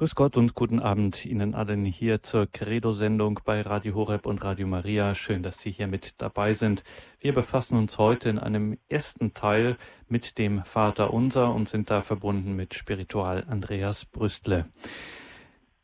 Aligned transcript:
Grüß 0.00 0.14
Gott 0.14 0.38
und 0.38 0.54
guten 0.54 0.80
Abend 0.80 1.26
Ihnen 1.26 1.54
allen 1.54 1.84
hier 1.84 2.22
zur 2.22 2.46
Credo-Sendung 2.46 3.40
bei 3.44 3.60
Radio 3.60 3.94
Horeb 3.94 4.24
und 4.24 4.42
Radio 4.42 4.66
Maria. 4.66 5.14
Schön, 5.14 5.42
dass 5.42 5.58
Sie 5.58 5.70
hier 5.70 5.88
mit 5.88 6.22
dabei 6.22 6.54
sind. 6.54 6.84
Wir 7.18 7.34
befassen 7.34 7.76
uns 7.76 7.98
heute 7.98 8.30
in 8.30 8.38
einem 8.38 8.78
ersten 8.88 9.34
Teil 9.34 9.76
mit 10.08 10.38
dem 10.38 10.64
Vater 10.64 11.12
Unser 11.12 11.52
und 11.52 11.68
sind 11.68 11.90
da 11.90 12.00
verbunden 12.00 12.56
mit 12.56 12.72
Spiritual 12.72 13.44
Andreas 13.46 14.06
Brüstle. 14.06 14.64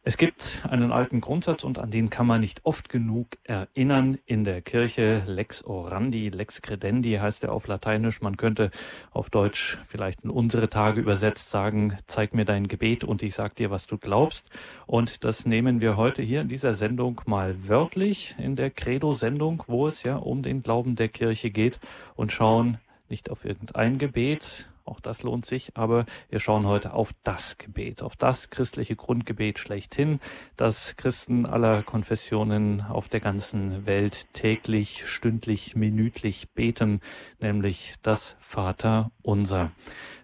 Es 0.09 0.17
gibt 0.19 0.61
einen 0.71 0.93
alten 0.93 1.21
Grundsatz 1.21 1.65
und 1.65 1.79
an 1.81 1.91
den 1.91 2.11
kann 2.11 2.29
man 2.29 2.41
nicht 2.41 2.61
oft 2.63 2.89
genug 2.89 3.27
erinnern 3.43 4.19
in 4.25 4.45
der 4.45 4.63
Kirche. 4.63 5.25
Lex 5.27 5.65
orandi, 5.65 6.29
lex 6.29 6.63
credendi 6.63 7.15
heißt 7.15 7.43
er 7.43 7.51
auf 7.51 7.67
Lateinisch. 7.67 8.21
Man 8.21 8.37
könnte 8.37 8.71
auf 9.11 9.31
Deutsch 9.31 9.79
vielleicht 9.85 10.23
in 10.23 10.31
unsere 10.31 10.71
Tage 10.71 11.01
übersetzt 11.01 11.51
sagen, 11.51 11.99
zeig 12.07 12.35
mir 12.35 12.45
dein 12.45 12.69
Gebet 12.69 13.03
und 13.03 13.21
ich 13.25 13.35
sag 13.35 13.57
dir, 13.57 13.73
was 13.73 13.89
du 13.89 13.99
glaubst. 13.99 14.49
Und 14.87 15.25
das 15.25 15.45
nehmen 15.45 15.81
wir 15.81 15.97
heute 15.97 16.23
hier 16.23 16.43
in 16.43 16.49
dieser 16.49 16.75
Sendung 16.75 17.21
mal 17.27 17.57
wörtlich 17.67 18.37
in 18.39 18.55
der 18.55 18.71
Credo-Sendung, 18.71 19.65
wo 19.67 19.89
es 19.89 20.05
ja 20.05 20.19
um 20.19 20.45
den 20.45 20.63
Glauben 20.63 20.95
der 20.95 21.09
Kirche 21.09 21.51
geht 21.51 21.81
und 22.15 22.31
schauen 22.31 22.79
nicht 23.09 23.29
auf 23.29 23.45
irgendein 23.45 23.99
Gebet, 23.99 24.69
auch 24.87 25.01
das 25.01 25.23
lohnt 25.23 25.47
sich. 25.47 25.73
Aber 25.75 26.07
wir 26.29 26.41
schauen 26.41 26.67
heute 26.67 26.93
auf 26.93 27.13
das 27.25 27.59
Gebet, 27.59 28.03
auf 28.03 28.17
das 28.17 28.51
christliche 28.51 28.97
Grundgebet 28.97 29.59
schlechthin, 29.59 30.21
das 30.57 30.97
Christen 30.97 31.47
aller 31.47 31.83
Konfessionen 31.83 32.81
auf 32.83 33.09
der 33.09 33.21
ganzen 33.21 33.87
Welt 33.87 34.33
täglich, 34.33 35.07
stündlich, 35.07 35.77
minütlich 35.77 36.51
beten, 36.51 37.01
nämlich 37.41 37.95
das 38.03 38.37
Vater 38.41 39.11
unser 39.27 39.73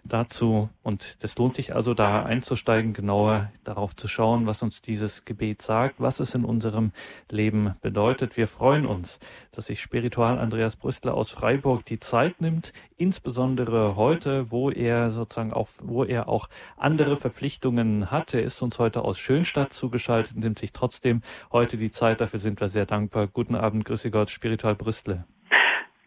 dazu. 0.03 0.69
Und 0.81 1.17
es 1.21 1.37
lohnt 1.37 1.55
sich 1.55 1.75
also 1.75 1.93
da 1.93 2.23
einzusteigen, 2.23 2.93
genauer 2.93 3.51
darauf 3.63 3.95
zu 3.95 4.07
schauen, 4.07 4.45
was 4.45 4.61
uns 4.61 4.81
dieses 4.81 5.25
Gebet 5.25 5.61
sagt, 5.61 5.95
was 5.99 6.19
es 6.19 6.35
in 6.35 6.43
unserem 6.43 6.91
Leben 7.29 7.75
bedeutet. 7.81 8.37
Wir 8.37 8.47
freuen 8.47 8.85
uns, 8.85 9.19
dass 9.51 9.67
sich 9.67 9.81
Spiritual 9.81 10.39
Andreas 10.39 10.75
Brüstler 10.75 11.13
aus 11.13 11.31
Freiburg 11.31 11.85
die 11.85 11.99
Zeit 11.99 12.41
nimmt, 12.41 12.73
insbesondere 12.97 13.95
heute, 13.95 14.51
wo 14.51 14.69
er 14.69 15.11
sozusagen 15.11 15.53
auch, 15.53 15.69
wo 15.81 16.03
er 16.03 16.27
auch 16.27 16.49
andere 16.77 17.17
Verpflichtungen 17.17 18.11
hat. 18.11 18.33
Er 18.33 18.43
ist 18.43 18.61
uns 18.61 18.79
heute 18.79 19.03
aus 19.03 19.19
Schönstadt 19.19 19.73
zugeschaltet, 19.73 20.37
nimmt 20.37 20.59
sich 20.59 20.73
trotzdem 20.73 21.21
heute 21.51 21.77
die 21.77 21.91
Zeit. 21.91 22.21
Dafür 22.21 22.39
sind 22.39 22.59
wir 22.59 22.67
sehr 22.67 22.85
dankbar. 22.85 23.27
Guten 23.27 23.55
Abend, 23.55 23.85
grüße 23.85 24.11
Gott, 24.11 24.29
Spiritual 24.29 24.75
Brüstle. 24.75 25.25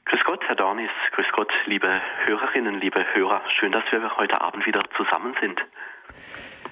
Grüß 0.06 0.20
Gott, 0.24 0.40
Herr 0.46 0.56
Dornis. 0.56 0.90
Grüß 1.12 1.26
Gott, 1.46 1.66
liebe 1.66 2.00
Hörerinnen, 2.24 2.80
liebe 2.80 3.04
Hörer. 3.14 3.40
Schön, 3.56 3.70
dass 3.70 3.84
wir 3.92 4.16
heute 4.16 4.40
Abend 4.40 4.66
wieder 4.66 4.80
zusammen 4.96 5.34
sind. 5.40 5.60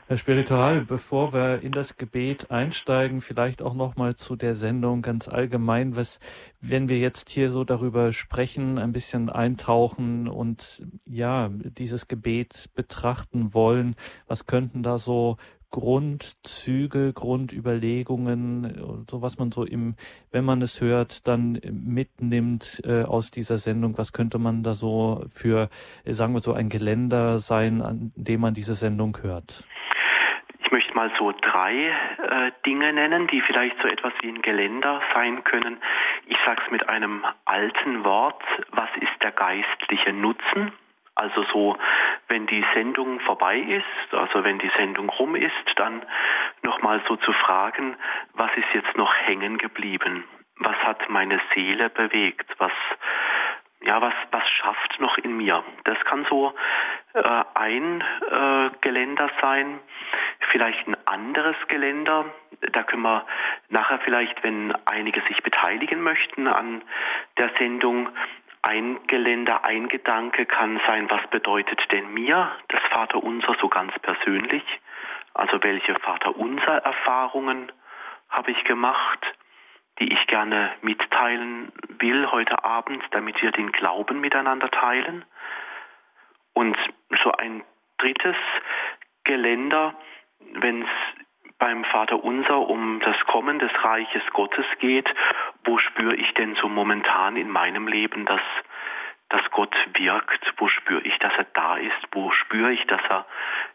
Herr 0.08 0.16
Spiritual, 0.16 0.80
bevor 0.80 1.32
wir 1.32 1.62
in 1.62 1.70
das 1.70 1.96
Gebet 1.96 2.50
einsteigen, 2.50 3.20
vielleicht 3.20 3.62
auch 3.62 3.74
noch 3.74 3.94
mal 3.94 4.16
zu 4.16 4.34
der 4.34 4.56
Sendung 4.56 5.00
ganz 5.02 5.28
allgemein, 5.28 5.94
was, 5.94 6.18
wenn 6.60 6.88
wir 6.88 6.98
jetzt 6.98 7.30
hier 7.30 7.50
so 7.50 7.62
darüber 7.62 8.12
sprechen, 8.12 8.78
ein 8.78 8.92
bisschen 8.92 9.30
eintauchen 9.30 10.26
und 10.26 10.82
ja, 11.04 11.50
dieses 11.52 12.08
Gebet 12.08 12.70
betrachten 12.74 13.54
wollen, 13.54 13.94
was 14.26 14.46
könnten 14.46 14.82
da 14.82 14.98
so 14.98 15.36
Grundzüge, 15.74 17.12
Grundüberlegungen, 17.12 19.04
so 19.10 19.22
was 19.22 19.38
man 19.38 19.50
so 19.50 19.64
im, 19.64 19.96
wenn 20.30 20.44
man 20.44 20.62
es 20.62 20.80
hört, 20.80 21.26
dann 21.26 21.60
mitnimmt 21.68 22.80
äh, 22.84 23.02
aus 23.02 23.32
dieser 23.32 23.58
Sendung. 23.58 23.98
Was 23.98 24.12
könnte 24.12 24.38
man 24.38 24.62
da 24.62 24.74
so 24.74 25.24
für, 25.34 25.68
sagen 26.04 26.32
wir 26.32 26.38
so, 26.38 26.52
ein 26.52 26.68
Geländer 26.68 27.40
sein, 27.40 27.82
an 27.82 28.12
dem 28.14 28.42
man 28.42 28.54
diese 28.54 28.76
Sendung 28.76 29.18
hört? 29.20 29.64
Ich 30.64 30.70
möchte 30.70 30.94
mal 30.94 31.10
so 31.18 31.32
drei 31.40 31.88
äh, 31.88 32.52
Dinge 32.64 32.92
nennen, 32.92 33.26
die 33.26 33.40
vielleicht 33.40 33.74
so 33.82 33.88
etwas 33.88 34.12
wie 34.22 34.28
ein 34.28 34.42
Geländer 34.42 35.02
sein 35.12 35.42
können. 35.42 35.78
Ich 36.28 36.36
sage 36.46 36.62
es 36.64 36.70
mit 36.70 36.88
einem 36.88 37.24
alten 37.46 38.04
Wort. 38.04 38.44
Was 38.70 38.90
ist 39.00 39.24
der 39.24 39.32
geistliche 39.32 40.12
Nutzen? 40.12 40.70
Also 41.16 41.44
so, 41.52 41.76
wenn 42.28 42.46
die 42.46 42.64
Sendung 42.74 43.20
vorbei 43.20 43.58
ist, 43.58 44.14
also 44.14 44.44
wenn 44.44 44.58
die 44.58 44.70
Sendung 44.76 45.08
rum 45.10 45.36
ist, 45.36 45.52
dann 45.76 46.02
nochmal 46.62 47.00
so 47.08 47.16
zu 47.16 47.32
fragen, 47.32 47.96
was 48.32 48.50
ist 48.56 48.72
jetzt 48.72 48.96
noch 48.96 49.14
hängen 49.14 49.58
geblieben? 49.58 50.24
Was 50.58 50.76
hat 50.76 51.08
meine 51.08 51.40
Seele 51.54 51.88
bewegt? 51.90 52.48
Was, 52.58 52.72
ja, 53.82 54.00
was, 54.00 54.14
was 54.30 54.48
schafft 54.48 55.00
noch 55.00 55.18
in 55.18 55.36
mir? 55.36 55.62
Das 55.84 55.98
kann 56.04 56.26
so 56.28 56.54
äh, 57.12 57.44
ein 57.54 58.02
äh, 58.30 58.70
Geländer 58.80 59.30
sein, 59.40 59.78
vielleicht 60.50 60.86
ein 60.88 60.96
anderes 61.06 61.56
Geländer. 61.68 62.24
Da 62.72 62.82
können 62.82 63.02
wir 63.02 63.26
nachher 63.68 63.98
vielleicht, 64.00 64.42
wenn 64.42 64.74
einige 64.86 65.20
sich 65.28 65.42
beteiligen 65.42 66.02
möchten 66.02 66.48
an 66.48 66.82
der 67.38 67.50
Sendung, 67.58 68.08
ein 68.64 68.98
Geländer, 69.06 69.64
ein 69.64 69.88
Gedanke 69.88 70.46
kann 70.46 70.80
sein, 70.86 71.10
was 71.10 71.26
bedeutet 71.28 71.80
denn 71.92 72.14
mir 72.14 72.50
das 72.68 72.80
Vaterunser 72.90 73.54
so 73.60 73.68
ganz 73.68 73.92
persönlich? 74.00 74.64
Also 75.34 75.62
welche 75.62 75.94
Vaterunser 75.96 76.78
Erfahrungen 76.78 77.70
habe 78.30 78.52
ich 78.52 78.64
gemacht, 78.64 79.20
die 79.98 80.10
ich 80.12 80.26
gerne 80.28 80.72
mitteilen 80.80 81.72
will 81.98 82.30
heute 82.30 82.64
Abend, 82.64 83.04
damit 83.10 83.42
wir 83.42 83.52
den 83.52 83.70
Glauben 83.70 84.20
miteinander 84.20 84.70
teilen? 84.70 85.26
Und 86.54 86.78
so 87.22 87.32
ein 87.32 87.62
drittes 87.98 88.36
Geländer, 89.24 89.94
wenn 90.54 90.82
es 90.82 91.23
beim 91.64 91.82
Vater 91.84 92.22
Unser 92.22 92.68
um 92.68 93.00
das 93.00 93.18
Kommen 93.24 93.58
des 93.58 93.70
Reiches 93.82 94.22
Gottes 94.34 94.66
geht, 94.80 95.08
wo 95.64 95.78
spüre 95.78 96.14
ich 96.14 96.34
denn 96.34 96.56
so 96.56 96.68
momentan 96.68 97.36
in 97.36 97.48
meinem 97.48 97.88
Leben, 97.88 98.26
dass, 98.26 98.42
dass 99.30 99.40
Gott 99.50 99.74
wirkt? 99.94 100.52
Wo 100.58 100.68
spüre 100.68 101.00
ich, 101.00 101.18
dass 101.20 101.32
er 101.38 101.46
da 101.54 101.76
ist? 101.76 101.96
Wo 102.12 102.30
spüre 102.32 102.70
ich, 102.70 102.86
dass 102.86 103.00
er, 103.08 103.24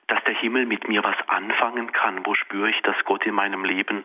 dass 0.06 0.24
der 0.26 0.36
Himmel 0.36 0.68
mit 0.68 0.88
mir 0.88 1.04
was 1.04 1.16
anfangen 1.30 1.92
kann? 1.92 2.24
Wo 2.28 2.36
spüre 2.36 2.70
ich, 2.70 2.80
dass 2.84 2.96
Gott 3.06 3.26
in 3.26 3.34
meinem 3.34 3.66
Leben 3.66 4.04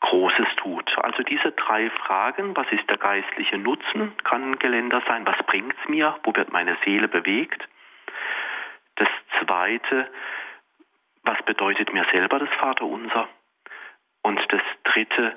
Großes 0.00 0.48
tut. 0.56 0.90
Also 1.04 1.22
diese 1.24 1.52
drei 1.52 1.90
Fragen, 1.90 2.56
was 2.56 2.70
ist 2.70 2.88
der 2.88 2.96
geistliche 2.96 3.58
Nutzen, 3.58 4.16
kann 4.24 4.52
ein 4.52 4.58
Geländer 4.58 5.02
sein, 5.06 5.26
was 5.26 5.36
bringt 5.44 5.74
es 5.82 5.88
mir, 5.90 6.16
wo 6.22 6.34
wird 6.34 6.54
meine 6.54 6.78
Seele 6.86 7.08
bewegt. 7.08 7.68
Das 8.94 9.08
zweite, 9.40 10.08
was 11.22 11.40
bedeutet 11.44 11.92
mir 11.92 12.04
selber 12.12 12.38
das 12.38 12.50
Vaterunser? 12.58 13.28
Und 14.22 14.40
das 14.52 14.62
dritte, 14.84 15.36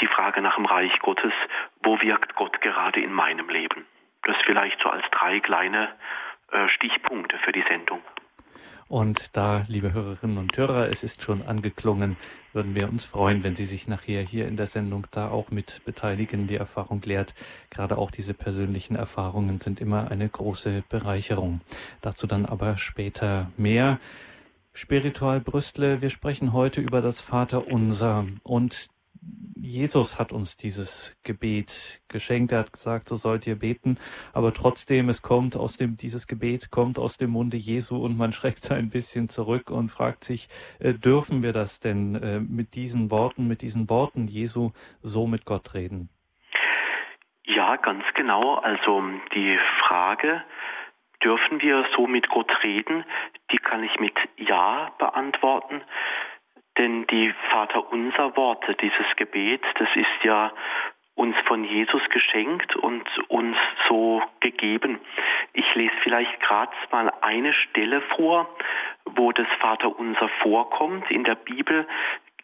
die 0.00 0.06
Frage 0.06 0.42
nach 0.42 0.56
dem 0.56 0.66
Reich 0.66 0.98
Gottes, 1.00 1.32
wo 1.82 2.00
wirkt 2.00 2.34
Gott 2.34 2.60
gerade 2.60 3.00
in 3.00 3.12
meinem 3.12 3.48
Leben? 3.48 3.86
Das 4.22 4.36
vielleicht 4.44 4.80
so 4.80 4.88
als 4.88 5.04
drei 5.10 5.40
kleine 5.40 5.94
äh, 6.50 6.68
Stichpunkte 6.68 7.38
für 7.38 7.52
die 7.52 7.64
Sendung. 7.68 8.02
Und 8.92 9.34
da, 9.38 9.64
liebe 9.68 9.94
Hörerinnen 9.94 10.36
und 10.36 10.54
Hörer, 10.54 10.90
es 10.90 11.02
ist 11.02 11.22
schon 11.22 11.40
angeklungen, 11.40 12.18
würden 12.52 12.74
wir 12.74 12.90
uns 12.90 13.06
freuen, 13.06 13.42
wenn 13.42 13.56
Sie 13.56 13.64
sich 13.64 13.88
nachher 13.88 14.20
hier 14.20 14.46
in 14.46 14.58
der 14.58 14.66
Sendung 14.66 15.06
da 15.10 15.30
auch 15.30 15.50
mit 15.50 15.82
beteiligen. 15.86 16.46
Die 16.46 16.56
Erfahrung 16.56 17.00
lehrt, 17.00 17.34
gerade 17.70 17.96
auch 17.96 18.10
diese 18.10 18.34
persönlichen 18.34 18.94
Erfahrungen 18.94 19.60
sind 19.60 19.80
immer 19.80 20.10
eine 20.10 20.28
große 20.28 20.84
Bereicherung. 20.90 21.62
Dazu 22.02 22.26
dann 22.26 22.44
aber 22.44 22.76
später 22.76 23.50
mehr. 23.56 23.98
Spiritual 24.74 25.40
Brüstle, 25.40 26.00
wir 26.00 26.08
sprechen 26.08 26.54
heute 26.54 26.80
über 26.80 27.02
das 27.02 27.20
Vaterunser 27.20 28.26
und 28.42 28.88
Jesus 29.54 30.18
hat 30.18 30.32
uns 30.32 30.56
dieses 30.56 31.16
Gebet 31.22 32.00
geschenkt. 32.08 32.52
Er 32.52 32.60
hat 32.60 32.72
gesagt, 32.72 33.08
so 33.08 33.16
sollt 33.16 33.46
ihr 33.46 33.56
beten. 33.56 33.98
Aber 34.32 34.52
trotzdem, 34.52 35.08
es 35.08 35.22
kommt 35.22 35.56
aus 35.56 35.76
dem, 35.76 35.96
dieses 35.96 36.26
Gebet 36.26 36.70
kommt 36.70 36.98
aus 36.98 37.18
dem 37.18 37.30
Munde 37.30 37.56
Jesu 37.56 37.96
und 37.98 38.16
man 38.16 38.32
schreckt 38.32 38.72
ein 38.72 38.88
bisschen 38.88 39.28
zurück 39.28 39.70
und 39.70 39.90
fragt 39.90 40.24
sich, 40.24 40.48
äh, 40.80 40.94
dürfen 40.94 41.42
wir 41.42 41.52
das 41.52 41.78
denn 41.78 42.14
äh, 42.16 42.40
mit 42.40 42.74
diesen 42.74 43.10
Worten, 43.10 43.46
mit 43.46 43.62
diesen 43.62 43.88
Worten 43.90 44.26
Jesu 44.26 44.72
so 45.02 45.26
mit 45.26 45.44
Gott 45.44 45.74
reden? 45.74 46.08
Ja, 47.44 47.76
ganz 47.76 48.04
genau. 48.14 48.54
Also 48.54 49.02
die 49.34 49.58
Frage, 49.80 50.42
dürfen 51.24 51.60
wir 51.62 51.86
so 51.96 52.06
mit 52.06 52.28
Gott 52.28 52.64
reden? 52.64 53.04
Die 53.50 53.58
kann 53.58 53.82
ich 53.84 53.98
mit 53.98 54.14
Ja 54.36 54.92
beantworten. 54.98 55.82
Denn 56.78 57.06
die 57.06 57.34
Vaterunser 57.50 58.36
Worte, 58.36 58.74
dieses 58.74 59.06
Gebet, 59.16 59.62
das 59.78 59.88
ist 59.94 60.24
ja 60.24 60.52
uns 61.14 61.36
von 61.46 61.64
Jesus 61.64 62.02
geschenkt 62.08 62.74
und 62.76 63.06
uns 63.28 63.56
so 63.88 64.22
gegeben. 64.40 64.98
Ich 65.52 65.74
lese 65.74 65.94
vielleicht 66.02 66.40
gerade 66.40 66.72
mal 66.90 67.12
eine 67.20 67.52
Stelle 67.52 68.00
vor, 68.16 68.48
wo 69.04 69.32
das 69.32 69.46
Vaterunser 69.60 70.28
vorkommt. 70.42 71.10
In 71.10 71.24
der 71.24 71.34
Bibel 71.34 71.86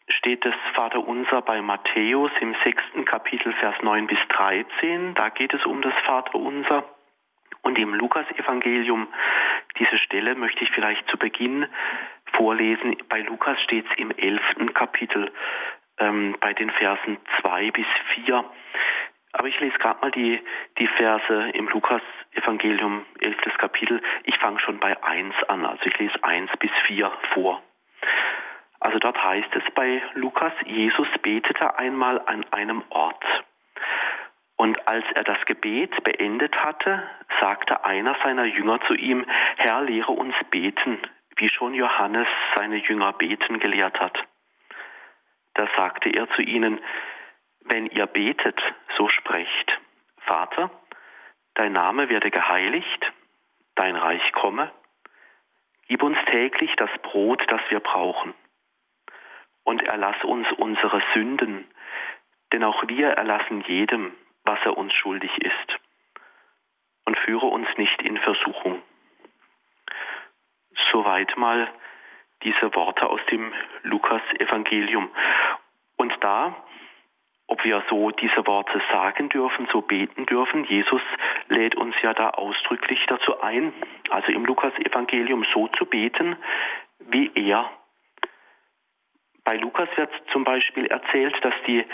steht 0.09 0.45
das 0.45 0.55
Vaterunser 0.75 1.41
bei 1.43 1.63
Matthäus 1.63 2.31
im 2.41 2.55
sechsten 2.65 3.05
Kapitel, 3.05 3.53
Vers 3.55 3.77
9 3.83 4.07
bis 4.07 4.19
13. 4.29 5.15
Da 5.15 5.31
geht 5.31 5.55
es 5.55 5.65
um 5.65 5.81
das 5.81 5.95
Vaterunser. 6.05 6.85
Und 7.63 7.79
im 7.79 7.95
Lukasevangelium, 7.95 9.09
diese 9.79 9.99
Stelle 9.99 10.35
möchte 10.35 10.65
ich 10.65 10.71
vielleicht 10.71 11.09
zu 11.09 11.19
Beginn 11.19 11.67
vorlesen. 12.33 12.97
Bei 13.09 13.21
Lukas 13.21 13.61
steht 13.63 13.87
es 13.91 13.99
im 13.99 14.11
elften 14.11 14.73
Kapitel 14.75 15.31
ähm, 15.99 16.37
bei 16.41 16.53
den 16.55 16.71
Versen 16.71 17.19
2 17.41 17.71
bis 17.71 17.87
4. 18.15 18.45
Aber 19.33 19.49
ich 19.49 19.61
lese 19.61 19.79
gerade 19.79 20.01
mal 20.01 20.11
die, 20.11 20.41
die 20.79 20.87
Verse 20.87 21.51
im 21.53 21.69
Lukas-Evangelium, 21.69 23.05
11. 23.21 23.37
Kapitel. 23.59 24.01
Ich 24.25 24.39
fange 24.39 24.59
schon 24.61 24.79
bei 24.79 25.03
1 25.03 25.35
an, 25.49 25.67
also 25.67 25.83
ich 25.85 25.99
lese 25.99 26.23
1 26.23 26.51
bis 26.59 26.71
4 26.87 27.11
vor. 27.35 27.63
Also 28.81 28.99
dort 28.99 29.23
heißt 29.23 29.55
es 29.55 29.75
bei 29.75 30.03
Lukas, 30.15 30.53
Jesus 30.65 31.09
betete 31.21 31.79
einmal 31.79 32.21
an 32.27 32.45
einem 32.53 32.83
Ort. 32.91 33.25
Und 34.59 34.89
als 34.89 35.05
er 35.15 35.23
das 35.23 35.39
Gebet 35.47 36.03
beendet 36.03 36.57
hatte, 36.57 37.09
sagte 37.41 37.85
einer 37.85 38.17
seiner 38.25 38.45
Jünger 38.45 38.81
zu 38.89 38.95
ihm, 38.95 39.25
Herr, 39.57 39.83
lehre 39.83 40.11
uns 40.11 40.35
beten, 40.51 40.99
wie 41.37 41.49
schon 41.49 41.75
Johannes 41.75 42.27
seine 42.57 42.77
Jünger 42.77 43.13
beten 43.13 43.61
gelehrt 43.61 44.01
hat. 44.01 44.19
Da 45.55 45.69
sagte 45.77 46.11
er 46.11 46.29
zu 46.31 46.43
ihnen, 46.43 46.81
wenn 47.61 47.87
ihr 47.87 48.07
betet, 48.07 48.61
so 48.97 49.09
sprecht, 49.09 49.79
Vater, 50.23 50.73
dein 51.55 51.73
Name 51.73 52.11
werde 52.11 52.33
geheiligt, 52.33 53.13
dein 53.77 53.95
Reich 53.95 54.33
komme, 54.33 54.73
gib 55.87 56.03
uns 56.03 56.19
täglich 56.33 56.75
das 56.75 56.91
Brot, 57.03 57.45
das 57.47 57.61
wir 57.69 57.79
brauchen. 57.79 58.35
Und 59.63 59.85
erlass 59.85 60.23
uns 60.25 60.51
unsere 60.57 61.01
Sünden, 61.15 61.65
denn 62.53 62.65
auch 62.65 62.83
wir 62.89 63.11
erlassen 63.11 63.61
jedem, 63.61 64.17
was 64.49 64.59
er 64.65 64.79
uns 64.79 64.95
schuldig 64.95 65.31
ist. 65.43 65.79
Und 67.05 67.19
führe 67.19 67.47
uns 67.47 67.69
nicht 67.77 68.01
in 68.03 68.17
Versuchung. 68.17 68.83
Soweit 70.91 71.37
mal 71.37 71.69
diese 72.43 72.75
Worte 72.75 73.09
aus 73.11 73.21
dem 73.31 73.53
Lukas-Evangelium. 73.83 75.11
Und 75.97 76.15
da, 76.21 76.57
ob 77.47 77.63
wir 77.65 77.83
so 77.91 78.11
diese 78.11 78.47
Worte 78.47 78.81
sagen 78.91 79.29
dürfen, 79.29 79.69
so 79.71 79.83
beten 79.83 80.25
dürfen, 80.25 80.65
Jesus 80.65 81.03
lädt 81.49 81.75
uns 81.75 81.95
ja 82.03 82.15
da 82.15 82.31
ausdrücklich 82.31 83.05
dazu 83.07 83.41
ein, 83.41 83.73
also 84.11 84.33
im 84.33 84.47
Lukas-Evangelium 84.47 85.45
so 85.53 85.69
zu 85.69 85.85
beten, 85.85 86.37
wie 87.01 87.31
er. 87.35 87.71
Bei 89.45 89.57
Lukas 89.57 89.89
wird 89.97 90.11
zum 90.33 90.45
Beispiel 90.45 90.87
erzählt, 90.87 91.37
dass, 91.43 91.55
die, 91.67 91.85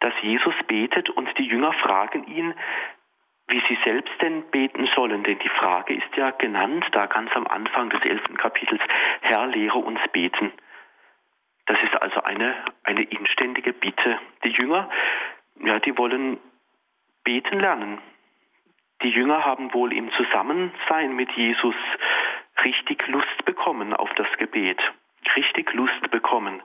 dass 0.00 0.12
Jesus 0.22 0.54
betet 0.66 1.10
und 1.10 1.28
die 1.38 1.46
Jünger 1.46 1.72
fragen 1.72 2.24
ihn, 2.24 2.54
wie 3.48 3.62
sie 3.68 3.78
selbst 3.84 4.12
denn 4.20 4.42
beten 4.50 4.86
sollen. 4.94 5.22
Denn 5.22 5.38
die 5.38 5.48
Frage 5.48 5.94
ist 5.94 6.16
ja 6.16 6.30
genannt, 6.30 6.84
da 6.92 7.06
ganz 7.06 7.34
am 7.36 7.46
Anfang 7.46 7.90
des 7.90 8.02
elften 8.02 8.36
Kapitels, 8.36 8.82
Herr, 9.20 9.46
lehre 9.46 9.78
uns 9.78 10.00
beten. 10.12 10.52
Das 11.66 11.78
ist 11.82 12.00
also 12.00 12.22
eine, 12.22 12.54
eine 12.84 13.02
inständige 13.02 13.72
Bitte. 13.72 14.18
Die 14.44 14.50
Jünger, 14.50 14.88
ja, 15.60 15.78
die 15.78 15.96
wollen 15.98 16.38
beten 17.24 17.58
lernen. 17.58 17.98
Die 19.02 19.10
Jünger 19.10 19.44
haben 19.44 19.74
wohl 19.74 19.92
im 19.92 20.10
Zusammensein 20.12 21.14
mit 21.14 21.30
Jesus 21.32 21.74
richtig 22.64 23.06
Lust 23.08 23.44
bekommen 23.44 23.92
auf 23.92 24.12
das 24.14 24.28
Gebet, 24.38 24.80
richtig 25.36 25.72
Lust 25.74 26.10
bekommen, 26.10 26.62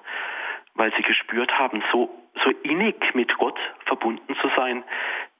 weil 0.75 0.93
sie 0.95 1.03
gespürt 1.03 1.57
haben, 1.57 1.83
so, 1.91 2.09
so 2.43 2.49
innig 2.63 3.13
mit 3.13 3.37
Gott 3.37 3.59
verbunden 3.85 4.35
zu 4.41 4.49
sein, 4.55 4.83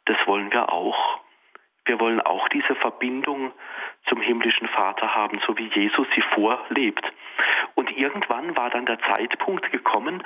das 0.06 0.18
wollen 0.26 0.52
wir 0.52 0.72
auch. 0.72 1.20
Wir 1.86 2.00
wollen 2.00 2.22
auch 2.22 2.48
diese 2.50 2.76
Verbindung 2.76 3.52
zum 4.08 4.22
himmlischen 4.22 4.68
Vater 4.68 5.16
haben, 5.16 5.40
so 5.48 5.58
wie 5.58 5.68
Jesus 5.70 6.08
sie 6.16 6.22
vorlebt. 6.22 7.06
Und 7.76 7.92
irgendwann 7.98 8.56
war 8.56 8.70
dann 8.70 8.86
der 8.86 9.00
Zeitpunkt 9.00 9.72
gekommen, 9.72 10.24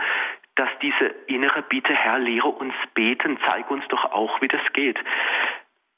dass 0.55 0.69
diese 0.81 1.05
innere 1.27 1.61
Bitte, 1.61 1.93
Herr, 1.93 2.19
lehre 2.19 2.49
uns 2.49 2.73
beten, 2.93 3.37
zeig 3.47 3.69
uns 3.71 3.87
doch 3.87 4.03
auch, 4.11 4.41
wie 4.41 4.47
das 4.47 4.61
geht, 4.73 4.99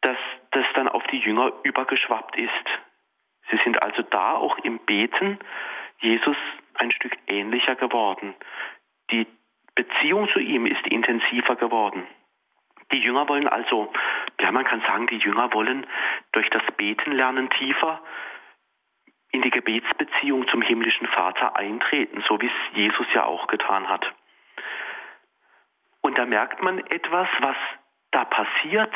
dass 0.01 0.17
das 0.51 0.65
dann 0.75 0.87
auf 0.87 1.03
die 1.07 1.19
Jünger 1.19 1.51
übergeschwappt 1.63 2.37
ist. 2.37 2.51
Sie 3.49 3.59
sind 3.63 3.81
also 3.81 4.03
da 4.03 4.33
auch 4.35 4.57
im 4.59 4.79
Beten 4.79 5.39
Jesus 5.99 6.37
ein 6.75 6.91
Stück 6.91 7.17
ähnlicher 7.27 7.75
geworden. 7.75 8.35
Die 9.11 9.27
Beziehung 9.75 10.27
zu 10.29 10.39
ihm 10.39 10.65
ist 10.65 10.85
intensiver 10.87 11.55
geworden. 11.55 12.05
Die 12.91 12.99
Jünger 12.99 13.27
wollen 13.27 13.47
also, 13.47 13.91
ja, 14.39 14.51
man 14.51 14.65
kann 14.65 14.81
sagen, 14.81 15.07
die 15.07 15.17
Jünger 15.17 15.53
wollen 15.53 15.85
durch 16.31 16.49
das 16.49 16.63
Beten 16.77 17.11
lernen 17.11 17.49
tiefer 17.49 18.01
in 19.31 19.41
die 19.41 19.49
Gebetsbeziehung 19.49 20.47
zum 20.47 20.61
himmlischen 20.61 21.07
Vater 21.07 21.57
eintreten, 21.57 22.23
so 22.27 22.39
wie 22.41 22.47
es 22.47 22.75
Jesus 22.77 23.05
ja 23.13 23.25
auch 23.25 23.47
getan 23.47 23.89
hat. 23.89 24.05
Und 26.01 26.17
da 26.17 26.25
merkt 26.25 26.63
man 26.63 26.79
etwas, 26.79 27.27
was 27.39 27.57
da 28.11 28.23
passiert 28.23 28.93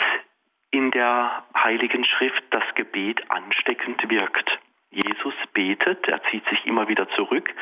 in 0.72 0.90
der 0.92 1.44
Heiligen 1.56 2.06
Schrift, 2.06 2.44
das 2.52 2.64
Gebet 2.76 3.30
ansteckend 3.30 4.10
wirkt. 4.10 4.58
Jesus 4.90 5.34
betet, 5.54 6.08
er 6.08 6.24
zieht 6.24 6.48
sich 6.48 6.66
immer 6.66 6.88
wieder 6.88 7.10
zurück 7.10 7.54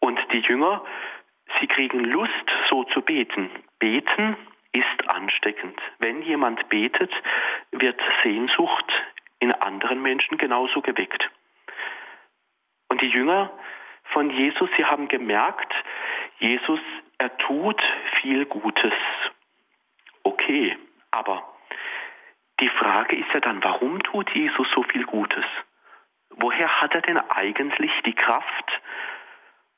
und 0.00 0.18
die 0.32 0.40
Jünger, 0.40 0.84
sie 1.60 1.66
kriegen 1.66 2.04
Lust, 2.04 2.32
so 2.68 2.84
zu 2.84 3.02
beten. 3.02 3.50
Beten 3.78 4.36
ist 4.72 5.08
ansteckend. 5.08 5.78
Wenn 5.98 6.22
jemand 6.22 6.68
betet, 6.68 7.12
wird 7.70 8.00
Sehnsucht 8.22 8.92
in 9.38 9.52
anderen 9.52 10.02
Menschen 10.02 10.38
genauso 10.38 10.80
geweckt. 10.80 11.30
Und 12.88 13.00
die 13.00 13.08
Jünger 13.08 13.50
von 14.12 14.30
Jesus, 14.30 14.68
sie 14.76 14.84
haben 14.84 15.08
gemerkt, 15.08 15.72
Jesus, 16.38 16.80
er 17.18 17.36
tut 17.38 17.80
viel 18.20 18.44
Gutes. 18.46 18.92
Okay, 20.22 20.76
aber 21.10 21.54
die 22.60 22.68
Frage 22.68 23.16
ist 23.16 23.32
ja 23.32 23.40
dann, 23.40 23.62
warum 23.62 24.02
tut 24.02 24.30
Jesus 24.30 24.66
so 24.72 24.82
viel 24.84 25.04
Gutes? 25.04 25.44
Woher 26.30 26.80
hat 26.80 26.94
er 26.94 27.02
denn 27.02 27.18
eigentlich 27.18 27.92
die 28.04 28.14
Kraft? 28.14 28.80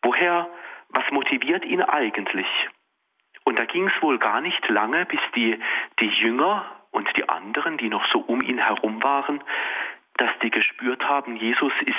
Woher, 0.02 0.48
was 0.90 1.04
motiviert 1.10 1.64
ihn 1.64 1.82
eigentlich? 1.82 2.46
Und 3.44 3.58
da 3.58 3.64
ging 3.64 3.88
es 3.88 4.02
wohl 4.02 4.18
gar 4.18 4.40
nicht 4.40 4.68
lange, 4.68 5.06
bis 5.06 5.20
die, 5.34 5.58
die 6.00 6.08
Jünger 6.08 6.64
und 6.90 7.08
die 7.16 7.28
anderen, 7.28 7.78
die 7.78 7.88
noch 7.88 8.04
so 8.12 8.18
um 8.18 8.40
ihn 8.40 8.58
herum 8.58 9.02
waren, 9.02 9.42
dass 10.16 10.30
die 10.42 10.50
gespürt 10.50 11.04
haben, 11.04 11.36
Jesus 11.36 11.72
ist 11.82 11.96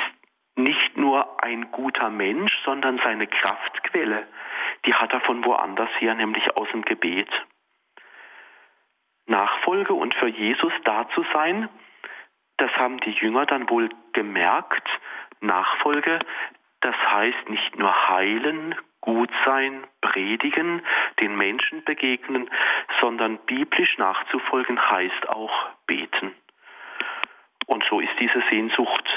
nicht 0.56 0.98
nur 0.98 1.42
ein 1.44 1.72
guter 1.72 2.10
Mensch, 2.10 2.52
sondern 2.66 3.00
seine 3.04 3.28
Kraftquelle, 3.28 4.28
die 4.86 4.94
hat 4.94 5.14
er 5.14 5.22
von 5.22 5.46
woanders 5.46 5.90
her, 6.00 6.16
nämlich 6.16 6.58
aus 6.58 6.68
dem 6.72 6.82
Gebet. 6.82 7.30
Nachfolge 9.28 9.94
und 9.94 10.16
für 10.16 10.28
Jesus 10.28 10.74
da 10.84 11.08
zu 11.10 11.24
sein, 11.34 11.70
das 12.58 12.72
haben 12.72 13.00
die 13.02 13.12
Jünger 13.12 13.46
dann 13.46 13.70
wohl 13.70 13.90
gemerkt. 14.14 14.88
Nachfolge, 15.42 16.20
das 16.82 16.96
heißt 16.96 17.50
nicht 17.50 17.78
nur 17.78 18.10
heilen, 18.10 18.76
gut 19.02 19.30
sein, 19.46 19.86
predigen, 20.02 20.82
den 21.20 21.36
Menschen 21.38 21.84
begegnen, 21.84 22.50
sondern 23.00 23.38
biblisch 23.46 23.98
nachzufolgen 23.98 24.80
heißt 24.80 25.30
auch 25.30 25.70
beten. 25.86 26.34
Und 27.68 27.84
so 27.90 28.00
ist 28.00 28.14
diese 28.20 28.44
Sehnsucht 28.50 29.08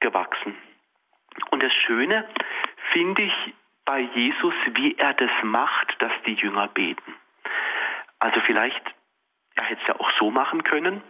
gewachsen. 0.00 0.56
Und 1.50 1.62
das 1.62 1.72
Schöne 1.72 2.28
finde 2.92 3.22
ich 3.22 3.54
bei 3.84 4.00
Jesus, 4.00 4.54
wie 4.74 4.96
er 4.96 5.14
das 5.14 5.30
macht, 5.42 5.96
dass 6.00 6.12
die 6.26 6.34
Jünger 6.34 6.68
beten. 6.68 7.14
Also 8.18 8.40
vielleicht, 8.40 8.82
er 9.54 9.64
hätte 9.64 9.80
es 9.80 9.88
ja 9.88 10.00
auch 10.00 10.10
so 10.18 10.30
machen 10.30 10.62
können, 10.62 11.02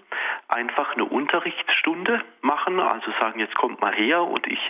einfach 0.48 0.94
eine 0.94 1.04
Unterrichtsstunde 1.04 2.24
machen, 2.40 2.80
also 2.80 3.12
sagen, 3.20 3.38
jetzt 3.38 3.54
kommt 3.54 3.80
mal 3.80 3.94
her 3.94 4.22
und 4.22 4.46
ich 4.46 4.60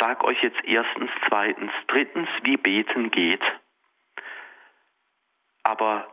sage 0.00 0.24
euch 0.24 0.42
jetzt 0.42 0.60
erstens, 0.64 1.10
zweitens, 1.28 1.70
drittens, 1.86 2.28
wie 2.42 2.56
beten 2.56 3.10
geht. 3.10 3.42
Aber 5.62 6.08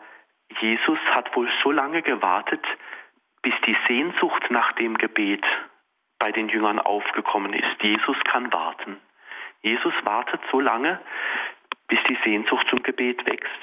Jesus 0.59 0.99
hat 1.11 1.35
wohl 1.35 1.49
so 1.63 1.71
lange 1.71 2.01
gewartet, 2.01 2.65
bis 3.41 3.53
die 3.65 3.77
Sehnsucht 3.87 4.51
nach 4.51 4.73
dem 4.73 4.97
Gebet 4.97 5.45
bei 6.19 6.31
den 6.31 6.49
Jüngern 6.49 6.79
aufgekommen 6.79 7.53
ist. 7.53 7.81
Jesus 7.81 8.17
kann 8.25 8.51
warten. 8.51 8.97
Jesus 9.61 9.93
wartet 10.03 10.41
so 10.51 10.59
lange, 10.59 10.99
bis 11.87 11.99
die 12.09 12.17
Sehnsucht 12.25 12.67
zum 12.69 12.83
Gebet 12.83 13.27
wächst. 13.29 13.61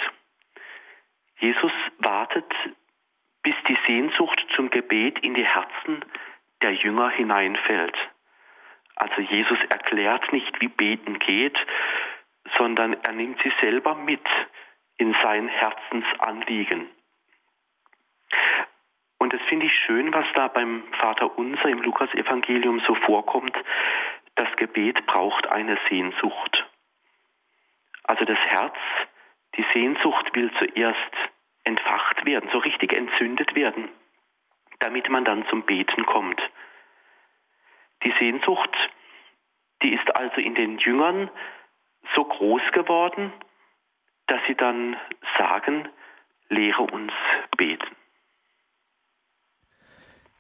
Jesus 1.39 1.73
wartet, 1.99 2.51
bis 3.45 3.55
die 3.69 3.79
Sehnsucht 3.87 4.45
zum 4.57 4.71
Gebet 4.71 5.21
in 5.21 5.35
die 5.35 5.47
Herzen 5.47 6.05
der 6.63 6.73
Jünger 6.73 7.11
hineinfällt. 7.11 7.97
Also 8.97 9.21
Jesus 9.21 9.59
erklärt 9.69 10.33
nicht, 10.33 10.61
wie 10.61 10.69
beten 10.69 11.19
geht, 11.19 11.57
sondern 12.57 12.95
er 12.95 13.13
nimmt 13.13 13.41
sie 13.43 13.53
selber 13.61 13.95
mit 13.95 14.27
in 14.97 15.15
sein 15.23 15.49
Herzensanliegen. 15.49 16.89
Und 19.19 19.33
das 19.33 19.41
finde 19.49 19.67
ich 19.67 19.75
schön, 19.87 20.13
was 20.13 20.27
da 20.35 20.49
beim 20.49 20.85
Vater 20.99 21.39
Unser 21.39 21.69
im 21.69 21.83
Lukasevangelium 21.83 22.81
so 22.81 22.95
vorkommt. 22.95 23.57
Das 24.37 24.49
Gebet 24.57 25.07
braucht 25.07 25.47
eine 25.49 25.79
Sehnsucht. 25.89 26.67
Also 28.05 28.25
das 28.25 28.39
Herz, 28.39 28.77
die 29.57 29.65
Sehnsucht 29.75 30.35
will 30.35 30.51
zuerst 30.59 31.17
entfacht 31.65 32.25
werden, 32.27 32.51
so 32.53 32.59
richtig 32.59 32.93
entzündet 32.93 33.55
werden, 33.55 33.89
damit 34.81 35.09
man 35.09 35.25
dann 35.25 35.47
zum 35.49 35.63
Beten 35.63 36.07
kommt. 36.07 36.41
Die 38.05 38.15
Sehnsucht, 38.19 38.77
die 39.83 39.95
ist 39.95 40.15
also 40.15 40.41
in 40.41 40.55
den 40.55 40.79
Jüngern 40.79 41.31
so 42.15 42.25
groß 42.25 42.63
geworden, 42.73 43.33
dass 44.27 44.41
sie 44.47 44.55
dann 44.55 44.97
sagen, 45.39 45.89
lehre 46.49 46.83
uns 46.83 47.13
beten. 47.57 47.97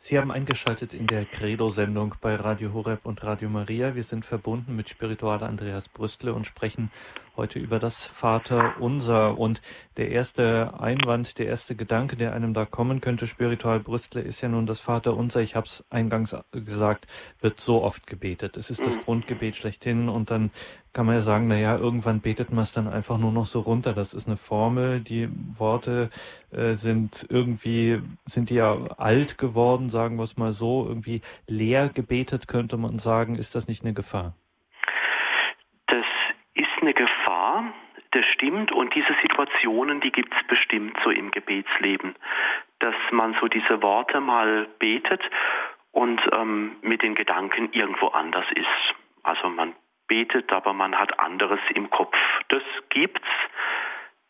Sie 0.07 0.19
haben 0.19 0.31
eingeschaltet 0.31 0.93
in 0.93 1.07
der 1.07 1.25
Credo-Sendung 1.25 2.17
bei 2.21 2.35
Radio 2.35 2.75
Horeb 2.75 3.07
und 3.07 3.25
Radio 3.25 3.49
Maria. 3.49 3.95
Wir 3.95 4.05
sind 4.05 4.27
verbunden 4.27 4.77
mit 4.77 4.91
Spiritualer 4.91 5.47
Andreas 5.47 5.89
Brüstle 5.89 6.35
und 6.35 6.47
sprechen 6.47 6.91
heute 7.39 7.59
über 7.59 7.79
das 7.79 8.05
Vater 8.05 8.75
Unser. 8.81 9.39
Und 9.39 9.63
der 9.97 10.11
erste 10.11 10.79
Einwand, 10.79 11.39
der 11.39 11.47
erste 11.47 11.75
Gedanke, 11.75 12.17
der 12.17 12.35
einem 12.35 12.53
da 12.53 12.67
kommen 12.67 13.01
könnte, 13.01 13.27
Spiritual 13.27 13.81
Brüstle, 13.81 14.21
ist 14.21 14.43
ja 14.43 14.51
nun 14.51 14.67
das 14.67 14.79
Vater 14.79 15.17
Unser. 15.17 15.41
Ich 15.41 15.57
habe 15.57 15.67
es 15.67 15.83
eingangs 15.89 16.37
gesagt, 16.53 17.07
wird 17.41 17.59
so 17.59 17.83
oft 17.83 18.07
gebetet. 18.07 18.59
Es 18.59 18.69
ist 18.69 18.85
das. 18.85 18.99
Grundgebet 18.99 19.57
schlechthin 19.57 20.11
und 20.11 20.31
dann 20.31 20.51
kann 20.95 21.07
man 21.07 21.17
ja 21.17 21.23
sagen, 21.23 21.49
na 21.49 21.57
ja, 21.57 21.77
irgendwann 21.77 22.21
betet 22.21 22.53
man 22.53 22.63
es 22.63 22.73
dann 22.73 22.87
einfach 22.87 23.19
nur 23.19 23.33
noch 23.33 23.47
so 23.47 23.61
runter. 23.61 23.93
Das 23.93 24.15
ist 24.15 24.29
eine 24.29 24.37
Formel. 24.37 25.01
Die 25.01 25.29
Worte 25.59 26.09
äh, 26.53 26.75
sind 26.75 27.27
irgendwie, 27.29 28.01
sind 28.27 28.49
die 28.49 28.55
ja 28.55 28.79
alt 28.97 29.37
geworden, 29.37 29.91
sagen 29.91 30.17
wir 30.17 30.23
es 30.23 30.37
mal 30.37 30.53
so. 30.53 30.87
Irgendwie 30.89 31.21
leer 31.49 31.89
gebetet 31.89 32.47
könnte 32.47 32.77
man 32.77 33.01
sagen. 33.01 33.35
Ist 33.35 33.57
das 33.57 33.67
nicht 33.67 33.83
eine 33.85 33.93
Gefahr? 33.93 34.35
Das 35.89 36.07
ist 36.55 36.81
eine 36.81 36.95
Gefahr. 36.95 37.73
Das 38.13 38.25
stimmt. 38.27 38.71
Und 38.71 38.95
diese 38.95 39.15
Situationen, 39.21 40.01
die 40.01 40.13
gibt 40.13 40.33
es 40.33 40.47
bestimmt 40.47 40.97
so 41.03 41.11
im 41.11 41.33
Gebetsleben. 41.33 42.15
Dass 42.79 42.95
man 43.11 43.35
so 43.41 43.49
diese 43.49 43.83
Worte 43.83 44.21
mal 44.21 44.69
betet 44.79 45.23
und 45.91 46.21
ähm, 46.33 46.77
mit 46.83 47.03
den 47.03 47.17
Gedanken 47.17 47.71
irgendwo 47.73 48.09
anders 48.09 48.47
ist. 48.55 48.95
Also 49.25 49.49
man 49.49 49.75
betet, 50.07 50.53
aber 50.53 50.73
man 50.73 50.99
hat 50.99 51.19
anderes 51.21 51.61
im 51.75 51.91
Kopf. 51.91 52.17
Das 52.49 52.63
gibt's, 52.89 53.29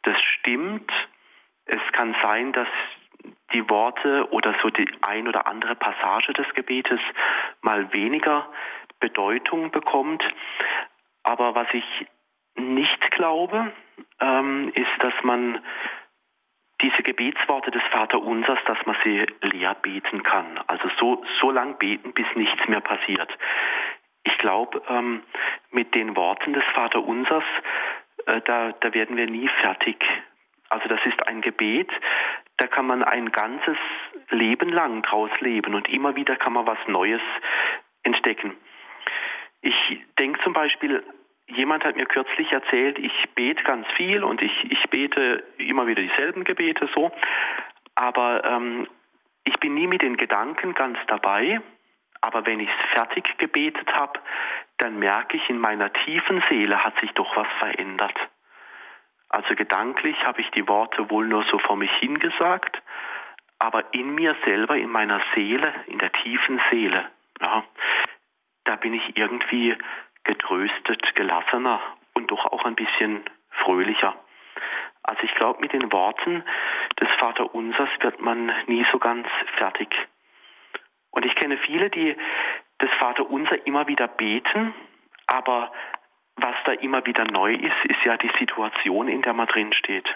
das 0.03 0.17
stimmt. 0.23 0.91
Es 1.67 1.81
kann 1.93 2.15
sein, 2.23 2.53
dass 2.53 2.69
die 3.53 3.69
Worte 3.71 4.29
oder 4.31 4.55
so 4.63 4.71
die 4.71 4.89
ein 5.03 5.29
oder 5.29 5.47
andere 5.47 5.75
Passage 5.75 6.33
des 6.33 6.47
Gebetes 6.55 7.01
mal 7.63 7.93
weniger 7.95 8.49
Bedeutung 9.01 9.71
bekommt. 9.71 10.23
Aber 11.23 11.55
was 11.55 11.69
ich 11.73 11.85
nicht 12.57 13.11
glaube, 13.11 13.73
ähm, 14.21 14.71
ist, 14.75 14.91
dass 15.01 15.15
man 15.23 15.61
diese 16.81 17.03
Gebetsworte 17.03 17.71
des 17.71 17.83
Vaterunsers, 17.93 18.59
dass 18.67 18.79
man 18.85 18.97
sie 19.05 19.27
leer 19.43 19.75
beten 19.75 20.23
kann. 20.23 20.59
Also 20.67 20.91
so, 20.99 21.25
so 21.41 21.51
lang 21.51 21.79
beten, 21.79 22.13
bis 22.13 22.27
nichts 22.35 22.69
mehr 22.69 22.81
passiert. 22.81 23.31
Ich 24.25 24.39
glaube, 24.39 24.83
ähm, 24.89 25.23
mit 25.71 25.95
den 25.95 26.17
Worten 26.17 26.53
des 26.53 26.65
Vaterunsers, 26.75 27.45
äh, 28.27 28.41
da, 28.43 28.73
da 28.73 28.95
werden 28.95 29.17
wir 29.17 29.27
nie 29.27 29.49
fertig. 29.61 30.05
Also 30.69 30.89
das 30.89 31.01
ist 31.05 31.29
ein 31.29 31.41
Gebet, 31.41 31.91
da 32.57 32.67
kann 32.67 32.87
man 32.87 33.03
ein 33.03 33.31
ganzes 33.31 33.77
Leben 34.31 34.71
lang 34.71 35.03
draus 35.03 35.31
leben 35.41 35.75
und 35.75 35.89
immer 35.89 36.17
wieder 36.17 36.37
kann 36.37 36.55
man 36.55 36.67
was 36.67 36.79
Neues 36.87 37.21
entdecken. 38.03 38.57
Ich 39.61 39.75
denke 40.19 40.43
zum 40.43 40.53
Beispiel, 40.53 41.03
jemand 41.47 41.85
hat 41.85 41.97
mir 41.97 42.07
kürzlich 42.07 42.51
erzählt, 42.53 42.99
ich 42.99 43.13
bete 43.35 43.63
ganz 43.65 43.87
viel 43.97 44.25
und 44.25 44.43
ich, 44.43 44.53
ich 44.71 44.83
bete 44.91 45.45
immer 45.59 45.87
wieder 45.87 46.03
dieselben 46.03 46.45
Gebete 46.45 46.89
so, 46.95 47.13
aber 47.95 48.45
ähm, 48.45 48.87
ich 49.45 49.59
bin 49.61 49.75
nie 49.75 49.87
mit 49.87 50.03
den 50.03 50.17
Gedanken 50.17 50.75
ganz 50.75 50.99
dabei 51.07 51.61
aber 52.25 52.47
wenn 52.47 52.59
ich 52.59 52.71
es 52.71 52.91
fertig 52.95 53.37
gebetet 53.37 53.95
habe, 53.95 54.19
dann 54.79 54.99
merke 54.99 55.37
ich, 55.37 55.51
in 55.51 55.59
meiner 55.59 55.93
tiefen 55.93 56.43
Seele 56.49 56.83
hat 56.83 56.99
sich 57.01 57.13
doch 57.13 57.37
was 57.37 57.47
verändert. 57.59 58.19
Also 59.29 59.55
gedanklich 59.55 60.17
habe 60.25 60.41
ich 60.41 60.51
die 60.53 60.67
Worte 60.67 61.11
wohl 61.11 61.27
nur 61.27 61.45
so 61.51 61.59
vor 61.59 61.77
mich 61.77 61.93
hingesagt, 62.01 62.81
aber 63.59 63.93
in 63.93 64.15
mir 64.15 64.35
selber, 64.47 64.75
in 64.75 64.91
meiner 64.91 65.21
Seele, 65.35 65.75
in 65.87 65.99
der 65.99 66.13
tiefen 66.13 66.63
Seele, 66.71 67.11
ja, 67.43 67.63
da 68.65 68.77
bin 68.77 68.95
ich 68.95 69.19
irgendwie 69.19 69.77
getröstet, 70.25 71.15
gelassener 71.15 71.79
und 72.15 72.31
doch 72.31 72.47
auch 72.47 72.65
ein 72.65 72.75
bisschen 72.75 73.23
fröhlicher. 73.51 74.15
Also 75.03 75.23
ich 75.25 75.35
glaube, 75.35 75.61
mit 75.61 75.75
den 75.75 75.93
Worten 75.93 76.43
des 76.99 77.09
Vaterunsers 77.19 77.91
wird 78.01 78.19
man 78.23 78.51
nie 78.67 78.87
so 78.91 78.99
ganz 78.99 79.29
fertig. 79.59 79.95
Und 81.15 81.25
ich 81.25 81.35
kenne 81.37 81.57
viele, 81.59 81.91
die 81.91 82.17
das 82.79 82.91
Vaterunser 82.99 83.67
immer 83.67 83.87
wieder 83.87 84.09
beten, 84.09 84.75
aber 85.27 85.73
was 86.37 86.57
da 86.65 86.73
immer 86.73 87.07
wieder 87.07 87.25
neu 87.25 87.55
ist, 87.55 87.85
ist 87.85 88.05
ja 88.05 88.17
die 88.17 88.31
Situation, 88.39 89.07
in 89.07 89.23
der 89.23 89.33
man 89.33 89.47
drin 89.47 89.73
steht. 89.73 90.09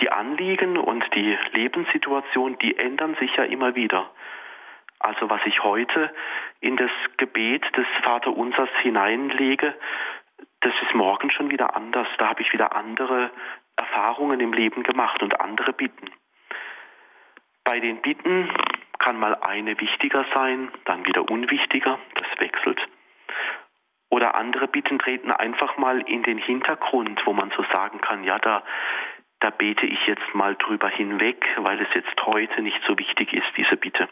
Die 0.00 0.10
Anliegen 0.10 0.78
und 0.78 1.04
die 1.14 1.36
Lebenssituation, 1.52 2.56
die 2.58 2.78
ändern 2.78 3.16
sich 3.16 3.34
ja 3.34 3.44
immer 3.44 3.74
wieder. 3.74 4.08
Also 5.00 5.28
was 5.28 5.40
ich 5.44 5.62
heute 5.64 6.14
in 6.60 6.76
das 6.76 6.90
Gebet 7.16 7.64
des 7.76 7.86
Vaterunsers 8.02 8.70
hineinlege, 8.82 9.74
das 10.60 10.72
ist 10.82 10.94
morgen 10.94 11.30
schon 11.32 11.50
wieder 11.50 11.74
anders. 11.74 12.06
Da 12.18 12.28
habe 12.28 12.42
ich 12.42 12.52
wieder 12.52 12.76
andere 12.76 13.30
Erfahrungen 13.76 14.38
im 14.40 14.52
Leben 14.52 14.84
gemacht 14.84 15.22
und 15.22 15.40
andere 15.40 15.72
Bitten. 15.72 16.10
Bei 17.64 17.80
den 17.80 18.00
Bitten 18.00 18.48
kann 19.00 19.18
mal 19.18 19.34
eine 19.34 19.80
wichtiger 19.80 20.24
sein, 20.32 20.70
dann 20.84 21.04
wieder 21.06 21.28
unwichtiger, 21.28 21.98
das 22.14 22.28
wechselt. 22.38 22.80
Oder 24.10 24.34
andere 24.34 24.68
Bitten 24.68 24.98
treten 24.98 25.32
einfach 25.32 25.76
mal 25.78 26.00
in 26.02 26.22
den 26.22 26.38
Hintergrund, 26.38 27.20
wo 27.24 27.32
man 27.32 27.50
so 27.56 27.64
sagen 27.72 28.00
kann, 28.00 28.24
ja, 28.24 28.38
da, 28.38 28.62
da 29.40 29.50
bete 29.50 29.86
ich 29.86 30.06
jetzt 30.06 30.34
mal 30.34 30.54
drüber 30.54 30.88
hinweg, 30.88 31.44
weil 31.58 31.80
es 31.80 31.88
jetzt 31.94 32.14
heute 32.26 32.60
nicht 32.62 32.80
so 32.86 32.98
wichtig 32.98 33.32
ist, 33.32 33.46
diese 33.56 33.76
Bitte. 33.76 34.08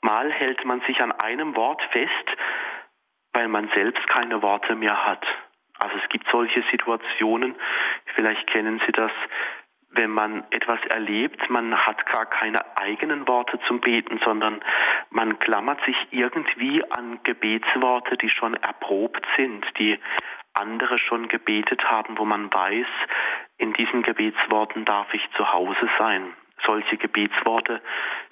Mal 0.00 0.32
hält 0.32 0.64
man 0.64 0.80
sich 0.82 1.00
an 1.02 1.12
einem 1.12 1.56
Wort 1.56 1.82
fest, 1.90 2.36
weil 3.32 3.48
man 3.48 3.68
selbst 3.74 4.06
keine 4.08 4.42
Worte 4.42 4.76
mehr 4.76 5.06
hat. 5.06 5.26
Also 5.78 5.96
es 6.02 6.08
gibt 6.08 6.28
solche 6.30 6.62
Situationen, 6.70 7.56
vielleicht 8.14 8.46
kennen 8.46 8.80
Sie 8.86 8.92
das, 8.92 9.12
wenn 9.90 10.10
man 10.10 10.44
etwas 10.50 10.80
erlebt, 10.90 11.48
man 11.50 11.74
hat 11.74 12.04
gar 12.06 12.26
keine 12.26 12.76
eigenen 12.76 13.26
Worte 13.26 13.58
zum 13.66 13.80
Beten, 13.80 14.20
sondern 14.24 14.60
man 15.10 15.38
klammert 15.38 15.84
sich 15.84 15.96
irgendwie 16.10 16.82
an 16.90 17.20
Gebetsworte, 17.22 18.16
die 18.16 18.28
schon 18.28 18.54
erprobt 18.54 19.26
sind, 19.36 19.64
die 19.78 19.98
andere 20.52 20.98
schon 20.98 21.28
gebetet 21.28 21.84
haben, 21.84 22.18
wo 22.18 22.24
man 22.24 22.52
weiß, 22.52 22.86
in 23.56 23.72
diesen 23.72 24.02
Gebetsworten 24.02 24.84
darf 24.84 25.12
ich 25.14 25.22
zu 25.36 25.52
Hause 25.52 25.88
sein. 25.98 26.34
Solche 26.66 26.96
Gebetsworte 26.96 27.80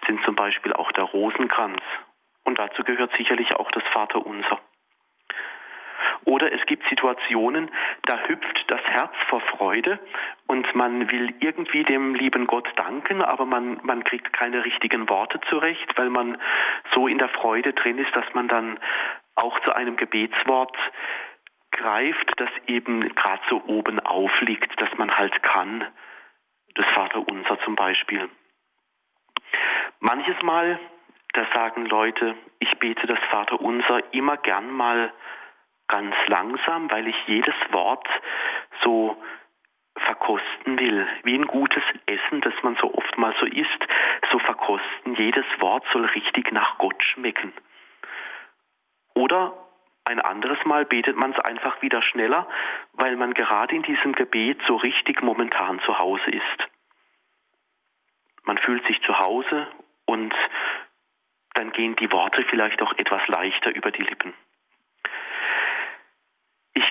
sind 0.06 0.22
zum 0.24 0.34
Beispiel 0.34 0.72
auch 0.72 0.92
der 0.92 1.04
Rosenkranz. 1.04 1.80
Und 2.44 2.58
dazu 2.58 2.82
gehört 2.84 3.12
sicherlich 3.16 3.54
auch 3.54 3.70
das 3.70 3.82
Vaterunser. 3.92 4.60
Oder 6.24 6.52
es 6.52 6.64
gibt 6.66 6.88
Situationen, 6.88 7.70
da 8.02 8.18
hüpft 8.26 8.64
das 8.68 8.80
Herz 8.84 9.14
vor 9.28 9.40
Freude 9.40 9.98
und 10.46 10.74
man 10.74 11.10
will 11.10 11.34
irgendwie 11.40 11.84
dem 11.84 12.14
lieben 12.14 12.46
Gott 12.46 12.68
danken, 12.76 13.22
aber 13.22 13.46
man, 13.46 13.78
man 13.82 14.04
kriegt 14.04 14.32
keine 14.32 14.64
richtigen 14.64 15.08
Worte 15.08 15.40
zurecht, 15.48 15.96
weil 15.96 16.10
man 16.10 16.38
so 16.94 17.06
in 17.06 17.18
der 17.18 17.28
Freude 17.28 17.72
drin 17.72 17.98
ist, 17.98 18.14
dass 18.14 18.26
man 18.34 18.48
dann 18.48 18.78
auch 19.34 19.58
zu 19.60 19.74
einem 19.74 19.96
Gebetswort 19.96 20.76
greift, 21.70 22.32
das 22.38 22.50
eben 22.66 23.00
gerade 23.14 23.42
so 23.48 23.62
oben 23.66 24.00
aufliegt, 24.00 24.80
dass 24.80 24.96
man 24.96 25.16
halt 25.16 25.42
kann. 25.42 25.84
Das 26.74 26.86
Vaterunser 26.94 27.58
zum 27.64 27.74
Beispiel. 27.74 28.28
Manches 30.00 30.40
Mal, 30.42 30.78
da 31.32 31.46
sagen 31.54 31.86
Leute, 31.86 32.34
ich 32.58 32.78
bete 32.78 33.06
das 33.06 33.18
Vaterunser 33.30 34.02
immer 34.12 34.36
gern 34.36 34.70
mal 34.70 35.12
ganz 35.88 36.14
langsam, 36.26 36.90
weil 36.90 37.08
ich 37.08 37.16
jedes 37.26 37.54
Wort 37.70 38.08
so 38.82 39.16
verkosten 39.96 40.78
will, 40.78 41.06
wie 41.24 41.34
ein 41.34 41.46
gutes 41.46 41.82
Essen, 42.06 42.40
das 42.40 42.54
man 42.62 42.76
so 42.76 42.92
oft 42.92 43.16
mal 43.18 43.34
so 43.40 43.46
isst, 43.46 43.86
so 44.30 44.38
verkosten. 44.38 45.14
Jedes 45.14 45.46
Wort 45.58 45.84
soll 45.92 46.04
richtig 46.06 46.52
nach 46.52 46.78
Gott 46.78 47.02
schmecken. 47.02 47.52
Oder 49.14 49.54
ein 50.04 50.20
anderes 50.20 50.58
Mal 50.64 50.84
betet 50.84 51.16
man 51.16 51.32
es 51.32 51.38
einfach 51.40 51.82
wieder 51.82 52.02
schneller, 52.02 52.46
weil 52.92 53.16
man 53.16 53.34
gerade 53.34 53.74
in 53.74 53.82
diesem 53.82 54.12
Gebet 54.12 54.60
so 54.66 54.76
richtig 54.76 55.22
momentan 55.22 55.80
zu 55.80 55.98
Hause 55.98 56.30
ist. 56.30 56.68
Man 58.44 58.58
fühlt 58.58 58.86
sich 58.86 59.02
zu 59.02 59.18
Hause 59.18 59.66
und 60.04 60.34
dann 61.54 61.72
gehen 61.72 61.96
die 61.96 62.12
Worte 62.12 62.44
vielleicht 62.44 62.82
auch 62.82 62.92
etwas 62.98 63.26
leichter 63.26 63.74
über 63.74 63.90
die 63.90 64.02
Lippen. 64.02 64.34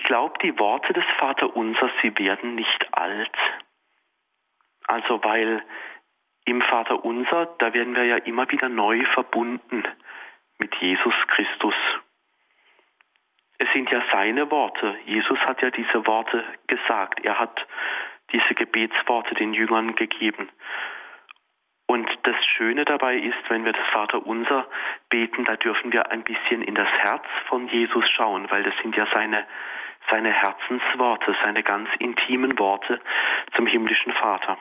Glaube, 0.06 0.38
die 0.42 0.58
Worte 0.58 0.92
des 0.94 1.04
Vaterunsers, 1.18 1.90
sie 2.02 2.18
werden 2.18 2.54
nicht 2.54 2.88
alt. 2.92 3.36
Also 4.86 5.22
weil 5.22 5.62
im 6.46 6.62
Vaterunser, 6.62 7.54
da 7.58 7.74
werden 7.74 7.94
wir 7.94 8.04
ja 8.04 8.16
immer 8.16 8.50
wieder 8.50 8.68
neu 8.68 9.04
verbunden 9.12 9.82
mit 10.58 10.74
Jesus 10.76 11.14
Christus. 11.26 11.74
Es 13.58 13.68
sind 13.72 13.90
ja 13.90 14.02
seine 14.12 14.50
Worte. 14.50 14.96
Jesus 15.06 15.38
hat 15.40 15.60
ja 15.62 15.70
diese 15.70 16.06
Worte 16.06 16.44
gesagt. 16.66 17.24
Er 17.24 17.38
hat 17.38 17.66
diese 18.32 18.54
Gebetsworte 18.54 19.34
den 19.34 19.54
Jüngern 19.54 19.94
gegeben. 19.94 20.48
Und 21.86 22.08
das 22.24 22.36
Schöne 22.44 22.84
dabei 22.84 23.16
ist, 23.16 23.38
wenn 23.48 23.64
wir 23.64 23.72
das 23.72 23.86
Vaterunser 23.92 24.66
beten, 25.08 25.44
da 25.44 25.56
dürfen 25.56 25.92
wir 25.92 26.10
ein 26.10 26.24
bisschen 26.24 26.62
in 26.62 26.74
das 26.74 26.88
Herz 26.98 27.24
von 27.48 27.68
Jesus 27.68 28.04
schauen, 28.10 28.50
weil 28.50 28.64
das 28.64 28.74
sind 28.82 28.96
ja 28.96 29.06
seine, 29.12 29.46
seine 30.10 30.32
Herzensworte, 30.32 31.36
seine 31.42 31.62
ganz 31.62 31.88
intimen 31.98 32.58
Worte 32.58 33.00
zum 33.56 33.66
himmlischen 33.66 34.12
Vater. 34.12 34.58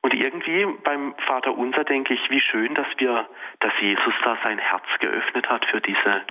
Und 0.00 0.14
irgendwie 0.14 0.64
beim 0.84 1.14
Vaterunser 1.26 1.84
denke 1.84 2.14
ich, 2.14 2.30
wie 2.30 2.40
schön, 2.40 2.74
dass 2.74 2.86
wir, 2.98 3.28
dass 3.60 3.72
Jesus 3.80 4.14
da 4.22 4.38
sein 4.42 4.58
Herz 4.58 4.84
geöffnet 5.00 5.48
hat 5.50 5.64
für 5.66 5.80
diese 5.80 6.24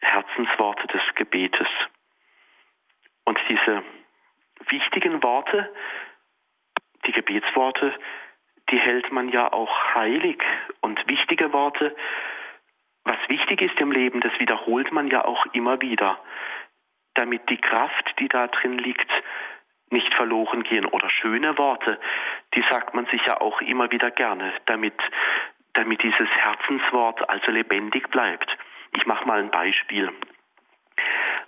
Herzensworte 0.00 0.86
des 0.88 1.02
Gebetes. 1.14 1.68
Und 3.24 3.38
diese 3.48 3.82
wichtigen 4.68 5.22
Worte, 5.22 5.72
die 7.06 7.12
Gebetsworte, 7.12 7.94
die 8.70 8.78
hält 8.78 9.12
man 9.12 9.28
ja 9.28 9.52
auch 9.52 9.94
heilig. 9.94 10.44
Und 10.80 11.08
wichtige 11.08 11.52
Worte, 11.52 11.94
was 13.04 13.16
wichtig 13.28 13.62
ist 13.62 13.80
im 13.80 13.92
Leben, 13.92 14.20
das 14.20 14.32
wiederholt 14.38 14.92
man 14.92 15.08
ja 15.08 15.24
auch 15.24 15.46
immer 15.52 15.80
wieder, 15.80 16.18
damit 17.18 17.50
die 17.50 17.58
Kraft, 17.58 18.14
die 18.20 18.28
da 18.28 18.46
drin 18.46 18.78
liegt, 18.78 19.10
nicht 19.90 20.14
verloren 20.14 20.62
gehen. 20.62 20.86
Oder 20.86 21.10
schöne 21.10 21.58
Worte, 21.58 21.98
die 22.54 22.64
sagt 22.70 22.94
man 22.94 23.06
sich 23.06 23.24
ja 23.26 23.40
auch 23.40 23.60
immer 23.60 23.90
wieder 23.90 24.10
gerne, 24.10 24.52
damit, 24.66 24.94
damit 25.72 26.02
dieses 26.02 26.28
Herzenswort 26.28 27.28
also 27.28 27.50
lebendig 27.50 28.08
bleibt. 28.10 28.56
Ich 28.96 29.04
mache 29.06 29.26
mal 29.26 29.40
ein 29.40 29.50
Beispiel. 29.50 30.12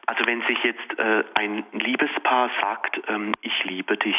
Also 0.06 0.26
wenn 0.26 0.42
sich 0.42 0.58
jetzt 0.64 0.98
äh, 0.98 1.24
ein 1.34 1.64
Liebespaar 1.72 2.50
sagt, 2.60 3.00
ähm, 3.08 3.32
ich 3.42 3.64
liebe 3.64 3.96
dich, 3.96 4.16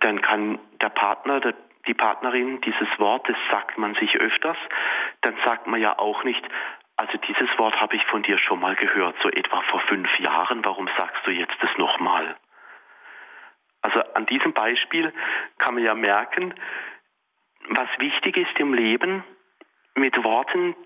dann 0.00 0.20
kann 0.20 0.58
der 0.82 0.90
Partner, 0.90 1.40
der, 1.40 1.54
die 1.86 1.94
Partnerin 1.94 2.60
dieses 2.60 2.88
Wort, 2.98 3.26
das 3.28 3.36
sagt 3.50 3.78
man 3.78 3.94
sich 3.94 4.16
öfters, 4.16 4.58
dann 5.22 5.34
sagt 5.46 5.66
man 5.66 5.80
ja 5.80 5.98
auch 5.98 6.24
nicht, 6.24 6.42
also 7.00 7.16
dieses 7.16 7.48
Wort 7.56 7.80
habe 7.80 7.96
ich 7.96 8.04
von 8.04 8.22
dir 8.22 8.36
schon 8.36 8.60
mal 8.60 8.76
gehört, 8.76 9.16
so 9.22 9.30
etwa 9.30 9.62
vor 9.62 9.80
fünf 9.88 10.06
Jahren, 10.18 10.62
warum 10.66 10.86
sagst 10.98 11.26
du 11.26 11.30
jetzt 11.30 11.56
das 11.62 11.70
nochmal? 11.78 12.36
Also 13.80 14.00
an 14.12 14.26
diesem 14.26 14.52
Beispiel 14.52 15.10
kann 15.56 15.76
man 15.76 15.82
ja 15.82 15.94
merken, 15.94 16.52
was 17.70 17.88
wichtig 18.00 18.36
ist 18.36 18.58
im 18.58 18.74
Leben 18.74 19.24
mit 19.94 20.22
Worten, 20.22 20.76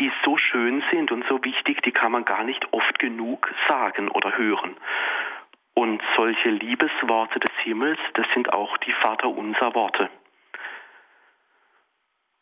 die 0.00 0.10
so 0.24 0.38
schön 0.38 0.82
sind 0.90 1.12
und 1.12 1.26
so 1.28 1.44
wichtig, 1.44 1.82
die 1.82 1.92
kann 1.92 2.12
man 2.12 2.24
gar 2.24 2.44
nicht 2.44 2.72
oft 2.72 2.98
genug 2.98 3.52
sagen 3.68 4.08
oder 4.08 4.38
hören. 4.38 4.78
Und 5.74 6.02
solche 6.16 6.48
Liebesworte 6.48 7.38
des 7.38 7.52
Himmels, 7.64 8.00
das 8.14 8.26
sind 8.32 8.54
auch 8.54 8.78
die 8.78 8.94
Vaterunser 8.94 9.74
Worte. 9.74 10.08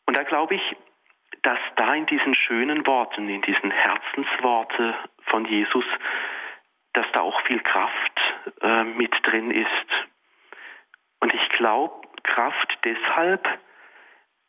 Und 0.05 0.15
da 0.15 0.23
glaube 0.23 0.55
ich, 0.55 0.77
dass 1.47 1.59
da 1.77 1.93
in 1.93 2.05
diesen 2.07 2.35
schönen 2.35 2.85
Worten, 2.85 3.29
in 3.29 3.41
diesen 3.41 3.71
Herzensworte 3.71 4.95
von 5.27 5.45
Jesus, 5.45 5.85
dass 6.91 7.05
da 7.13 7.21
auch 7.21 7.39
viel 7.43 7.61
Kraft 7.61 8.19
äh, 8.59 8.83
mit 8.83 9.15
drin 9.23 9.51
ist. 9.51 9.87
Und 11.21 11.33
ich 11.33 11.49
glaube, 11.51 12.05
Kraft 12.23 12.77
deshalb, 12.83 13.47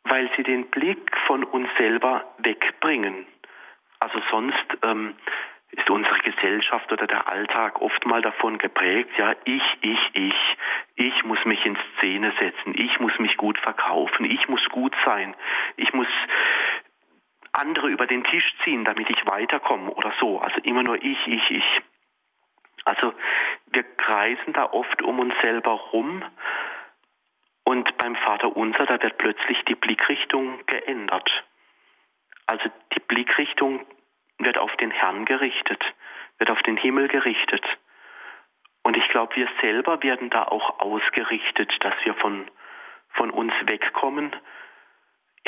weil 0.03 0.29
sie 0.35 0.43
den 0.43 0.69
Blick 0.71 1.15
von 1.25 1.45
uns 1.45 1.69
selber 1.77 2.25
wegbringen. 2.39 3.25
Also 4.01 4.21
sonst 4.29 4.65
ähm, 4.83 5.15
ist 5.71 5.89
unsere 5.89 6.17
Gesellschaft 6.17 6.91
oder 6.91 7.07
der 7.07 7.31
Alltag 7.31 7.81
oft 7.81 8.05
mal 8.07 8.21
davon 8.21 8.57
geprägt, 8.57 9.11
ja, 9.17 9.35
ich, 9.45 9.63
ich, 9.79 9.99
ich, 10.13 10.57
ich 10.95 11.23
muss 11.23 11.43
mich 11.45 11.65
in 11.65 11.77
Szene 11.97 12.33
setzen, 12.39 12.73
ich 12.75 12.99
muss 12.99 13.17
mich 13.19 13.37
gut 13.37 13.57
verkaufen, 13.57 14.29
ich 14.29 14.49
muss 14.49 14.67
gut 14.69 14.93
sein, 15.05 15.33
ich 15.77 15.93
muss 15.93 16.07
andere 17.51 17.87
über 17.89 18.07
den 18.07 18.23
Tisch 18.23 18.53
ziehen, 18.63 18.85
damit 18.85 19.09
ich 19.09 19.25
weiterkomme 19.25 19.91
oder 19.91 20.13
so. 20.19 20.39
Also 20.39 20.59
immer 20.63 20.83
nur 20.83 21.01
ich, 21.03 21.27
ich, 21.27 21.51
ich. 21.51 21.81
Also 22.85 23.13
wir 23.67 23.83
kreisen 23.83 24.53
da 24.53 24.65
oft 24.71 25.01
um 25.01 25.19
uns 25.19 25.33
selber 25.41 25.71
rum 25.71 26.23
und 27.63 27.97
beim 27.97 28.15
Vater 28.15 28.55
Unser, 28.55 28.85
da 28.85 29.01
wird 29.01 29.17
plötzlich 29.17 29.63
die 29.65 29.75
Blickrichtung 29.75 30.65
geändert. 30.65 31.29
Also 32.47 32.69
die 32.93 32.99
Blickrichtung 32.99 33.85
wird 34.39 34.57
auf 34.57 34.75
den 34.77 34.89
Herrn 34.89 35.25
gerichtet, 35.25 35.83
wird 36.39 36.49
auf 36.49 36.61
den 36.63 36.77
Himmel 36.77 37.07
gerichtet. 37.07 37.63
Und 38.81 38.97
ich 38.97 39.07
glaube, 39.09 39.35
wir 39.35 39.47
selber 39.61 40.01
werden 40.01 40.31
da 40.31 40.45
auch 40.45 40.79
ausgerichtet, 40.79 41.71
dass 41.81 41.93
wir 42.03 42.15
von, 42.15 42.49
von 43.09 43.29
uns 43.29 43.53
wegkommen 43.65 44.35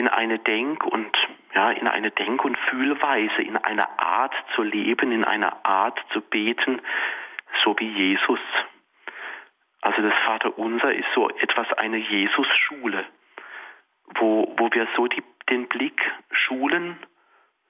in 0.01 0.07
eine 0.07 0.39
Denk- 0.39 0.83
und 0.83 1.15
ja, 1.53 1.69
in 1.69 1.87
eine 1.87 2.09
Denk- 2.09 2.43
und 2.43 2.57
Fühlweise, 2.57 3.43
in 3.43 3.55
eine 3.55 3.99
Art 3.99 4.33
zu 4.55 4.63
leben, 4.63 5.11
in 5.11 5.23
eine 5.23 5.63
Art 5.63 5.99
zu 6.11 6.21
beten, 6.21 6.81
so 7.63 7.77
wie 7.77 7.87
Jesus. 7.87 8.39
Also 9.81 10.01
das 10.01 10.13
Vaterunser 10.25 10.91
ist 10.91 11.05
so 11.13 11.29
etwas 11.29 11.71
eine 11.73 11.97
Jesus-Schule, 11.97 13.05
wo, 14.15 14.51
wo 14.57 14.69
wir 14.71 14.87
so 14.95 15.05
die, 15.05 15.23
den 15.51 15.67
Blick 15.67 16.01
schulen, 16.31 16.97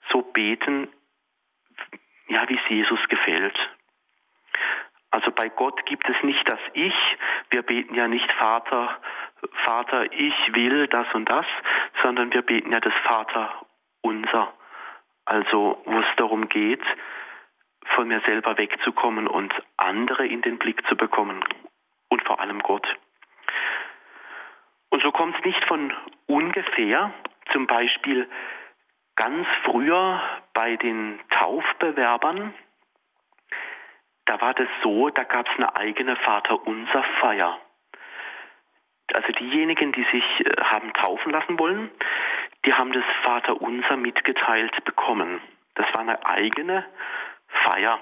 so 0.10 0.22
beten, 0.22 0.88
ja, 2.30 2.48
wie 2.48 2.56
es 2.56 2.70
Jesus 2.70 3.00
gefällt. 3.10 3.58
Also 5.10 5.32
bei 5.32 5.50
Gott 5.50 5.86
gibt 5.86 6.08
es 6.08 6.16
nicht 6.24 6.48
das 6.48 6.60
Ich. 6.74 7.18
Wir 7.50 7.62
beten 7.62 7.94
ja 7.94 8.08
nicht 8.08 8.32
Vater, 8.34 9.02
Vater, 9.64 10.12
ich 10.12 10.34
will 10.54 10.88
das 10.88 11.08
und 11.14 11.30
das, 11.30 11.46
sondern 12.04 12.34
wir 12.34 12.42
beten 12.42 12.72
ja 12.72 12.80
das 12.80 12.94
Vater 13.04 13.66
unser. 14.02 14.54
Also 15.26 15.82
wo 15.86 16.00
es 16.00 16.16
darum 16.18 16.50
geht, 16.50 16.84
von 17.96 18.08
mir 18.08 18.22
selber 18.26 18.58
wegzukommen 18.58 19.28
und 19.28 19.54
andere 19.78 20.26
in 20.28 20.42
den 20.42 20.58
Blick 20.58 20.86
zu 20.88 20.96
bekommen 20.96 21.44
und 22.10 22.24
vor 22.24 22.40
allem 22.40 22.60
Gott. 22.60 22.88
Und 24.90 25.02
so 25.02 25.12
kommt 25.12 25.38
es 25.38 25.46
nicht 25.46 25.64
von 25.66 25.94
ungefähr, 26.28 27.14
zum 27.52 27.68
Beispiel 27.68 28.30
ganz 29.16 29.48
früher 29.64 30.22
bei 30.54 30.76
den 30.76 31.20
Taufbewerbern, 31.30 32.54
da 34.26 34.40
war 34.40 34.54
das 34.54 34.68
so, 34.84 35.10
da 35.10 35.24
gab 35.24 35.48
es 35.50 35.56
eine 35.58 35.76
eigene 35.76 36.16
Vaterunser 36.16 37.04
Feier. 37.20 37.60
Also 39.16 39.32
diejenigen, 39.34 39.92
die 39.92 40.06
sich 40.12 40.24
äh, 40.46 40.62
haben 40.62 40.94
taufen 40.94 41.32
lassen 41.32 41.60
wollen, 41.60 41.90
die 42.66 42.74
haben 42.74 42.92
das 42.92 43.04
Vaterunser 43.24 43.98
mitgeteilt 43.98 44.84
bekommen. 44.86 45.42
Das 45.76 45.86
war 45.94 46.02
eine 46.02 46.26
eigene 46.26 46.86
Feier. 47.66 48.00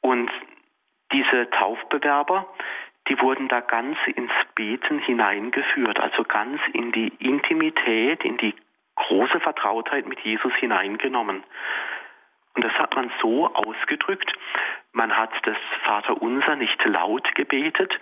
Und 0.00 0.30
diese 1.12 1.50
Taufbewerber, 1.50 2.46
die 3.08 3.20
wurden 3.20 3.48
da 3.48 3.60
ganz 3.60 3.98
ins 4.14 4.32
Beten 4.54 4.98
hineingeführt, 4.98 5.98
also 6.00 6.22
ganz 6.22 6.60
in 6.72 6.92
die 6.92 7.08
Intimität, 7.18 8.24
in 8.24 8.36
die 8.36 8.54
große 8.94 9.40
Vertrautheit 9.40 10.06
mit 10.06 10.20
Jesus 10.20 10.54
hineingenommen. 10.56 11.42
Und 12.54 12.64
das 12.64 12.72
hat 12.74 12.94
man 12.94 13.10
so 13.20 13.52
ausgedrückt, 13.54 14.32
man 14.92 15.16
hat 15.16 15.30
das 15.44 15.56
Vaterunser 15.84 16.56
nicht 16.56 16.84
laut 16.84 17.34
gebetet, 17.34 17.98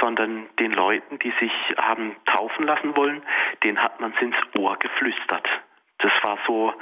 sondern 0.00 0.48
den 0.58 0.72
Leuten, 0.72 1.18
die 1.18 1.32
sich 1.40 1.52
haben 1.78 2.16
taufen 2.26 2.66
lassen 2.66 2.96
wollen, 2.96 3.22
den 3.62 3.82
hat 3.82 4.00
man 4.00 4.12
ins 4.14 4.36
Ohr 4.58 4.76
geflüstert. 4.78 5.48
Das 5.98 6.12
war 6.22 6.38
so, 6.46 6.74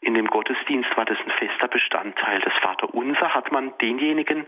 in 0.00 0.14
dem 0.14 0.26
Gottesdienst 0.26 0.94
war 0.96 1.04
das 1.04 1.18
ein 1.18 1.30
fester 1.32 1.68
Bestandteil. 1.68 2.40
Das 2.40 2.52
Vaterunser 2.62 3.34
hat 3.34 3.50
man 3.52 3.76
denjenigen, 3.78 4.46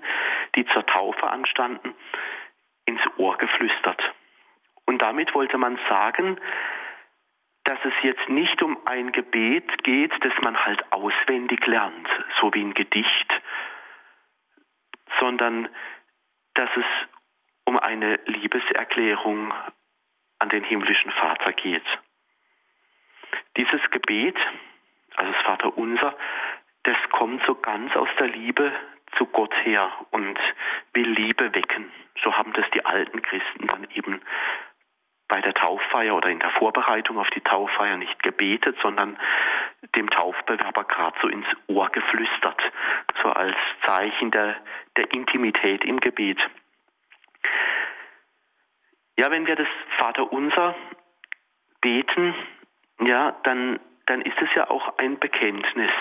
die 0.55 0.66
zur 0.66 0.85
Taufe 0.87 1.29
anstanden, 1.31 1.94
ins 2.85 3.01
Ohr 3.16 3.37
geflüstert. 3.38 4.03
Und 4.85 5.01
damit 5.01 5.35
wollte 5.35 5.59
man 5.59 5.79
sagen, 5.88 6.38
dass 7.64 7.79
es 7.85 7.92
jetzt 8.03 8.29
nicht 8.29 8.61
um 8.62 8.77
ein 8.87 9.12
Gebet 9.12 9.85
geht, 9.85 10.12
das 10.25 10.33
man 10.42 10.57
halt 10.64 10.92
auswendig 10.92 11.64
lernt, 11.66 12.09
so 12.40 12.53
wie 12.53 12.62
ein 12.62 12.75
Gedicht, 12.75 13.40
sondern 15.20 15.68
dass 16.55 16.68
es 16.77 16.85
um 17.72 17.78
eine 17.78 18.20
Liebeserklärung 18.26 19.50
an 20.38 20.48
den 20.50 20.62
himmlischen 20.62 21.11
Vater 21.12 21.54
geht. 21.54 21.87
Dieses 23.56 23.80
Gebet, 23.90 24.37
also 25.16 25.32
das 25.32 25.42
Vaterunser, 25.42 26.14
das 26.82 26.96
kommt 27.12 27.42
so 27.46 27.54
ganz 27.54 27.96
aus 27.96 28.11
der 28.18 28.26
Liebe 28.26 28.72
zu 29.16 29.24
Gott 29.24 29.54
her 29.64 29.90
und 30.11 30.38
will 30.92 31.08
Liebe 31.12 31.54
wecken. 31.54 31.90
So 32.22 32.37
haben 32.37 32.52
das 32.52 32.66
die 32.74 32.85
alten 32.85 33.22
Christen 33.22 33.66
dann 33.66 33.87
eben 33.94 34.20
bei 35.28 35.40
der 35.40 35.54
Tauffeier 35.54 36.14
oder 36.14 36.28
in 36.28 36.40
der 36.40 36.50
Vorbereitung 36.50 37.16
auf 37.16 37.30
die 37.30 37.40
Tauffeier 37.40 37.96
nicht 37.96 38.22
gebetet, 38.22 38.76
sondern 38.82 39.18
dem 39.96 40.11
Taufbewerber 40.11 40.85
gerade 40.85 41.16
so 41.22 41.28
ins 41.28 41.46
Ohr 41.68 41.88
geflüstert, 41.88 42.61
so 43.22 43.30
als 43.30 43.56
Zeichen 43.87 44.30
der, 44.30 44.56
der 44.98 45.11
Intimität 45.14 45.87
im 45.87 46.00
Gebet. 46.00 46.38
Ja, 49.22 49.30
wenn 49.30 49.46
wir 49.46 49.54
das 49.54 49.68
Vaterunser 49.98 50.74
beten, 51.80 52.35
ja, 53.02 53.30
dann, 53.44 53.78
dann 54.06 54.20
ist 54.20 54.37
es 54.42 54.52
ja 54.56 54.68
auch 54.68 54.98
ein 54.98 55.20
Bekenntnis. 55.20 55.92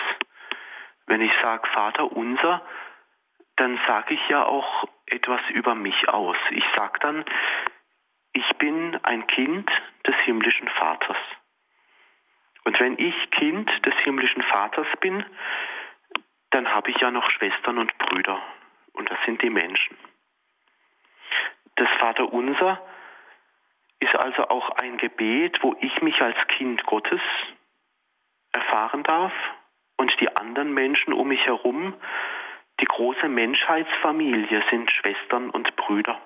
Wenn 1.06 1.20
ich 1.20 1.32
sage 1.40 1.68
Vater 1.68 2.10
unser, 2.10 2.66
dann 3.54 3.78
sage 3.86 4.14
ich 4.14 4.28
ja 4.28 4.44
auch 4.44 4.88
etwas 5.06 5.40
über 5.50 5.76
mich 5.76 6.08
aus. 6.08 6.36
Ich 6.50 6.64
sage 6.74 6.98
dann, 6.98 7.24
ich 8.32 8.56
bin 8.56 8.98
ein 9.04 9.24
Kind 9.28 9.70
des 10.04 10.16
himmlischen 10.24 10.66
Vaters. 10.66 11.18
Und 12.64 12.80
wenn 12.80 12.98
ich 12.98 13.30
Kind 13.30 13.70
des 13.86 13.94
himmlischen 14.02 14.42
Vaters 14.42 14.88
bin, 14.98 15.24
dann 16.50 16.74
habe 16.74 16.90
ich 16.90 16.96
ja 16.96 17.12
noch 17.12 17.30
Schwestern 17.30 17.78
und 17.78 17.96
Brüder. 17.98 18.42
Und 18.94 19.08
das 19.12 19.18
sind 19.26 19.42
die 19.42 19.50
Menschen. 19.50 19.96
Das 21.76 21.88
Vaterunser 22.00 22.84
ist 24.02 24.14
also 24.16 24.48
auch 24.48 24.70
ein 24.70 24.98
Gebet, 24.98 25.62
wo 25.62 25.76
ich 25.80 26.02
mich 26.02 26.20
als 26.20 26.36
Kind 26.48 26.84
Gottes 26.84 27.20
erfahren 28.52 29.02
darf 29.02 29.32
und 29.96 30.12
die 30.20 30.36
anderen 30.36 30.74
Menschen 30.74 31.12
um 31.12 31.28
mich 31.28 31.44
herum, 31.46 31.94
die 32.80 32.86
große 32.86 33.28
Menschheitsfamilie 33.28 34.62
sind 34.70 34.90
Schwestern 34.90 35.50
und 35.50 35.76
Brüder. 35.76 36.20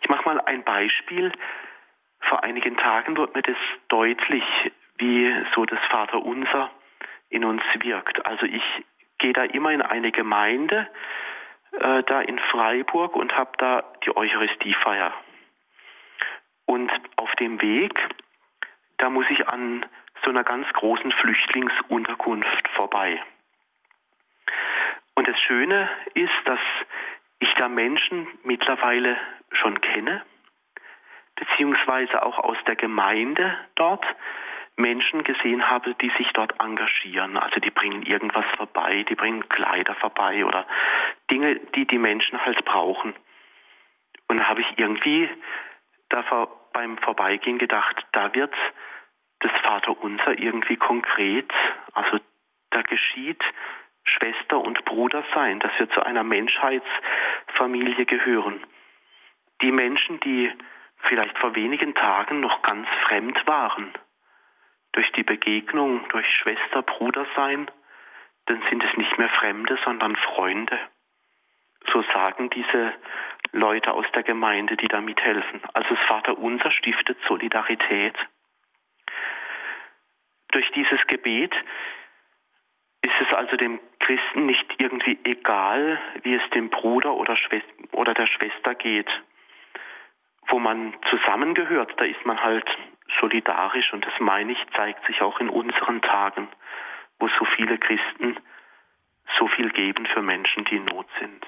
Ich 0.00 0.08
mache 0.08 0.24
mal 0.24 0.40
ein 0.40 0.64
Beispiel. 0.64 1.32
Vor 2.20 2.42
einigen 2.44 2.76
Tagen 2.76 3.16
wird 3.16 3.34
mir 3.34 3.42
das 3.42 3.56
deutlich, 3.88 4.44
wie 4.96 5.34
so 5.54 5.66
das 5.66 5.80
Vaterunser 5.90 6.70
in 7.28 7.44
uns 7.44 7.62
wirkt. 7.80 8.24
Also 8.24 8.46
ich 8.46 8.62
gehe 9.18 9.34
da 9.34 9.44
immer 9.44 9.70
in 9.72 9.82
eine 9.82 10.12
Gemeinde, 10.12 10.88
äh, 11.72 12.02
da 12.04 12.22
in 12.22 12.38
Freiburg 12.38 13.14
und 13.16 13.36
habe 13.36 13.52
da 13.58 13.84
die 14.04 14.16
Eucharistiefeier. 14.16 15.12
Und 16.68 16.92
auf 17.16 17.34
dem 17.36 17.62
Weg, 17.62 17.98
da 18.98 19.08
muss 19.08 19.24
ich 19.30 19.48
an 19.48 19.86
so 20.22 20.30
einer 20.30 20.44
ganz 20.44 20.70
großen 20.74 21.10
Flüchtlingsunterkunft 21.12 22.68
vorbei. 22.74 23.22
Und 25.14 25.26
das 25.26 25.40
Schöne 25.40 25.88
ist, 26.12 26.30
dass 26.44 26.60
ich 27.38 27.48
da 27.54 27.70
Menschen 27.70 28.28
mittlerweile 28.42 29.16
schon 29.50 29.80
kenne, 29.80 30.22
beziehungsweise 31.36 32.22
auch 32.22 32.38
aus 32.38 32.58
der 32.66 32.76
Gemeinde 32.76 33.56
dort 33.74 34.04
Menschen 34.76 35.24
gesehen 35.24 35.70
habe, 35.70 35.94
die 35.94 36.12
sich 36.18 36.28
dort 36.34 36.60
engagieren. 36.60 37.38
Also 37.38 37.60
die 37.60 37.70
bringen 37.70 38.02
irgendwas 38.02 38.44
vorbei, 38.58 39.06
die 39.08 39.14
bringen 39.14 39.48
Kleider 39.48 39.94
vorbei 39.94 40.44
oder 40.44 40.66
Dinge, 41.30 41.60
die 41.74 41.86
die 41.86 41.98
Menschen 41.98 42.44
halt 42.44 42.62
brauchen. 42.66 43.14
Und 44.26 44.36
da 44.36 44.48
habe 44.48 44.60
ich 44.60 44.68
irgendwie 44.76 45.30
da 46.10 46.22
vor, 46.24 46.57
beim 46.78 46.96
Vorbeigehen 46.98 47.58
gedacht, 47.58 48.06
da 48.12 48.32
wird 48.36 48.54
das 49.40 49.50
Vaterunser 49.62 50.38
irgendwie 50.38 50.76
konkret. 50.76 51.52
Also 51.92 52.20
da 52.70 52.82
geschieht 52.82 53.42
Schwester 54.04 54.60
und 54.60 54.84
Bruder 54.84 55.24
sein, 55.34 55.58
dass 55.58 55.72
wir 55.80 55.90
zu 55.90 56.06
einer 56.06 56.22
Menschheitsfamilie 56.22 58.06
gehören. 58.06 58.64
Die 59.60 59.72
Menschen, 59.72 60.20
die 60.20 60.52
vielleicht 60.98 61.36
vor 61.38 61.56
wenigen 61.56 61.96
Tagen 61.96 62.38
noch 62.38 62.62
ganz 62.62 62.86
fremd 63.08 63.44
waren, 63.48 63.92
durch 64.92 65.10
die 65.12 65.24
Begegnung, 65.24 66.06
durch 66.10 66.28
Schwester, 66.28 66.82
Bruder 66.82 67.26
sein, 67.34 67.68
dann 68.46 68.62
sind 68.70 68.84
es 68.84 68.96
nicht 68.96 69.18
mehr 69.18 69.30
Fremde, 69.30 69.80
sondern 69.84 70.14
Freunde. 70.14 70.78
So 71.92 72.02
sagen 72.14 72.50
diese 72.50 72.94
Leute 73.52 73.92
aus 73.92 74.06
der 74.14 74.22
Gemeinde, 74.22 74.76
die 74.76 74.88
da 74.88 75.00
mithelfen. 75.00 75.60
Also 75.72 75.94
das 75.94 76.04
Vaterunser 76.06 76.70
stiftet 76.70 77.18
Solidarität. 77.26 78.14
Durch 80.50 80.70
dieses 80.72 81.00
Gebet 81.06 81.54
ist 83.02 83.14
es 83.20 83.34
also 83.34 83.56
dem 83.56 83.80
Christen 84.00 84.46
nicht 84.46 84.66
irgendwie 84.78 85.18
egal, 85.24 86.00
wie 86.22 86.34
es 86.34 86.50
dem 86.50 86.70
Bruder 86.70 87.14
oder, 87.14 87.36
oder 87.92 88.14
der 88.14 88.26
Schwester 88.26 88.74
geht. 88.74 89.08
Wo 90.46 90.58
man 90.58 90.94
zusammengehört, 91.10 91.92
da 91.98 92.04
ist 92.04 92.24
man 92.24 92.42
halt 92.42 92.66
solidarisch 93.20 93.92
und 93.92 94.06
das 94.06 94.18
meine 94.18 94.52
ich, 94.52 94.58
zeigt 94.76 95.04
sich 95.06 95.20
auch 95.22 95.40
in 95.40 95.48
unseren 95.48 96.00
Tagen, 96.00 96.48
wo 97.18 97.28
so 97.28 97.44
viele 97.56 97.78
Christen 97.78 98.36
so 99.38 99.46
viel 99.48 99.70
geben 99.70 100.06
für 100.06 100.22
Menschen, 100.22 100.64
die 100.64 100.76
in 100.76 100.84
Not 100.86 101.06
sind. 101.20 101.46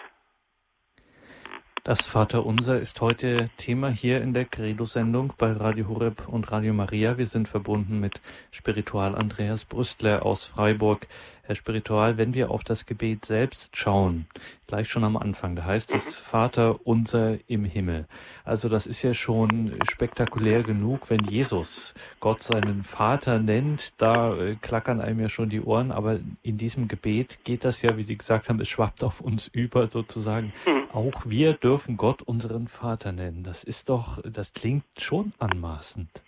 Das 1.83 2.07
Vaterunser 2.07 2.79
ist 2.79 3.01
heute 3.01 3.49
Thema 3.57 3.89
hier 3.89 4.21
in 4.21 4.35
der 4.35 4.45
Credo-Sendung 4.45 5.33
bei 5.39 5.51
Radio 5.53 5.89
Horeb 5.89 6.29
und 6.29 6.53
Radio 6.53 6.75
Maria. 6.75 7.17
Wir 7.17 7.27
sind 7.27 7.49
verbunden 7.49 8.01
mit 8.01 8.21
Spiritual 8.51 9.15
Andreas 9.15 9.65
Brüstler 9.65 10.27
aus 10.27 10.45
Freiburg. 10.45 11.09
Herr 11.51 11.57
Spiritual, 11.57 12.17
wenn 12.17 12.33
wir 12.33 12.53
auf 12.53 12.63
das 12.63 12.87
Gebet 12.87 13.25
selbst 13.25 13.77
schauen, 13.77 14.27
gleich 14.69 14.89
schon 14.89 15.03
am 15.03 15.17
Anfang, 15.17 15.57
da 15.57 15.65
heißt 15.65 15.93
es 15.97 16.17
Vater 16.17 16.87
unser 16.87 17.39
im 17.51 17.65
Himmel. 17.65 18.07
Also 18.45 18.69
das 18.69 18.87
ist 18.87 19.03
ja 19.03 19.15
schon 19.15 19.75
spektakulär 19.91 20.63
genug, 20.63 21.11
wenn 21.11 21.25
Jesus 21.25 21.93
Gott 22.21 22.45
seinen 22.45 22.85
Vater 22.85 23.41
nennt, 23.41 24.01
da 24.01 24.33
äh, 24.37 24.55
klackern 24.63 25.01
einem 25.01 25.19
ja 25.19 25.29
schon 25.29 25.49
die 25.51 25.61
Ohren, 25.61 25.91
aber 25.91 26.21
in 26.45 26.57
diesem 26.57 26.87
Gebet 26.87 27.41
geht 27.43 27.65
das 27.65 27.83
ja, 27.83 27.97
wie 27.97 28.05
Sie 28.05 28.17
gesagt 28.17 28.49
haben, 28.49 28.61
es 28.61 28.69
schwappt 28.69 29.03
auf 29.03 29.21
uns 29.21 29.49
über 29.49 29.89
sozusagen. 29.89 30.53
Auch 30.93 31.23
wir 31.27 31.55
dürfen 31.55 31.97
Gott 31.97 32.23
unseren 32.23 32.69
Vater 32.69 33.11
nennen. 33.11 33.43
Das 33.43 33.65
ist 33.65 33.89
doch, 33.89 34.23
das 34.23 34.53
klingt 34.53 34.85
schon 34.97 35.33
anmaßend. 35.41 36.23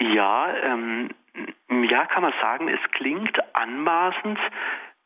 Ja, 0.00 0.54
ähm, 0.54 1.10
ja, 1.70 2.06
kann 2.06 2.22
man 2.22 2.34
sagen, 2.40 2.68
es 2.68 2.80
klingt 2.92 3.38
anmaßend, 3.54 4.38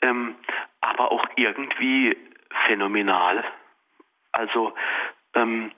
ähm, 0.02 0.36
aber 0.80 1.12
auch 1.12 1.24
irgendwie 1.36 2.16
phänomenal. 2.66 3.44
Also 4.32 4.74
ähm, 5.34 5.72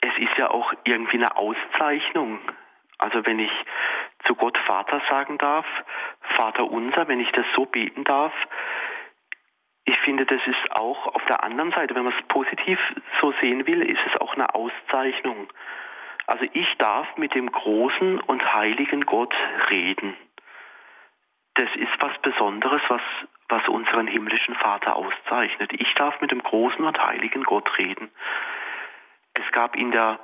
es 0.00 0.16
ist 0.18 0.36
ja 0.38 0.50
auch 0.50 0.72
irgendwie 0.84 1.16
eine 1.16 1.36
Auszeichnung. 1.36 2.38
Also 2.98 3.26
wenn 3.26 3.38
ich 3.38 3.52
zu 4.24 4.34
Gott 4.34 4.56
Vater 4.58 5.02
sagen 5.10 5.38
darf, 5.38 5.66
Vater 6.36 6.70
unser, 6.70 7.08
wenn 7.08 7.20
ich 7.20 7.30
das 7.32 7.46
so 7.54 7.66
beten 7.66 8.04
darf, 8.04 8.32
ich 9.84 9.98
finde, 10.00 10.26
das 10.26 10.40
ist 10.46 10.72
auch 10.72 11.14
auf 11.14 11.24
der 11.26 11.44
anderen 11.44 11.70
Seite, 11.72 11.94
wenn 11.94 12.04
man 12.04 12.12
es 12.12 12.26
positiv 12.26 12.78
so 13.20 13.32
sehen 13.40 13.66
will, 13.66 13.82
ist 13.82 14.00
es 14.06 14.20
auch 14.20 14.34
eine 14.34 14.52
Auszeichnung. 14.54 15.48
Also 16.26 16.44
ich 16.52 16.66
darf 16.78 17.16
mit 17.16 17.34
dem 17.34 17.50
großen 17.50 18.20
und 18.20 18.54
heiligen 18.54 19.02
Gott 19.02 19.34
reden. 19.70 20.16
Das 21.54 21.68
ist 21.76 21.92
was 22.00 22.18
Besonderes, 22.20 22.82
was, 22.88 23.00
was 23.48 23.66
unseren 23.68 24.06
himmlischen 24.06 24.54
Vater 24.56 24.96
auszeichnet. 24.96 25.72
Ich 25.72 25.94
darf 25.94 26.20
mit 26.20 26.32
dem 26.32 26.42
großen 26.42 26.84
und 26.84 26.98
heiligen 26.98 27.44
Gott 27.44 27.78
reden. 27.78 28.10
Es 29.34 29.50
gab 29.52 29.76
in 29.76 29.92
der 29.92 30.18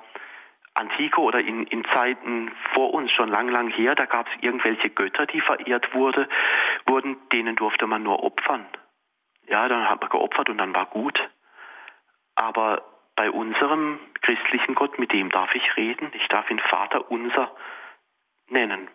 Antike 0.75 1.21
oder 1.21 1.41
in, 1.41 1.67
in 1.67 1.85
Zeiten 1.95 2.51
vor 2.75 2.95
uns 2.95 3.13
schon 3.13 3.29
lang, 3.29 3.49
lang 3.49 3.69
her, 3.69 3.95
da 3.95 4.07
gab 4.07 4.27
es 4.27 4.43
irgendwelche 4.43 4.91
Götter, 4.91 5.27
die 5.27 5.41
verehrt 5.41 5.95
wurde, 5.95 6.29
wurden, 6.87 7.17
denen 7.31 7.57
durfte 7.57 7.87
man 7.87 8.03
nur 8.03 8.23
opfern. 8.23 8.67
Ja, 9.47 9.69
dann 9.69 9.89
hat 9.89 10.01
man 10.01 10.11
geopfert 10.11 10.49
und 10.49 10.59
dann 10.59 10.75
war 10.75 10.87
gut. 10.87 11.21
Aber 12.35 12.83
bei 13.15 13.31
unserem 13.31 13.99
christlichen 14.23 14.75
Gott, 14.75 14.99
mit 14.99 15.13
dem 15.13 15.29
darf 15.31 15.55
ich 15.55 15.77
reden. 15.77 16.11
Ich 16.15 16.27
darf 16.29 16.51
ihn 16.51 16.59
Vater 16.59 17.11
unser 17.11 17.55
nennen. 18.49 18.89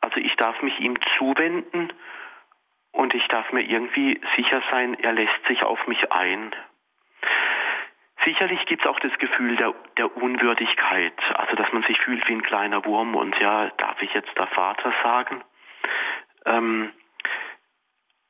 Also 0.00 0.18
ich 0.18 0.34
darf 0.36 0.62
mich 0.62 0.78
ihm 0.80 0.94
zuwenden 1.16 1.92
und 2.92 3.14
ich 3.14 3.26
darf 3.28 3.52
mir 3.52 3.62
irgendwie 3.62 4.20
sicher 4.36 4.62
sein, 4.70 4.94
er 4.94 5.12
lässt 5.12 5.46
sich 5.46 5.62
auf 5.62 5.86
mich 5.86 6.12
ein. 6.12 6.54
Sicherlich 8.24 8.64
gibt 8.66 8.84
es 8.84 8.90
auch 8.90 8.98
das 8.98 9.16
Gefühl 9.18 9.56
der, 9.56 9.74
der, 9.96 10.16
Unwürdigkeit, 10.16 11.14
also 11.34 11.54
dass 11.54 11.72
man 11.72 11.82
sich 11.84 11.98
fühlt 12.00 12.26
wie 12.28 12.34
ein 12.34 12.42
kleiner 12.42 12.84
Wurm 12.84 13.14
und 13.14 13.38
ja, 13.38 13.70
darf 13.76 14.02
ich 14.02 14.12
jetzt 14.12 14.36
der 14.36 14.48
Vater 14.48 14.92
sagen? 15.02 15.42
Ähm, 16.44 16.92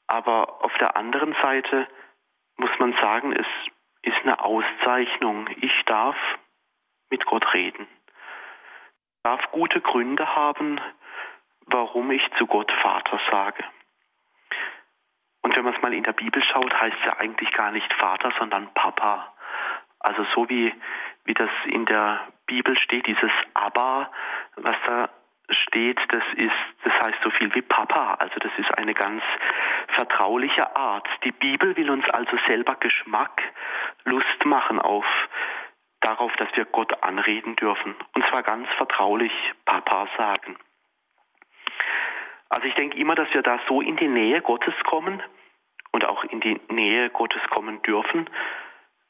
aber 0.06 0.64
auf 0.64 0.76
der 0.78 0.96
anderen 0.96 1.34
Seite 1.42 1.88
muss 2.56 2.70
man 2.78 2.94
sagen, 3.00 3.32
es 3.32 3.46
ist 4.08 4.22
eine 4.22 4.42
Auszeichnung. 4.42 5.48
Ich 5.60 5.84
darf 5.84 6.16
mit 7.10 7.24
Gott 7.26 7.52
reden. 7.54 7.86
Ich 7.86 9.22
darf 9.22 9.50
gute 9.52 9.80
Gründe 9.80 10.34
haben, 10.34 10.80
warum 11.66 12.10
ich 12.10 12.22
zu 12.38 12.46
Gott 12.46 12.72
Vater 12.82 13.20
sage. 13.30 13.62
Und 15.42 15.56
wenn 15.56 15.64
man 15.64 15.74
es 15.74 15.82
mal 15.82 15.94
in 15.94 16.02
der 16.02 16.12
Bibel 16.12 16.42
schaut, 16.42 16.74
heißt 16.74 16.96
es 17.00 17.04
ja 17.06 17.18
eigentlich 17.18 17.52
gar 17.52 17.70
nicht 17.70 17.92
Vater, 17.94 18.32
sondern 18.38 18.72
Papa. 18.74 19.32
Also 20.00 20.24
so 20.34 20.48
wie, 20.48 20.74
wie 21.24 21.34
das 21.34 21.50
in 21.66 21.84
der 21.84 22.20
Bibel 22.46 22.78
steht, 22.78 23.06
dieses 23.06 23.30
Abba, 23.54 24.10
was 24.56 24.76
da 24.86 25.10
steht, 25.50 25.98
das 26.08 26.22
ist, 26.36 26.52
das 26.84 26.92
heißt 27.00 27.18
so 27.22 27.30
viel 27.30 27.54
wie 27.54 27.62
Papa. 27.62 28.14
Also 28.14 28.34
das 28.40 28.52
ist 28.58 28.76
eine 28.78 28.94
ganz 28.94 29.22
vertrauliche 29.94 30.76
Art. 30.76 31.08
Die 31.24 31.32
Bibel 31.32 31.76
will 31.76 31.90
uns 31.90 32.08
also 32.10 32.36
selber 32.46 32.74
Geschmack, 32.76 33.42
Lust 34.04 34.44
machen 34.44 34.78
auf 34.78 35.06
darauf, 36.00 36.34
dass 36.36 36.48
wir 36.54 36.64
Gott 36.64 37.02
anreden 37.02 37.56
dürfen. 37.56 37.94
Und 38.14 38.24
zwar 38.28 38.42
ganz 38.42 38.68
vertraulich 38.76 39.32
Papa 39.64 40.08
sagen. 40.16 40.56
Also 42.48 42.66
ich 42.66 42.74
denke 42.74 42.96
immer, 42.98 43.14
dass 43.14 43.32
wir 43.34 43.42
da 43.42 43.60
so 43.68 43.80
in 43.80 43.96
die 43.96 44.08
Nähe 44.08 44.40
Gottes 44.40 44.74
kommen 44.84 45.22
und 45.92 46.04
auch 46.04 46.24
in 46.24 46.40
die 46.40 46.60
Nähe 46.70 47.10
Gottes 47.10 47.42
kommen 47.50 47.82
dürfen. 47.82 48.28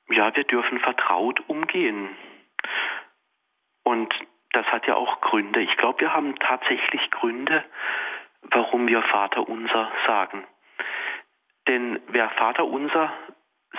Ja, 0.08 0.34
wir 0.34 0.44
dürfen 0.44 0.80
vertraut 0.80 1.40
umgehen. 1.48 2.16
Und 3.84 4.14
das 4.58 4.66
hat 4.72 4.88
ja 4.88 4.96
auch 4.96 5.20
Gründe. 5.20 5.60
Ich 5.60 5.76
glaube, 5.76 6.00
wir 6.00 6.12
haben 6.12 6.34
tatsächlich 6.36 7.10
Gründe, 7.12 7.64
warum 8.42 8.88
wir 8.88 9.02
Vater 9.02 9.48
unser 9.48 9.92
sagen. 10.04 10.44
Denn 11.68 12.00
wer 12.08 12.28
Vater 12.30 12.64
unser 12.64 13.12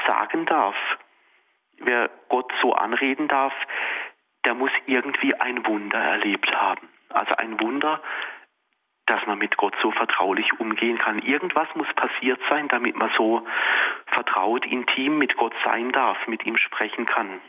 sagen 0.08 0.46
darf, 0.46 0.76
wer 1.80 2.10
Gott 2.30 2.50
so 2.62 2.74
anreden 2.74 3.28
darf, 3.28 3.54
der 4.46 4.54
muss 4.54 4.72
irgendwie 4.86 5.36
ein 5.36 5.66
Wunder 5.66 6.00
erlebt 6.00 6.56
haben. 6.56 6.88
Also 7.10 7.36
ein 7.36 7.60
Wunder, 7.60 8.02
dass 9.06 9.26
man 9.26 9.38
mit 9.38 9.58
Gott 9.58 9.76
so 9.82 9.92
vertraulich 9.92 10.62
umgehen 10.62 10.98
kann. 10.98 11.20
Irgendwas 11.20 11.68
muss 11.76 11.92
passiert 11.96 12.40
sein, 12.50 12.70
damit 12.70 12.96
man 12.96 13.12
so 13.18 13.46
vertraut, 14.06 14.66
intim 14.66 15.18
mit 15.18 15.36
Gott 15.36 15.54
sein 15.66 15.92
darf, 15.92 16.26
mit 16.28 16.46
ihm 16.46 16.56
sprechen 16.56 17.06
kann. 17.06 17.42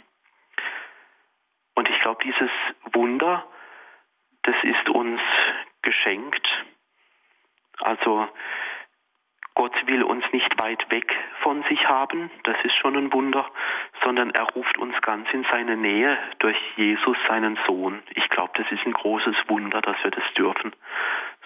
Und 1.80 1.88
ich 1.88 1.98
glaube, 2.00 2.22
dieses 2.22 2.50
Wunder, 2.92 3.42
das 4.42 4.54
ist 4.64 4.90
uns 4.90 5.18
geschenkt. 5.80 6.46
Also 7.78 8.28
Gott 9.54 9.72
will 9.86 10.02
uns 10.02 10.22
nicht 10.30 10.60
weit 10.60 10.90
weg 10.90 11.10
von 11.42 11.62
sich 11.70 11.88
haben, 11.88 12.30
das 12.42 12.56
ist 12.64 12.74
schon 12.76 12.96
ein 12.96 13.14
Wunder, 13.14 13.50
sondern 14.04 14.28
er 14.28 14.44
ruft 14.50 14.76
uns 14.76 14.94
ganz 15.00 15.26
in 15.32 15.46
seine 15.50 15.74
Nähe 15.74 16.18
durch 16.40 16.58
Jesus, 16.76 17.16
seinen 17.26 17.58
Sohn. 17.66 18.02
Ich 18.10 18.28
glaube, 18.28 18.52
das 18.56 18.70
ist 18.70 18.84
ein 18.84 18.92
großes 18.92 19.36
Wunder, 19.48 19.80
dass 19.80 19.96
wir 20.04 20.10
das 20.10 20.34
dürfen, 20.34 20.76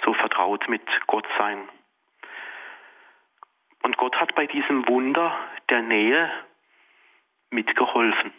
so 0.05 0.15
vertraut 0.15 0.69
mit 0.69 0.83
Gott 1.07 1.29
sein. 1.39 1.69
Und 3.85 3.97
Gott 3.99 4.17
hat 4.21 4.35
bei 4.35 4.49
diesem 4.49 4.89
Wunder 4.89 5.39
der 5.69 5.83
Nähe 5.83 6.29
mitgeholfen. 7.51 8.33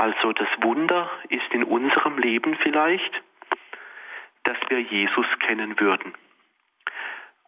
Also 0.00 0.32
das 0.32 0.48
Wunder 0.62 1.10
ist 1.28 1.52
in 1.52 1.62
unserem 1.62 2.16
Leben 2.16 2.56
vielleicht, 2.62 3.22
dass 4.44 4.56
wir 4.70 4.80
Jesus 4.80 5.26
kennen 5.40 5.78
würden. 5.78 6.14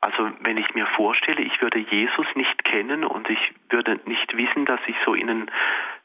Also 0.02 0.30
wenn 0.40 0.58
ich 0.58 0.74
mir 0.74 0.86
vorstelle, 0.88 1.40
ich 1.40 1.62
würde 1.62 1.78
Jesus 1.78 2.26
nicht 2.34 2.62
kennen 2.64 3.06
und 3.06 3.30
ich 3.30 3.54
würde 3.70 3.98
nicht 4.04 4.36
wissen, 4.36 4.66
dass 4.66 4.80
ich 4.86 4.96
so 5.06 5.14
in 5.14 5.30
ein 5.30 5.50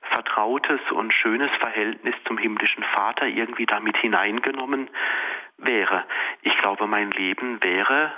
vertrautes 0.04 0.80
und 0.92 1.14
schönes 1.14 1.52
Verhältnis 1.60 2.16
zum 2.26 2.38
himmlischen 2.38 2.86
Vater 2.94 3.28
irgendwie 3.28 3.66
damit 3.66 3.98
hineingenommen 3.98 4.90
wäre. 5.58 6.06
Ich 6.44 6.58
glaube, 6.60 6.88
mein 6.88 7.12
Leben 7.12 7.62
wäre 7.62 8.14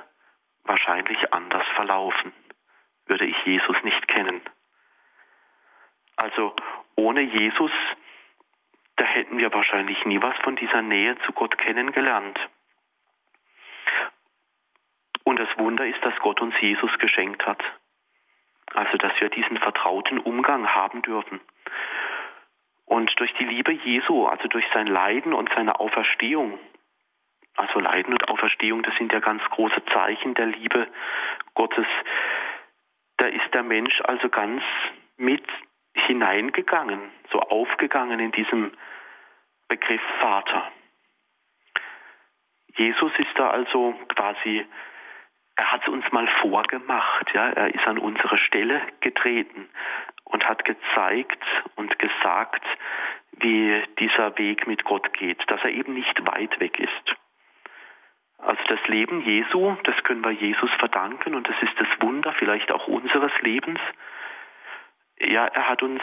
wahrscheinlich 0.66 1.34
anders 1.34 1.66
verlaufen, 1.74 2.32
würde 3.08 3.26
ich 3.26 3.44
Jesus 3.44 3.78
nicht 3.84 4.08
kennen. 4.08 4.40
Also 6.16 6.56
ohne 6.96 7.22
Jesus 7.22 7.72
da 9.00 9.06
hätten 9.06 9.38
wir 9.38 9.54
wahrscheinlich 9.54 10.04
nie 10.06 10.22
was 10.22 10.36
von 10.44 10.58
dieser 10.58 10.82
Nähe 10.82 11.18
zu 11.20 11.32
Gott 11.32 11.58
kennengelernt. 11.58 12.38
Und 15.24 15.40
das 15.40 15.48
Wunder 15.58 15.86
ist, 15.86 16.04
dass 16.04 16.16
Gott 16.20 16.42
uns 16.42 16.54
Jesus 16.60 16.92
geschenkt 17.00 17.46
hat. 17.46 17.64
Also, 18.74 18.98
dass 18.98 19.14
wir 19.22 19.30
diesen 19.30 19.58
vertrauten 19.58 20.20
Umgang 20.20 20.68
haben 20.68 21.02
dürfen. 21.02 21.40
Und 22.86 23.18
durch 23.20 23.34
die 23.36 23.46
Liebe 23.46 23.72
Jesu, 23.72 24.26
also 24.26 24.48
durch 24.50 24.66
sein 24.74 24.88
Leiden 24.88 25.34
und 25.34 25.50
seine 25.56 25.80
Auferstehung, 25.80 26.60
also 27.56 27.80
Leiden 27.80 28.14
und 28.14 28.28
Auferstehung, 28.28 28.84
das 28.84 28.96
sind 28.98 29.14
ja 29.14 29.20
ganz 29.20 29.44
große 29.46 29.86
Zeichen 29.94 30.34
der 30.34 30.48
Liebe 30.48 30.88
Gottes, 31.54 31.88
da 33.18 33.28
ist 33.28 33.54
der 33.54 33.64
Mensch 33.64 34.02
also 34.02 34.28
ganz 34.28 34.62
mit 35.16 35.46
hineingegangen, 35.94 37.00
so 37.32 37.40
aufgegangen 37.40 38.20
in 38.20 38.32
diesem 38.32 38.72
Begriff 39.68 40.02
Vater. 40.20 40.72
Jesus 42.76 43.12
ist 43.18 43.32
da 43.36 43.50
also 43.50 43.94
quasi, 44.08 44.66
er 45.56 45.72
hat 45.72 45.82
es 45.84 45.90
uns 45.90 46.10
mal 46.12 46.28
vorgemacht, 46.42 47.34
ja, 47.34 47.50
er 47.50 47.74
ist 47.74 47.86
an 47.88 47.98
unsere 47.98 48.38
Stelle 48.38 48.82
getreten 49.02 49.70
und 50.24 50.48
hat 50.48 50.64
gezeigt 50.64 51.44
und 51.76 52.00
gesagt, 52.00 52.64
wie 53.34 53.84
dieser 54.00 54.38
Weg 54.38 54.68
mit 54.68 54.84
Gott 54.84 55.14
geht, 55.14 55.44
dass 55.52 55.62
er 55.64 55.72
eben 55.72 55.94
nicht 55.94 56.26
weit 56.26 56.60
weg 56.60 56.80
ist. 56.80 57.16
Also 58.38 58.62
das 58.70 58.88
Leben 58.88 59.22
Jesu, 59.22 59.76
das 59.84 60.02
können 60.04 60.24
wir 60.24 60.32
Jesus 60.32 60.72
verdanken 60.80 61.36
und 61.36 61.48
das 61.50 61.56
ist 61.62 61.78
das 61.78 61.88
Wunder 62.00 62.34
vielleicht 62.34 62.72
auch 62.72 62.88
unseres 62.88 63.34
Lebens, 63.42 63.80
ja, 65.22 65.46
er 65.48 65.70
hat 65.70 65.84
uns 65.84 66.02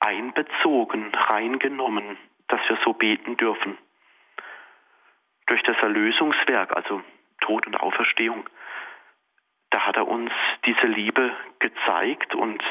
einbezogen, 0.00 1.12
reingenommen, 1.14 2.18
dass 2.48 2.60
wir 2.68 2.78
so 2.84 2.92
beten 2.92 3.36
dürfen. 3.36 3.78
Durch 5.46 5.62
das 5.62 5.76
Erlösungswerk, 5.78 6.74
also 6.76 7.02
Tod 7.40 7.66
und 7.66 7.76
Auferstehung, 7.76 8.48
da 9.70 9.86
hat 9.86 9.96
er 9.96 10.08
uns 10.08 10.30
diese 10.66 10.86
Liebe 10.86 11.32
gezeigt 11.58 12.34
und 12.34 12.62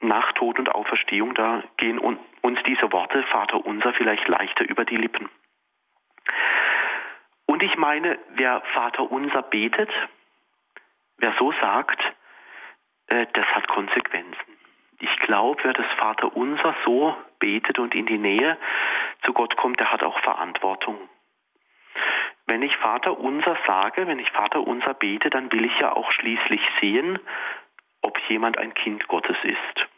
nach 0.00 0.32
Tod 0.32 0.58
und 0.58 0.70
Auferstehung, 0.74 1.34
da 1.34 1.62
gehen 1.76 1.98
uns 1.98 2.62
diese 2.66 2.92
Worte, 2.92 3.22
Vater 3.24 3.64
unser, 3.64 3.92
vielleicht 3.94 4.28
leichter 4.28 4.68
über 4.68 4.84
die 4.84 4.96
Lippen. 4.96 5.28
Und 7.46 7.62
ich 7.62 7.76
meine, 7.76 8.18
wer 8.30 8.62
Vater 8.72 9.10
unser 9.10 9.42
betet, 9.42 9.90
wer 11.18 11.34
so 11.38 11.52
sagt, 11.60 12.00
äh, 13.08 13.26
das 13.32 13.46
hat 13.46 13.68
Konsequenzen 13.68 14.49
ich 15.00 15.16
glaube, 15.18 15.64
wer 15.64 15.72
das 15.72 15.86
Vaterunser 15.96 16.74
so 16.84 17.16
betet 17.38 17.78
und 17.78 17.94
in 17.94 18.06
die 18.06 18.18
Nähe 18.18 18.58
zu 19.24 19.32
Gott 19.32 19.56
kommt, 19.56 19.80
der 19.80 19.92
hat 19.92 20.02
auch 20.02 20.18
Verantwortung. 20.20 20.98
Wenn 22.46 22.62
ich 22.62 22.76
Vaterunser 22.76 23.56
sage, 23.66 24.06
wenn 24.06 24.18
ich 24.18 24.30
Vaterunser 24.30 24.94
bete, 24.94 25.30
dann 25.30 25.50
will 25.52 25.64
ich 25.64 25.78
ja 25.78 25.92
auch 25.92 26.10
schließlich 26.12 26.60
sehen, 26.80 27.18
ob 28.02 28.18
jemand 28.28 28.58
ein 28.58 28.74
Kind 28.74 29.08
Gottes 29.08 29.36
ist. 29.42 29.88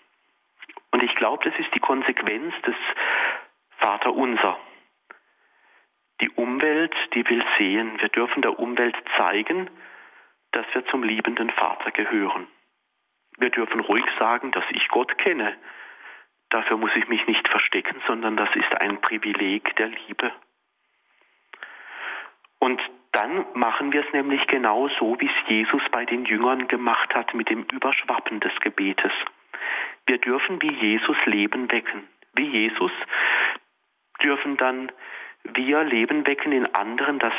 Und 0.90 1.02
ich 1.02 1.14
glaube, 1.14 1.48
das 1.48 1.58
ist 1.58 1.74
die 1.74 1.80
Konsequenz 1.80 2.54
des 2.62 2.74
Vaterunser. 3.78 4.58
Die 6.20 6.30
Umwelt, 6.30 6.94
die 7.14 7.28
will 7.28 7.44
sehen. 7.58 8.00
Wir 8.00 8.08
dürfen 8.08 8.42
der 8.42 8.58
Umwelt 8.58 8.96
zeigen, 9.16 9.68
dass 10.52 10.66
wir 10.74 10.84
zum 10.86 11.02
liebenden 11.02 11.50
Vater 11.50 11.90
gehören. 11.90 12.46
Wir 13.38 13.50
dürfen 13.50 13.80
ruhig 13.80 14.04
sagen, 14.18 14.50
dass 14.52 14.64
ich 14.70 14.88
Gott 14.88 15.18
kenne. 15.18 15.56
Dafür 16.50 16.76
muss 16.76 16.94
ich 16.96 17.08
mich 17.08 17.26
nicht 17.26 17.48
verstecken, 17.48 18.00
sondern 18.06 18.36
das 18.36 18.54
ist 18.54 18.80
ein 18.80 19.00
Privileg 19.00 19.74
der 19.76 19.88
Liebe. 19.88 20.32
Und 22.58 22.80
dann 23.12 23.44
machen 23.54 23.92
wir 23.92 24.06
es 24.06 24.12
nämlich 24.12 24.46
genau 24.46 24.88
so, 24.98 25.16
wie 25.20 25.26
es 25.26 25.48
Jesus 25.48 25.82
bei 25.90 26.04
den 26.04 26.24
Jüngern 26.24 26.68
gemacht 26.68 27.14
hat 27.14 27.34
mit 27.34 27.50
dem 27.50 27.64
Überschwappen 27.72 28.40
des 28.40 28.52
Gebetes. 28.60 29.12
Wir 30.06 30.18
dürfen 30.18 30.60
wie 30.62 30.72
Jesus 30.72 31.16
Leben 31.26 31.70
wecken. 31.70 32.08
Wie 32.34 32.46
Jesus 32.46 32.92
dürfen 34.22 34.56
dann 34.56 34.92
wir 35.44 35.82
Leben 35.84 36.26
wecken 36.26 36.52
in 36.52 36.72
anderen, 36.74 37.18
dass, 37.18 37.34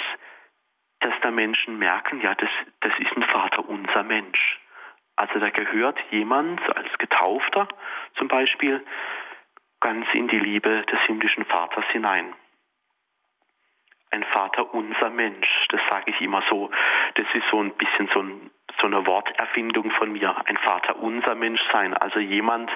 dass 0.99 1.13
da 1.21 1.31
Menschen 1.31 1.79
merken, 1.79 2.21
ja, 2.21 2.35
das, 2.35 2.49
das 2.81 2.93
ist 2.99 3.15
ein 3.15 3.23
Vater 3.23 3.67
unser 3.67 4.03
Mensch. 4.03 4.59
Also 5.15 5.39
da 5.39 5.49
gehört 5.49 5.99
jemand 6.11 6.61
als 6.75 6.89
Getaufter 6.97 7.67
zum 8.17 8.27
Beispiel 8.27 8.83
ganz 9.79 10.07
in 10.13 10.27
die 10.27 10.39
Liebe 10.39 10.83
des 10.83 10.99
himmlischen 11.01 11.45
Vaters 11.45 11.85
hinein. 11.91 12.33
Ein 14.11 14.23
Vater 14.25 14.73
unser 14.73 15.09
Mensch, 15.09 15.67
das 15.69 15.81
sage 15.89 16.11
ich 16.11 16.21
immer 16.21 16.43
so. 16.49 16.69
Das 17.15 17.25
ist 17.33 17.45
so 17.51 17.61
ein 17.61 17.73
bisschen 17.73 18.09
so, 18.13 18.21
ein, 18.21 18.51
so 18.79 18.87
eine 18.87 19.05
Worterfindung 19.05 19.91
von 19.91 20.13
mir. 20.13 20.35
Ein 20.47 20.57
Vater 20.57 20.97
unser 20.97 21.35
Mensch 21.35 21.61
sein, 21.71 21.93
also 21.95 22.19
jemand, 22.19 22.71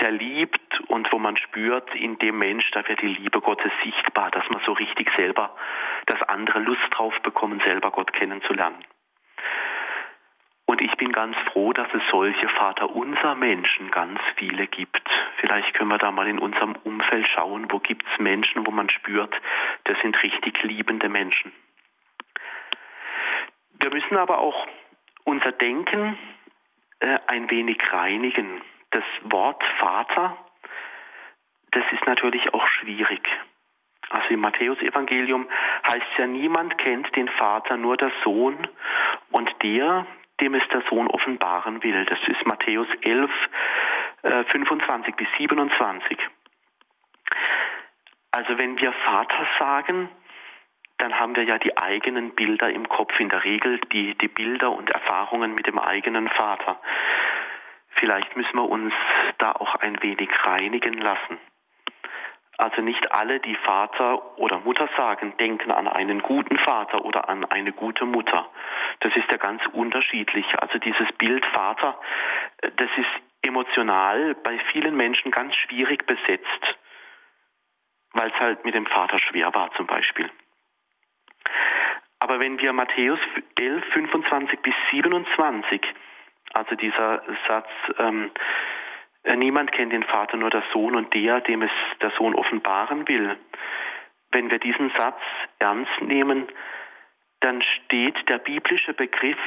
der 0.00 0.10
liebt 0.10 0.80
und 0.88 1.10
wo 1.12 1.18
man 1.18 1.36
spürt, 1.36 1.94
in 1.94 2.18
dem 2.18 2.38
Mensch, 2.38 2.68
da 2.72 2.86
wird 2.88 3.00
die 3.00 3.14
Liebe 3.14 3.40
Gottes 3.40 3.72
sichtbar, 3.82 4.30
dass 4.30 4.48
man 4.50 4.60
so 4.66 4.72
richtig 4.72 5.08
selber, 5.16 5.54
dass 6.06 6.20
andere 6.22 6.58
Lust 6.58 6.82
drauf 6.90 7.14
bekommen, 7.22 7.62
selber 7.64 7.90
Gott 7.90 8.12
kennenzulernen. 8.12 8.84
Und 10.74 10.82
ich 10.82 10.96
bin 10.96 11.12
ganz 11.12 11.36
froh, 11.52 11.72
dass 11.72 11.86
es 11.94 12.02
solche 12.10 12.48
Vaterunser 12.48 13.36
Menschen 13.36 13.92
ganz 13.92 14.18
viele 14.34 14.66
gibt. 14.66 15.08
Vielleicht 15.36 15.72
können 15.74 15.88
wir 15.92 15.98
da 15.98 16.10
mal 16.10 16.26
in 16.26 16.40
unserem 16.40 16.74
Umfeld 16.82 17.28
schauen, 17.28 17.70
wo 17.70 17.78
gibt 17.78 18.04
es 18.10 18.18
Menschen, 18.18 18.66
wo 18.66 18.72
man 18.72 18.90
spürt, 18.90 19.32
das 19.84 19.96
sind 20.00 20.20
richtig 20.24 20.60
liebende 20.64 21.08
Menschen. 21.08 21.52
Wir 23.78 23.90
müssen 23.92 24.16
aber 24.16 24.38
auch 24.38 24.66
unser 25.22 25.52
Denken 25.52 26.18
äh, 26.98 27.20
ein 27.28 27.48
wenig 27.50 27.78
reinigen. 27.92 28.60
Das 28.90 29.04
Wort 29.22 29.62
Vater, 29.78 30.36
das 31.70 31.84
ist 31.92 32.04
natürlich 32.04 32.52
auch 32.52 32.66
schwierig. 32.66 33.28
Also 34.10 34.26
im 34.30 34.40
Matthäusevangelium 34.40 35.48
heißt 35.86 36.18
ja, 36.18 36.26
niemand 36.26 36.78
kennt 36.78 37.14
den 37.14 37.28
Vater, 37.28 37.76
nur 37.76 37.96
der 37.96 38.10
Sohn 38.24 38.58
und 39.30 39.54
der, 39.62 40.04
dem 40.40 40.54
es 40.54 40.66
der 40.68 40.82
Sohn 40.88 41.08
offenbaren 41.08 41.82
will. 41.82 42.04
Das 42.06 42.18
ist 42.26 42.46
Matthäus 42.46 42.88
11, 43.02 43.30
äh, 44.22 44.44
25 44.44 45.14
bis 45.16 45.28
27. 45.38 46.18
Also 48.32 48.58
wenn 48.58 48.78
wir 48.80 48.92
Vater 48.92 49.46
sagen, 49.58 50.08
dann 50.98 51.18
haben 51.18 51.36
wir 51.36 51.44
ja 51.44 51.58
die 51.58 51.76
eigenen 51.76 52.34
Bilder 52.34 52.70
im 52.70 52.88
Kopf, 52.88 53.18
in 53.20 53.28
der 53.28 53.44
Regel 53.44 53.80
die, 53.92 54.16
die 54.16 54.28
Bilder 54.28 54.70
und 54.72 54.90
Erfahrungen 54.90 55.54
mit 55.54 55.66
dem 55.66 55.78
eigenen 55.78 56.28
Vater. 56.28 56.80
Vielleicht 57.90 58.36
müssen 58.36 58.56
wir 58.56 58.68
uns 58.68 58.92
da 59.38 59.52
auch 59.52 59.76
ein 59.76 60.02
wenig 60.02 60.30
reinigen 60.44 60.94
lassen. 60.94 61.38
Also 62.56 62.82
nicht 62.82 63.12
alle, 63.12 63.40
die 63.40 63.56
Vater 63.56 64.38
oder 64.38 64.60
Mutter 64.60 64.88
sagen, 64.96 65.36
denken 65.38 65.72
an 65.72 65.88
einen 65.88 66.22
guten 66.22 66.56
Vater 66.58 67.04
oder 67.04 67.28
an 67.28 67.44
eine 67.46 67.72
gute 67.72 68.04
Mutter. 68.04 68.48
Das 69.00 69.14
ist 69.16 69.30
ja 69.30 69.38
ganz 69.38 69.60
unterschiedlich. 69.72 70.46
Also 70.60 70.78
dieses 70.78 71.10
Bild 71.18 71.44
Vater, 71.46 71.98
äh, 72.62 72.70
das 72.76 72.90
ist 72.96 73.10
emotional 73.42 74.34
bei 74.36 74.58
vielen 74.72 74.96
Menschen 74.96 75.30
ganz 75.30 75.54
schwierig 75.56 76.06
besetzt, 76.06 76.78
weil 78.12 78.30
es 78.30 78.40
halt 78.40 78.64
mit 78.64 78.74
dem 78.74 78.86
Vater 78.86 79.18
schwer 79.18 79.52
war 79.54 79.72
zum 79.72 79.86
Beispiel. 79.86 80.30
Aber 82.20 82.40
wenn 82.40 82.58
wir 82.58 82.72
Matthäus 82.72 83.18
11, 83.58 83.84
25 83.92 84.60
bis 84.60 84.74
27, 84.92 85.82
also 86.54 86.74
dieser 86.76 87.22
Satz, 87.46 87.68
ähm, 87.98 88.30
äh, 88.30 88.38
niemand 89.32 89.72
kennt 89.72 89.92
den 89.92 90.02
Vater, 90.02 90.36
nur 90.36 90.50
der 90.50 90.64
Sohn 90.72 90.94
und 90.94 91.12
der, 91.14 91.40
dem 91.40 91.62
es 91.62 91.70
der 92.02 92.10
Sohn 92.12 92.34
offenbaren 92.34 93.08
will. 93.08 93.36
Wenn 94.30 94.50
wir 94.50 94.58
diesen 94.58 94.90
Satz 94.98 95.20
ernst 95.58 96.00
nehmen, 96.00 96.48
dann 97.40 97.62
steht 97.62 98.28
der 98.28 98.38
biblische 98.38 98.94
Begriff 98.94 99.38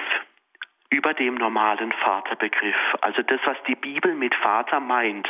über 0.89 1.13
dem 1.13 1.35
normalen 1.35 1.91
Vaterbegriff. 1.91 2.75
Also 3.01 3.21
das, 3.21 3.39
was 3.45 3.57
die 3.67 3.75
Bibel 3.75 4.13
mit 4.13 4.33
Vater 4.35 4.79
meint, 4.79 5.29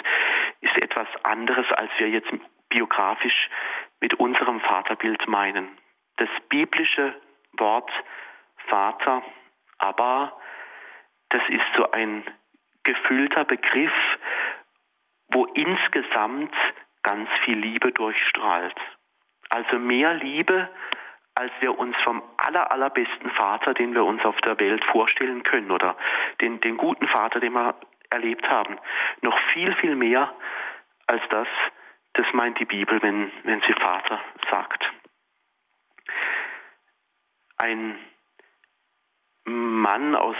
ist 0.61 0.77
etwas 0.77 1.07
anderes, 1.23 1.65
als 1.71 1.89
wir 1.97 2.09
jetzt 2.09 2.29
biografisch 2.69 3.49
mit 3.99 4.13
unserem 4.15 4.59
Vaterbild 4.59 5.27
meinen. 5.27 5.67
Das 6.17 6.29
biblische 6.49 7.15
Wort 7.53 7.91
Vater, 8.67 9.23
aber 9.77 10.37
das 11.29 11.41
ist 11.49 11.65
so 11.75 11.89
ein 11.91 12.23
gefühlter 12.87 13.43
Begriff, 13.43 13.93
wo 15.27 15.45
insgesamt 15.45 16.53
ganz 17.03 17.29
viel 17.43 17.57
Liebe 17.57 17.91
durchstrahlt. 17.91 18.75
Also 19.49 19.77
mehr 19.77 20.13
Liebe, 20.13 20.69
als 21.35 21.51
wir 21.59 21.77
uns 21.77 21.95
vom 22.03 22.23
aller, 22.37 22.71
allerbesten 22.71 23.29
Vater, 23.31 23.73
den 23.73 23.93
wir 23.93 24.05
uns 24.05 24.23
auf 24.23 24.37
der 24.37 24.59
Welt 24.59 24.83
vorstellen 24.85 25.43
können, 25.43 25.69
oder 25.69 25.97
den, 26.41 26.59
den 26.61 26.77
guten 26.77 27.07
Vater, 27.07 27.39
den 27.39 27.53
wir 27.53 27.75
erlebt 28.09 28.47
haben, 28.49 28.77
noch 29.21 29.37
viel, 29.53 29.75
viel 29.75 29.95
mehr 29.95 30.33
als 31.07 31.21
das, 31.29 31.47
das 32.13 32.25
meint 32.33 32.59
die 32.59 32.65
Bibel, 32.65 33.01
wenn, 33.01 33.31
wenn 33.43 33.61
sie 33.61 33.73
Vater 33.73 34.19
sagt. 34.49 34.83
Ein 37.57 37.99
Mann 39.43 40.15
aus 40.15 40.37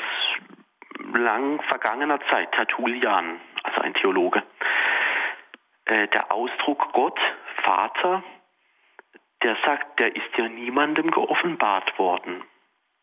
lang 1.13 1.62
vergangener 1.63 2.19
Zeit, 2.29 2.51
Tertullian, 2.53 3.39
also 3.63 3.81
ein 3.81 3.93
Theologe. 3.93 4.43
Äh, 5.86 6.07
der 6.07 6.31
Ausdruck 6.31 6.91
Gott, 6.93 7.19
Vater, 7.63 8.23
der 9.43 9.57
sagt, 9.65 9.99
der 9.99 10.15
ist 10.15 10.38
ja 10.38 10.47
niemandem 10.47 11.12
geoffenbart 11.12 11.97
worden. 11.99 12.43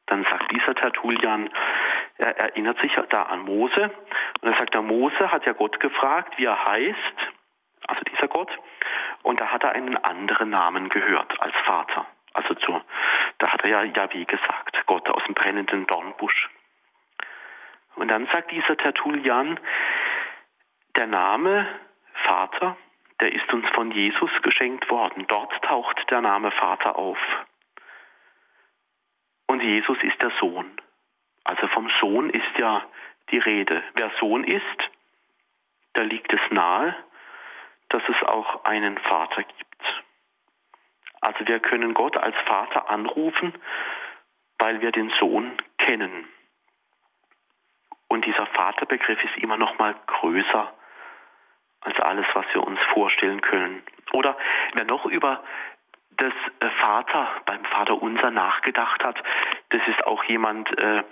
Dann 0.06 0.24
sagt 0.24 0.50
dieser 0.52 0.74
Tertullian, 0.74 1.50
er 2.18 2.38
erinnert 2.38 2.80
sich 2.80 2.92
da 3.08 3.22
an 3.22 3.40
Mose 3.40 3.90
und 4.40 4.48
er 4.52 4.58
sagt, 4.58 4.74
der 4.74 4.82
Mose 4.82 5.32
hat 5.32 5.46
ja 5.46 5.52
Gott 5.52 5.80
gefragt, 5.80 6.34
wie 6.36 6.44
er 6.44 6.64
heißt, 6.64 7.32
also 7.86 8.02
dieser 8.02 8.28
Gott, 8.28 8.50
und 9.22 9.40
da 9.40 9.50
hat 9.50 9.64
er 9.64 9.72
einen 9.72 9.96
anderen 9.96 10.50
Namen 10.50 10.88
gehört 10.88 11.40
als 11.40 11.54
Vater. 11.64 12.06
Also 12.34 12.54
zu, 12.54 12.80
da 13.38 13.48
hat 13.48 13.62
er 13.62 13.70
ja 13.70 13.82
Yahweh 13.84 14.24
gesagt, 14.24 14.84
Gott 14.86 15.08
aus 15.08 15.24
dem 15.24 15.34
brennenden 15.34 15.86
Dornbusch. 15.86 16.50
Und 17.96 18.08
dann 18.08 18.26
sagt 18.26 18.50
dieser 18.50 18.76
Tertullian, 18.76 19.58
der 20.96 21.06
Name 21.06 21.68
Vater, 22.24 22.76
der 23.20 23.32
ist 23.32 23.52
uns 23.52 23.66
von 23.74 23.90
Jesus 23.92 24.30
geschenkt 24.42 24.90
worden. 24.90 25.26
Dort 25.28 25.52
taucht 25.62 26.10
der 26.10 26.20
Name 26.20 26.50
Vater 26.52 26.96
auf. 26.96 27.18
Und 29.46 29.62
Jesus 29.62 29.98
ist 30.02 30.20
der 30.20 30.32
Sohn. 30.40 30.70
Also 31.44 31.66
vom 31.68 31.90
Sohn 32.00 32.30
ist 32.30 32.58
ja 32.58 32.82
die 33.30 33.38
Rede. 33.38 33.82
Wer 33.94 34.10
Sohn 34.18 34.44
ist, 34.44 34.90
da 35.92 36.02
liegt 36.02 36.32
es 36.32 36.40
nahe, 36.50 36.96
dass 37.88 38.02
es 38.08 38.28
auch 38.28 38.64
einen 38.64 38.98
Vater 38.98 39.42
gibt. 39.42 40.02
Also 41.20 41.46
wir 41.46 41.60
können 41.60 41.94
Gott 41.94 42.16
als 42.16 42.36
Vater 42.44 42.90
anrufen, 42.90 43.54
weil 44.58 44.80
wir 44.80 44.92
den 44.92 45.10
Sohn 45.20 45.52
kennen. 45.78 46.28
Dieser 48.24 48.46
Vaterbegriff 48.46 49.22
ist 49.22 49.36
immer 49.38 49.56
noch 49.56 49.78
mal 49.78 49.94
größer 50.06 50.72
als 51.80 52.00
alles, 52.00 52.26
was 52.34 52.46
wir 52.52 52.62
uns 52.64 52.80
vorstellen 52.92 53.40
können. 53.40 53.82
Oder 54.12 54.36
wer 54.74 54.84
noch 54.84 55.06
über 55.06 55.42
das 56.16 56.32
äh, 56.60 56.68
Vater 56.80 57.28
beim 57.44 57.64
Vater 57.64 58.00
Unser 58.00 58.30
nachgedacht 58.30 59.04
hat, 59.04 59.22
das 59.70 59.82
ist 59.88 60.06
auch 60.06 60.24
jemand, 60.24 60.70
äh, 60.82 61.02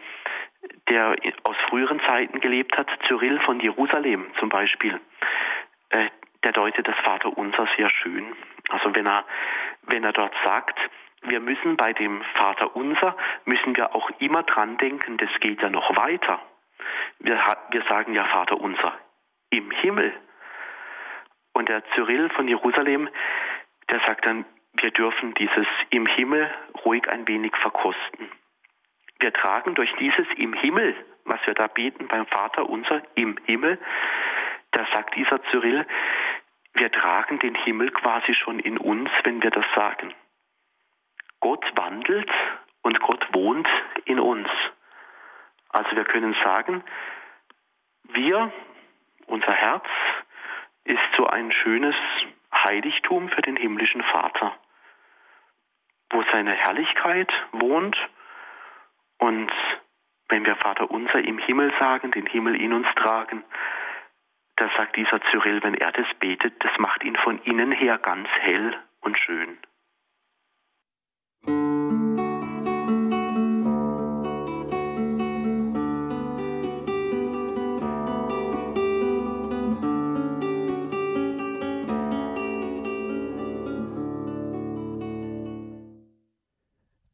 der 0.88 1.16
aus 1.44 1.56
früheren 1.68 2.00
Zeiten 2.06 2.40
gelebt 2.40 2.76
hat, 2.78 2.88
Cyril 3.06 3.40
von 3.40 3.60
Jerusalem 3.60 4.26
zum 4.38 4.48
Beispiel. 4.48 5.00
Äh, 5.90 6.08
der 6.44 6.52
deutet 6.52 6.88
das 6.88 6.96
Vater 7.04 7.36
Unser 7.36 7.68
sehr 7.76 7.90
schön. 7.90 8.34
Also 8.68 8.94
wenn 8.94 9.06
er, 9.06 9.24
wenn 9.82 10.04
er 10.04 10.12
dort 10.12 10.34
sagt, 10.44 10.78
wir 11.22 11.40
müssen 11.40 11.76
bei 11.76 11.92
dem 11.92 12.22
Vater 12.34 12.74
Unser, 12.74 13.16
müssen 13.44 13.76
wir 13.76 13.94
auch 13.94 14.10
immer 14.18 14.42
dran 14.42 14.76
denken, 14.76 15.16
das 15.18 15.30
geht 15.40 15.62
ja 15.62 15.70
noch 15.70 15.96
weiter. 15.96 16.40
Wir, 17.18 17.38
wir 17.70 17.82
sagen 17.84 18.14
ja 18.14 18.24
Vater 18.24 18.60
unser 18.60 18.98
im 19.50 19.70
Himmel. 19.70 20.12
Und 21.52 21.68
der 21.68 21.84
Cyril 21.94 22.30
von 22.30 22.48
Jerusalem, 22.48 23.08
der 23.90 24.00
sagt 24.00 24.24
dann, 24.26 24.44
wir 24.74 24.90
dürfen 24.90 25.34
dieses 25.34 25.66
im 25.90 26.06
Himmel 26.06 26.50
ruhig 26.84 27.08
ein 27.08 27.28
wenig 27.28 27.54
verkosten. 27.56 28.30
Wir 29.20 29.32
tragen 29.32 29.74
durch 29.74 29.92
dieses 29.98 30.26
im 30.36 30.54
Himmel, 30.54 30.96
was 31.24 31.38
wir 31.46 31.54
da 31.54 31.66
beten 31.66 32.08
beim 32.08 32.26
Vater 32.26 32.68
unser 32.68 33.02
im 33.14 33.36
Himmel, 33.46 33.78
da 34.72 34.86
sagt 34.94 35.14
dieser 35.14 35.42
Cyril, 35.50 35.86
wir 36.74 36.90
tragen 36.90 37.38
den 37.38 37.54
Himmel 37.54 37.90
quasi 37.90 38.34
schon 38.34 38.58
in 38.58 38.78
uns, 38.78 39.10
wenn 39.24 39.42
wir 39.42 39.50
das 39.50 39.66
sagen. 39.76 40.14
Gott 41.40 41.64
wandelt 41.76 42.30
und 42.82 42.98
Gott 43.00 43.26
wohnt 43.32 43.68
in 44.06 44.18
uns. 44.18 44.48
Also 45.72 45.96
wir 45.96 46.04
können 46.04 46.34
sagen, 46.44 46.84
wir, 48.04 48.52
unser 49.26 49.52
Herz, 49.52 49.86
ist 50.84 51.02
so 51.16 51.26
ein 51.26 51.50
schönes 51.52 51.96
Heiligtum 52.52 53.28
für 53.30 53.42
den 53.42 53.56
himmlischen 53.56 54.02
Vater, 54.02 54.54
wo 56.10 56.22
seine 56.30 56.52
Herrlichkeit 56.52 57.32
wohnt 57.52 57.96
und 59.18 59.50
wenn 60.28 60.44
wir 60.46 60.56
Vater 60.56 60.90
unser 60.90 61.18
im 61.18 61.38
Himmel 61.38 61.72
sagen, 61.78 62.10
den 62.10 62.26
Himmel 62.26 62.60
in 62.60 62.72
uns 62.72 62.86
tragen, 62.96 63.44
da 64.56 64.70
sagt 64.76 64.96
dieser 64.96 65.20
Cyril, 65.30 65.62
wenn 65.62 65.74
er 65.74 65.92
das 65.92 66.06
betet, 66.18 66.62
das 66.64 66.72
macht 66.78 67.04
ihn 67.04 67.16
von 67.16 67.38
innen 67.42 67.72
her 67.72 67.98
ganz 67.98 68.28
hell 68.40 68.76
und 69.00 69.18
schön. 69.18 69.58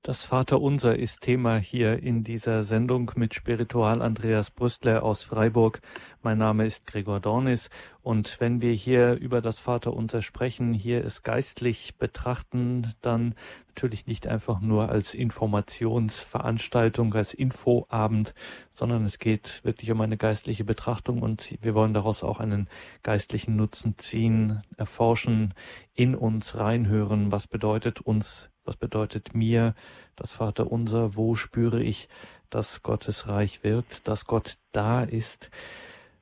Das 0.09 0.25
Vaterunser 0.25 0.99
ist 0.99 1.21
Thema 1.21 1.59
hier 1.59 2.03
in 2.03 2.25
dieser 2.25 2.63
Sendung 2.63 3.13
mit 3.17 3.35
Spiritual 3.35 4.01
Andreas 4.01 4.51
Brüstler 4.51 5.03
aus 5.03 5.23
Freiburg. 5.23 5.83
Mein 6.23 6.39
Name 6.39 6.65
ist 6.65 6.87
Gregor 6.87 7.21
Dornis 7.21 7.69
und 8.01 8.41
wenn 8.41 8.63
wir 8.63 8.73
hier 8.73 9.17
über 9.17 9.43
das 9.43 9.59
Vaterunser 9.59 10.23
sprechen, 10.23 10.73
hier 10.73 11.05
es 11.05 11.25
geistlich 11.25 11.99
betrachten, 11.99 12.95
dann 13.03 13.35
natürlich 13.69 14.07
nicht 14.07 14.27
einfach 14.27 14.63
nur 14.63 14.89
als 14.89 15.13
Informationsveranstaltung, 15.13 17.13
als 17.13 17.35
Infoabend, 17.35 18.33
sondern 18.73 19.05
es 19.05 19.19
geht 19.19 19.61
wirklich 19.63 19.91
um 19.91 20.01
eine 20.01 20.17
geistliche 20.17 20.65
Betrachtung 20.65 21.21
und 21.21 21.55
wir 21.61 21.75
wollen 21.75 21.93
daraus 21.93 22.25
auch 22.25 22.41
einen 22.41 22.71
geistlichen 23.03 23.57
Nutzen 23.57 23.99
ziehen, 23.99 24.63
erforschen, 24.79 25.53
in 25.93 26.15
uns 26.15 26.57
reinhören, 26.57 27.31
was 27.31 27.47
bedeutet 27.47 28.01
uns 28.01 28.49
was 28.69 28.77
bedeutet 28.77 29.35
mir 29.35 29.75
das 30.15 30.33
Vaterunser? 30.33 31.17
Wo 31.17 31.35
spüre 31.35 31.83
ich, 31.83 32.09
dass 32.51 32.83
Gottes 32.83 33.27
Reich 33.27 33.65
wirkt, 33.65 34.07
dass 34.07 34.27
Gott 34.27 34.59
da 34.73 35.03
ist? 35.03 35.51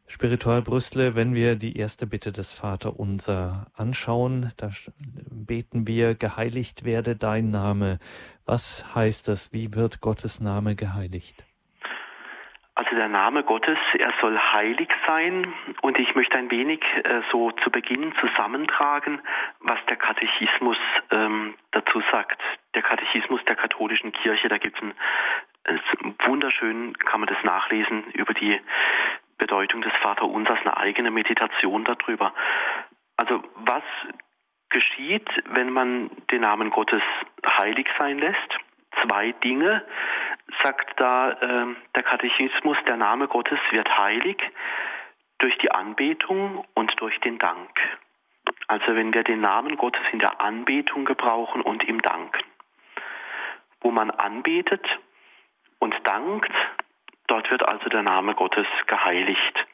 Spiritual 0.06 0.62
Brüstle, 0.62 1.16
wenn 1.16 1.34
wir 1.34 1.56
die 1.56 1.76
erste 1.76 2.06
Bitte 2.06 2.30
des 2.30 2.52
Vaterunser 2.52 3.66
anschauen, 3.74 4.52
da 4.56 4.70
beten 5.28 5.88
wir, 5.88 6.14
geheiligt 6.14 6.84
werde 6.84 7.16
dein 7.16 7.50
Name. 7.50 7.98
Was 8.44 8.94
heißt 8.94 9.26
das? 9.26 9.52
Wie 9.52 9.74
wird 9.74 10.00
Gottes 10.00 10.38
Name 10.38 10.76
geheiligt? 10.76 11.45
Also 12.76 12.94
der 12.94 13.08
Name 13.08 13.42
Gottes, 13.42 13.78
er 13.98 14.12
soll 14.20 14.38
heilig 14.38 14.90
sein 15.06 15.50
und 15.80 15.98
ich 15.98 16.14
möchte 16.14 16.36
ein 16.36 16.50
wenig 16.50 16.84
äh, 17.04 17.22
so 17.32 17.50
zu 17.50 17.70
Beginn 17.70 18.12
zusammentragen, 18.20 19.22
was 19.60 19.78
der 19.88 19.96
Katechismus 19.96 20.76
ähm, 21.10 21.54
dazu 21.70 22.02
sagt. 22.12 22.38
Der 22.74 22.82
Katechismus 22.82 23.42
der 23.44 23.56
katholischen 23.56 24.12
Kirche, 24.12 24.48
da 24.48 24.58
gibt 24.58 24.76
es 24.76 24.82
einen 24.82 26.14
wunderschön, 26.26 26.92
kann 26.98 27.20
man 27.20 27.28
das 27.28 27.42
nachlesen, 27.44 28.04
über 28.12 28.34
die 28.34 28.60
Bedeutung 29.38 29.80
des 29.80 29.92
Vaterunsers, 30.02 30.58
eine 30.60 30.76
eigene 30.76 31.10
Meditation 31.10 31.82
darüber. 31.82 32.34
Also 33.16 33.42
was 33.54 33.84
geschieht, 34.68 35.26
wenn 35.46 35.70
man 35.70 36.10
den 36.30 36.42
Namen 36.42 36.68
Gottes 36.68 37.02
heilig 37.46 37.88
sein 37.98 38.18
lässt? 38.18 38.58
Zwei 39.02 39.32
Dinge 39.32 39.84
sagt 40.62 40.98
da 41.00 41.30
äh, 41.30 41.66
der 41.94 42.02
Katechismus, 42.02 42.76
der 42.86 42.96
Name 42.96 43.28
Gottes 43.28 43.58
wird 43.70 43.88
heilig 43.98 44.38
durch 45.38 45.56
die 45.58 45.70
Anbetung 45.70 46.64
und 46.74 47.00
durch 47.00 47.18
den 47.20 47.38
Dank. 47.38 47.80
Also 48.68 48.94
wenn 48.96 49.12
wir 49.12 49.22
den 49.22 49.40
Namen 49.40 49.76
Gottes 49.76 50.02
in 50.12 50.18
der 50.18 50.40
Anbetung 50.40 51.04
gebrauchen 51.04 51.62
und 51.62 51.84
ihm 51.84 52.00
danken. 52.00 52.42
Wo 53.80 53.90
man 53.90 54.10
anbetet 54.10 54.84
und 55.78 55.94
dankt, 56.04 56.52
dort 57.26 57.50
wird 57.50 57.66
also 57.66 57.88
der 57.88 58.02
Name 58.02 58.34
Gottes 58.34 58.66
geheiligt. 58.86 59.66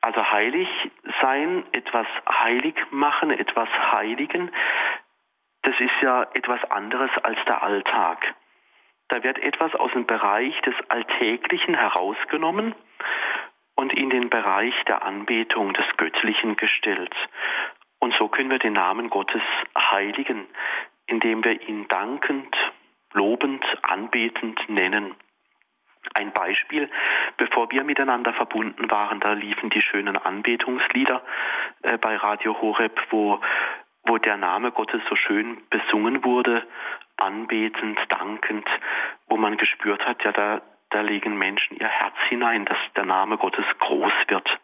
Also 0.00 0.30
heilig 0.30 0.68
sein, 1.22 1.64
etwas 1.72 2.06
heilig 2.28 2.74
machen, 2.90 3.30
etwas 3.30 3.68
heiligen, 3.92 4.50
das 5.64 5.74
ist 5.80 6.02
ja 6.02 6.26
etwas 6.34 6.62
anderes 6.70 7.10
als 7.22 7.38
der 7.46 7.62
Alltag. 7.62 8.34
Da 9.08 9.22
wird 9.22 9.38
etwas 9.38 9.74
aus 9.74 9.92
dem 9.92 10.06
Bereich 10.06 10.58
des 10.62 10.74
Alltäglichen 10.88 11.74
herausgenommen 11.74 12.74
und 13.74 13.92
in 13.92 14.10
den 14.10 14.30
Bereich 14.30 14.74
der 14.86 15.02
Anbetung 15.02 15.72
des 15.72 15.84
Göttlichen 15.96 16.56
gestellt. 16.56 17.14
Und 17.98 18.14
so 18.14 18.28
können 18.28 18.50
wir 18.50 18.58
den 18.58 18.74
Namen 18.74 19.10
Gottes 19.10 19.42
heiligen, 19.76 20.46
indem 21.06 21.44
wir 21.44 21.60
ihn 21.68 21.88
dankend, 21.88 22.54
lobend, 23.12 23.64
anbetend 23.82 24.60
nennen. 24.68 25.14
Ein 26.12 26.32
Beispiel, 26.32 26.90
bevor 27.38 27.70
wir 27.70 27.82
miteinander 27.82 28.34
verbunden 28.34 28.90
waren, 28.90 29.20
da 29.20 29.32
liefen 29.32 29.70
die 29.70 29.80
schönen 29.80 30.18
Anbetungslieder 30.18 31.22
äh, 31.82 31.96
bei 31.96 32.16
Radio 32.16 32.60
Horeb, 32.60 33.00
wo, 33.08 33.40
wo 34.06 34.18
der 34.18 34.36
Name 34.36 34.72
Gottes 34.72 35.02
so 35.08 35.16
schön 35.16 35.62
besungen 35.70 36.24
wurde, 36.24 36.66
anbetend, 37.16 37.98
dankend, 38.08 38.68
wo 39.28 39.36
man 39.36 39.56
gespürt 39.56 40.04
hat, 40.06 40.24
ja, 40.24 40.32
da, 40.32 40.62
da 40.90 41.00
legen 41.00 41.38
Menschen 41.38 41.76
ihr 41.76 41.88
Herz 41.88 42.14
hinein, 42.28 42.64
dass 42.64 42.78
der 42.96 43.04
Name 43.04 43.38
Gottes 43.38 43.64
groß 43.78 44.12
wird. 44.28 44.60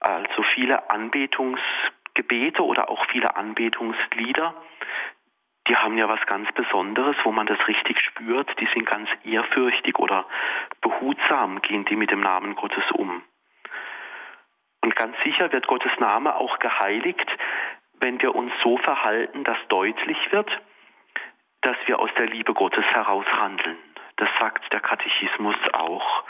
Also 0.00 0.42
viele 0.54 0.90
Anbetungsgebete 0.90 2.62
oder 2.62 2.90
auch 2.90 3.06
viele 3.06 3.36
Anbetungslieder, 3.36 4.54
die 5.66 5.76
haben 5.76 5.96
ja 5.96 6.08
was 6.08 6.24
ganz 6.26 6.50
Besonderes, 6.52 7.16
wo 7.24 7.32
man 7.32 7.46
das 7.46 7.58
richtig 7.66 8.00
spürt, 8.00 8.50
die 8.60 8.68
sind 8.74 8.84
ganz 8.84 9.08
ehrfürchtig 9.24 9.98
oder 9.98 10.26
behutsam 10.82 11.62
gehen 11.62 11.86
die 11.86 11.96
mit 11.96 12.10
dem 12.10 12.20
Namen 12.20 12.54
Gottes 12.54 12.84
um. 12.92 13.22
Und 14.82 14.94
ganz 14.94 15.16
sicher 15.24 15.50
wird 15.50 15.66
Gottes 15.66 15.92
Name 15.98 16.36
auch 16.36 16.58
geheiligt, 16.58 17.26
wenn 18.04 18.20
wir 18.20 18.34
uns 18.34 18.52
so 18.62 18.76
verhalten, 18.76 19.44
dass 19.44 19.56
deutlich 19.68 20.18
wird, 20.30 20.50
dass 21.62 21.76
wir 21.86 21.98
aus 21.98 22.10
der 22.18 22.26
Liebe 22.26 22.52
Gottes 22.52 22.84
heraus 22.84 23.24
handeln. 23.24 23.78
Das 24.16 24.28
sagt 24.38 24.70
der 24.74 24.80
Katechismus 24.80 25.56
auch. 25.72 26.22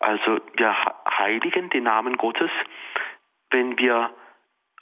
Also 0.00 0.40
wir 0.54 0.74
heiligen 1.16 1.70
den 1.70 1.84
Namen 1.84 2.16
Gottes, 2.16 2.50
wenn 3.52 3.78
wir 3.78 4.10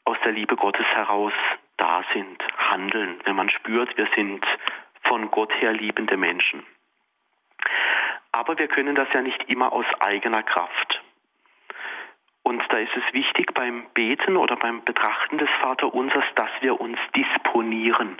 aus 0.06 0.16
der 0.24 0.32
Liebe 0.32 0.56
Gottes 0.56 0.86
heraus 0.86 1.34
da 1.76 2.02
sind, 2.14 2.42
handeln, 2.56 3.20
wenn 3.24 3.36
man 3.36 3.50
spürt, 3.50 3.94
wir 3.98 4.08
sind 4.16 4.46
von 5.02 5.30
Gott 5.30 5.52
her 5.60 5.74
liebende 5.74 6.16
Menschen. 6.16 6.64
Aber 8.32 8.58
wir 8.58 8.68
können 8.68 8.94
das 8.94 9.08
ja 9.12 9.20
nicht 9.20 9.50
immer 9.50 9.74
aus 9.74 9.86
eigener 10.00 10.42
Kraft. 10.42 10.97
Und 12.42 12.62
da 12.70 12.78
ist 12.78 12.96
es 12.96 13.12
wichtig 13.12 13.52
beim 13.52 13.86
Beten 13.92 14.36
oder 14.36 14.56
beim 14.56 14.82
Betrachten 14.82 15.38
des 15.38 15.50
Vaterunsers, 15.60 16.24
dass 16.34 16.50
wir 16.60 16.80
uns 16.80 16.98
disponieren. 17.14 18.16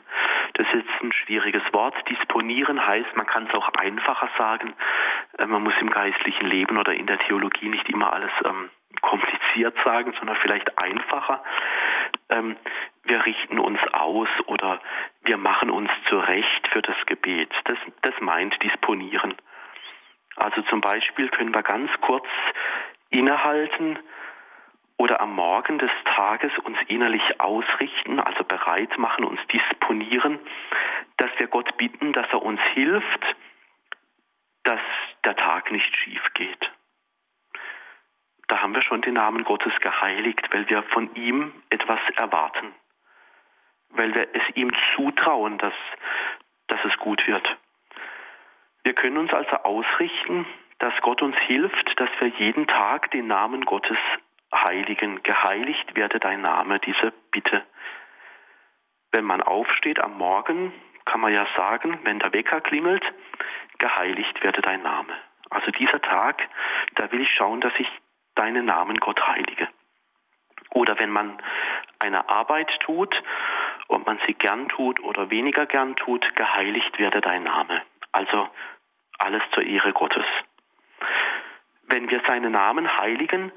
Das 0.55 0.67
ist 0.67 0.75
jetzt 0.75 1.03
ein 1.03 1.13
schwieriges 1.13 1.63
Wort. 1.73 1.95
Disponieren 2.11 2.85
heißt, 2.87 3.17
man 3.17 3.27
kann 3.27 3.47
es 3.47 3.55
auch 3.55 3.69
einfacher 3.79 4.29
sagen. 4.37 4.75
Äh, 5.39 5.47
man 5.47 5.63
muss 5.63 5.75
im 5.81 5.91
geistlichen 5.91 6.47
Leben 6.47 6.77
oder 6.77 6.95
in 6.95 7.07
der 7.07 7.19
Theologie 7.19 7.69
nicht 7.69 7.89
immer 7.89 8.13
alles 8.13 8.33
ähm, 8.45 8.71
kompliziert 9.01 9.77
sagen, 9.85 10.13
sondern 10.19 10.37
vielleicht 10.37 10.83
einfacher. 10.83 11.43
Ähm, 12.31 12.57
wir 13.05 13.25
richten 13.25 13.59
uns 13.59 13.81
aus 13.93 14.29
oder 14.47 14.81
wir 15.23 15.39
machen 15.39 15.71
uns 15.71 15.91
zurecht 16.09 16.69
für 16.69 16.83
das 16.83 16.97
Gebet. 17.07 17.51
Das, 17.65 17.79
das 18.03 18.15
meint 18.21 18.63
disponieren. 18.63 19.35
Also 20.37 20.63
zum 20.63 20.81
Beispiel 20.81 21.29
können 21.31 21.55
wir 21.55 21.63
ganz 21.63 21.91
kurz 22.01 22.27
innehalten, 23.11 23.99
oder 24.99 25.21
am 25.21 25.35
Morgen 25.35 25.79
des 25.79 25.93
Tages 26.05 26.51
uns 26.65 26.77
innerlich 26.89 27.41
ausrichten, 27.41 28.19
also 28.21 28.43
bereit 28.45 28.99
machen, 28.99 29.25
uns 29.25 29.41
disponieren, 29.47 30.41
dass 31.17 31.31
wir 31.39 31.47
Gott 31.47 31.77
bitten, 31.77 32.13
dass 32.13 32.27
er 32.33 32.43
uns 32.43 32.61
hilft, 32.75 33.37
dass 34.65 34.81
der 35.25 35.37
Tag 35.37 35.71
nicht 35.71 35.97
schief 35.97 36.23
geht. 36.35 36.73
Da 38.49 38.61
haben 38.61 38.75
wir 38.75 38.83
schon 38.83 39.01
den 39.01 39.15
Namen 39.15 39.45
Gottes 39.45 39.73
geheiligt, 39.81 40.53
weil 40.53 40.69
wir 40.69 40.83
von 40.83 41.15
ihm 41.15 41.53
etwas 41.71 42.01
erwarten, 42.17 42.75
weil 43.91 44.15
wir 44.15 44.27
es 44.35 44.57
ihm 44.57 44.73
zutrauen, 44.95 45.59
dass, 45.59 45.75
dass 46.67 46.85
es 46.85 46.97
gut 46.99 47.25
wird. 47.27 47.57
Wir 48.83 48.95
können 48.95 49.19
uns 49.19 49.33
also 49.33 49.57
ausrichten, 49.59 50.45
dass 50.79 50.95
Gott 51.03 51.23
uns 51.23 51.37
hilft, 51.47 51.99
dass 51.99 52.11
wir 52.21 52.29
jeden 52.29 52.67
Tag 52.67 53.11
den 53.11 53.27
Namen 53.27 53.65
Gottes 53.65 53.99
Heiligen, 54.55 55.23
geheiligt 55.23 55.95
werde 55.95 56.19
dein 56.19 56.41
Name, 56.41 56.79
diese 56.79 57.13
Bitte. 57.31 57.65
Wenn 59.13 59.25
man 59.25 59.43
aufsteht 59.43 60.01
am 60.01 60.17
Morgen, 60.17 60.73
kann 61.05 61.21
man 61.21 61.33
ja 61.33 61.47
sagen, 61.57 61.99
wenn 62.05 62.19
der 62.19 62.33
Wecker 62.33 62.61
klingelt, 62.61 63.05
geheiligt 63.79 64.43
werde 64.43 64.63
dein 64.63 64.83
Name. 64.83 65.13
Also 65.51 65.71
dieser 65.71 66.01
Tag, 66.01 66.49
da 66.95 67.11
will 67.13 67.23
ich 67.23 67.31
schauen, 67.35 67.61
dass 67.61 67.73
ich 67.79 67.89
deinen 68.35 68.67
Namen 68.67 68.97
Gott 68.97 69.21
heilige. 69.27 69.69
Oder 70.71 70.99
wenn 71.01 71.11
man 71.11 71.39
eine 71.99 72.29
Arbeit 72.29 72.71
tut, 72.81 73.23
ob 73.89 74.07
man 74.07 74.21
sie 74.27 74.35
gern 74.35 74.69
tut 74.69 75.01
oder 75.01 75.31
weniger 75.31 75.67
gern 75.67 75.97
tut, 75.97 76.35
geheiligt 76.37 76.99
werde 76.99 77.21
dein 77.21 77.43
Name. 77.43 77.83
Also 78.13 78.49
alles 79.19 79.43
zur 79.53 79.65
Ehre 79.65 79.93
Gottes. 79.93 80.27
Wenn 81.89 82.11
wir 82.11 82.21
seinen 82.27 82.53
Namen 82.53 82.97
heiligen, 82.99 83.53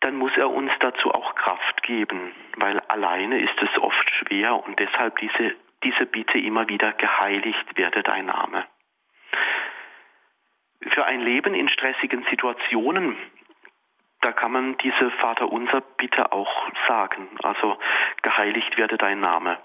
dann 0.00 0.16
muss 0.16 0.36
er 0.36 0.50
uns 0.50 0.72
dazu 0.80 1.10
auch 1.12 1.34
Kraft 1.34 1.82
geben, 1.82 2.32
weil 2.56 2.80
alleine 2.88 3.40
ist 3.40 3.60
es 3.60 3.78
oft 3.80 4.10
schwer 4.14 4.64
und 4.64 4.78
deshalb 4.78 5.18
diese, 5.18 5.54
diese 5.84 6.06
Bitte 6.06 6.38
immer 6.38 6.68
wieder 6.68 6.92
geheiligt 6.92 7.76
werde 7.76 8.02
dein 8.02 8.26
Name. 8.26 8.66
Für 10.88 11.04
ein 11.04 11.20
Leben 11.20 11.54
in 11.54 11.68
stressigen 11.68 12.24
Situationen, 12.30 13.16
da 14.22 14.32
kann 14.32 14.52
man 14.52 14.76
diese 14.78 15.10
Vaterunser 15.10 15.82
Bitte 15.98 16.32
auch 16.32 16.70
sagen, 16.88 17.28
also 17.42 17.78
geheiligt 18.22 18.78
werde 18.78 18.96
dein 18.96 19.20
Name. 19.20 19.58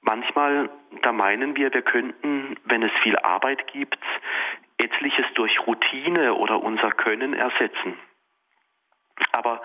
Manchmal, 0.00 0.68
da 1.02 1.12
meinen 1.12 1.56
wir, 1.56 1.72
wir 1.72 1.82
könnten, 1.82 2.56
wenn 2.64 2.82
es 2.82 2.92
viel 3.02 3.16
Arbeit 3.18 3.68
gibt, 3.68 3.98
etliches 4.82 5.26
durch 5.34 5.66
Routine 5.66 6.34
oder 6.34 6.62
unser 6.62 6.90
Können 6.90 7.34
ersetzen. 7.34 7.98
Aber 9.32 9.62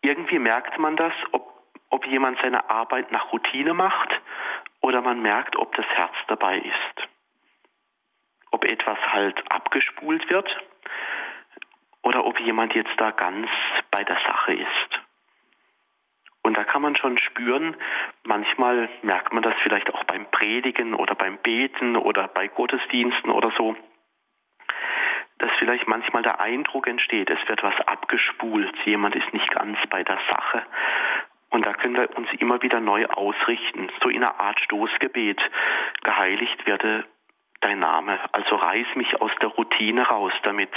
irgendwie 0.00 0.38
merkt 0.38 0.78
man 0.78 0.96
das, 0.96 1.12
ob, 1.32 1.52
ob 1.90 2.06
jemand 2.06 2.38
seine 2.42 2.68
Arbeit 2.70 3.12
nach 3.12 3.32
Routine 3.32 3.74
macht 3.74 4.20
oder 4.80 5.02
man 5.02 5.20
merkt, 5.20 5.56
ob 5.56 5.74
das 5.74 5.86
Herz 5.86 6.14
dabei 6.28 6.58
ist. 6.58 7.08
Ob 8.50 8.64
etwas 8.64 8.98
halt 9.12 9.42
abgespult 9.52 10.30
wird 10.30 10.48
oder 12.02 12.24
ob 12.24 12.40
jemand 12.40 12.74
jetzt 12.74 12.94
da 12.96 13.10
ganz 13.10 13.48
bei 13.90 14.04
der 14.04 14.18
Sache 14.26 14.54
ist. 14.54 15.00
Und 16.42 16.56
da 16.56 16.64
kann 16.64 16.80
man 16.80 16.96
schon 16.96 17.18
spüren, 17.18 17.76
manchmal 18.24 18.88
merkt 19.02 19.34
man 19.34 19.42
das 19.42 19.54
vielleicht 19.62 19.92
auch 19.92 20.04
beim 20.04 20.24
Predigen 20.30 20.94
oder 20.94 21.14
beim 21.14 21.36
Beten 21.38 21.96
oder 21.96 22.28
bei 22.28 22.48
Gottesdiensten 22.48 23.30
oder 23.30 23.52
so, 23.58 23.76
dass 25.38 25.50
vielleicht 25.58 25.86
manchmal 25.86 26.22
der 26.22 26.40
Eindruck 26.40 26.86
entsteht, 26.88 27.30
es 27.30 27.48
wird 27.48 27.62
was 27.62 27.78
abgespult, 27.86 28.74
jemand 28.84 29.14
ist 29.14 29.32
nicht 29.32 29.50
ganz 29.50 29.78
bei 29.88 30.02
der 30.02 30.18
Sache. 30.30 30.64
Und 31.50 31.64
da 31.64 31.72
können 31.72 31.96
wir 31.96 32.16
uns 32.16 32.28
immer 32.38 32.60
wieder 32.62 32.80
neu 32.80 33.06
ausrichten, 33.06 33.90
so 34.02 34.08
in 34.08 34.22
einer 34.22 34.38
Art 34.38 34.60
Stoßgebet. 34.60 35.40
Geheiligt 36.02 36.66
werde 36.66 37.04
dein 37.60 37.78
Name. 37.78 38.18
Also 38.32 38.56
reiß 38.56 38.86
mich 38.96 39.20
aus 39.20 39.30
der 39.40 39.48
Routine 39.48 40.02
raus, 40.02 40.32
damit, 40.42 40.70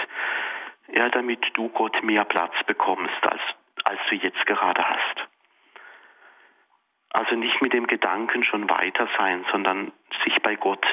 ja, 0.87 1.09
damit 1.09 1.45
du 1.53 1.69
Gott 1.69 2.01
mehr 2.03 2.23
Platz 2.23 2.53
bekommst, 2.65 3.21
als, 3.23 3.41
als 3.83 3.99
du 4.09 4.15
jetzt 4.15 4.45
gerade 4.45 4.87
hast. 4.87 5.27
Also 7.09 7.35
nicht 7.35 7.61
mit 7.61 7.73
dem 7.73 7.87
Gedanken 7.87 8.45
schon 8.45 8.69
weiter 8.69 9.09
sein, 9.17 9.45
sondern 9.51 9.91
sich 10.23 10.41
bei 10.41 10.55
Gott 10.55 10.85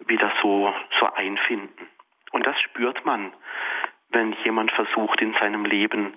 wieder 0.00 0.30
so, 0.42 0.74
so 1.00 1.06
einfinden. 1.14 1.88
Und 2.32 2.46
das 2.46 2.60
spürt 2.60 3.04
man, 3.04 3.32
wenn 4.10 4.32
jemand 4.44 4.70
versucht, 4.72 5.20
in 5.20 5.34
seinem 5.34 5.64
Leben 5.64 6.14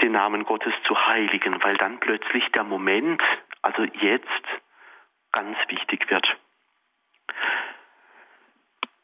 den 0.00 0.12
Namen 0.12 0.44
Gottes 0.44 0.74
zu 0.86 1.06
heiligen, 1.06 1.62
weil 1.62 1.76
dann 1.76 1.98
plötzlich 1.98 2.44
der 2.52 2.64
Moment, 2.64 3.22
also 3.62 3.84
jetzt, 3.84 4.44
ganz 5.32 5.56
wichtig 5.68 6.10
wird. 6.10 6.36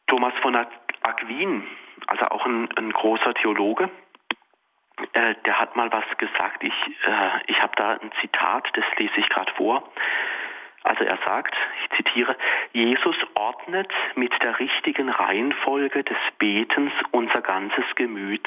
Thomas 0.07 0.35
von 0.41 0.57
Aquin, 0.57 1.67
also 2.07 2.27
auch 2.27 2.47
ein, 2.47 2.69
ein 2.77 2.91
großer 2.93 3.35
Theologe, 3.35 3.91
äh, 5.12 5.35
der 5.45 5.59
hat 5.59 5.77
mal 5.77 5.93
was 5.93 6.05
gesagt. 6.19 6.62
Ich, 6.62 7.07
äh, 7.07 7.41
ich 7.47 7.61
habe 7.61 7.73
da 7.77 7.93
ein 7.95 8.12
Zitat, 8.21 8.69
das 8.75 8.85
lese 8.99 9.19
ich 9.19 9.29
gerade 9.29 9.53
vor. 9.55 9.91
Also 10.85 11.03
er 11.03 11.18
sagt, 11.24 11.57
ich 11.82 11.97
zitiere, 11.97 12.37
Jesus 12.72 13.16
ordnet 13.35 13.91
mit 14.14 14.32
der 14.43 14.59
richtigen 14.59 15.09
Reihenfolge 15.09 16.05
des 16.05 16.18
Betens 16.39 16.93
unser 17.11 17.41
ganzes 17.41 17.85
Gemüt. 17.97 18.47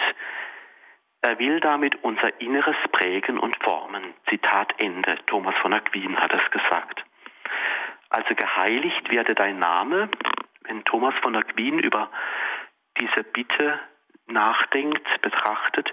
Er 1.21 1.39
will 1.39 1.59
damit 1.59 2.03
unser 2.03 2.39
Inneres 2.39 2.77
prägen 2.91 3.39
und 3.39 3.61
formen. 3.63 4.13
Zitat 4.29 4.75
Ende. 4.77 5.17
Thomas 5.25 5.55
von 5.57 5.73
Aquin 5.73 6.15
hat 6.19 6.31
es 6.31 6.51
gesagt. 6.51 7.03
Also 8.09 8.35
geheiligt 8.35 9.11
werde 9.11 9.33
dein 9.33 9.57
Name. 9.57 10.09
Wenn 10.61 10.83
Thomas 10.85 11.15
von 11.23 11.35
Aquin 11.35 11.79
über 11.79 12.09
diese 12.99 13.23
Bitte 13.23 13.79
nachdenkt, 14.27 15.21
betrachtet, 15.21 15.91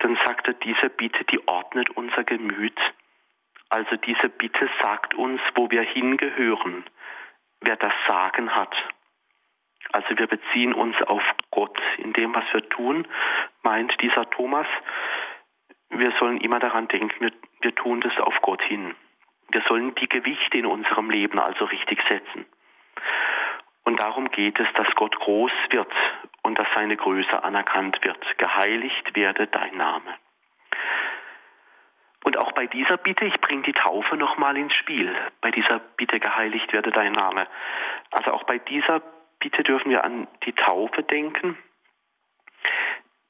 dann 0.00 0.18
sagt 0.24 0.48
er, 0.48 0.54
diese 0.54 0.90
Bitte, 0.90 1.24
die 1.24 1.46
ordnet 1.46 1.90
unser 1.90 2.24
Gemüt. 2.24 2.78
Also 3.70 3.96
diese 3.96 4.28
Bitte 4.28 4.68
sagt 4.82 5.14
uns, 5.14 5.40
wo 5.54 5.70
wir 5.70 5.82
hingehören, 5.82 6.84
wer 7.60 7.76
das 7.76 7.92
Sagen 8.06 8.54
hat. 8.54 8.74
Also 9.92 10.18
wir 10.18 10.26
beziehen 10.26 10.74
uns 10.74 11.00
auf 11.02 11.22
Gott. 11.50 11.78
In 11.98 12.12
dem, 12.12 12.34
was 12.34 12.44
wir 12.52 12.68
tun, 12.68 13.06
meint 13.62 13.94
dieser 14.00 14.28
Thomas, 14.30 14.66
wir 15.90 16.12
sollen 16.18 16.40
immer 16.40 16.58
daran 16.58 16.88
denken, 16.88 17.20
wir, 17.20 17.32
wir 17.60 17.74
tun 17.74 18.00
das 18.00 18.16
auf 18.18 18.40
Gott 18.42 18.62
hin. 18.62 18.94
Wir 19.50 19.62
sollen 19.62 19.94
die 19.94 20.08
Gewichte 20.08 20.58
in 20.58 20.66
unserem 20.66 21.10
Leben 21.10 21.38
also 21.38 21.64
richtig 21.64 22.00
setzen. 22.08 22.44
Und 23.84 24.00
darum 24.00 24.30
geht 24.30 24.60
es, 24.60 24.68
dass 24.74 24.94
Gott 24.96 25.18
groß 25.18 25.52
wird 25.70 25.92
und 26.42 26.58
dass 26.58 26.68
seine 26.74 26.96
Größe 26.96 27.42
anerkannt 27.42 27.98
wird. 28.04 28.18
Geheiligt 28.36 29.16
werde 29.16 29.46
dein 29.46 29.76
Name. 29.76 30.14
Und 32.24 32.36
auch 32.36 32.52
bei 32.52 32.66
dieser 32.66 32.96
Bitte, 32.96 33.24
ich 33.24 33.40
bringe 33.40 33.62
die 33.62 33.72
Taufe 33.72 34.16
nochmal 34.16 34.56
ins 34.56 34.74
Spiel, 34.74 35.14
bei 35.40 35.50
dieser 35.50 35.78
Bitte 35.78 36.20
geheiligt 36.20 36.72
werde 36.72 36.90
dein 36.90 37.12
Name. 37.12 37.46
Also 38.10 38.32
auch 38.32 38.44
bei 38.44 38.58
dieser 38.58 39.00
Bitte 39.38 39.62
dürfen 39.62 39.90
wir 39.90 40.04
an 40.04 40.26
die 40.44 40.52
Taufe 40.52 41.02
denken, 41.02 41.56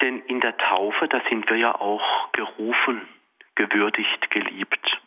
denn 0.02 0.20
in 0.22 0.40
der 0.40 0.56
Taufe, 0.56 1.08
da 1.08 1.20
sind 1.28 1.50
wir 1.50 1.56
ja 1.56 1.74
auch 1.74 2.32
gerufen, 2.32 3.06
gewürdigt, 3.56 4.30
geliebt. 4.30 5.00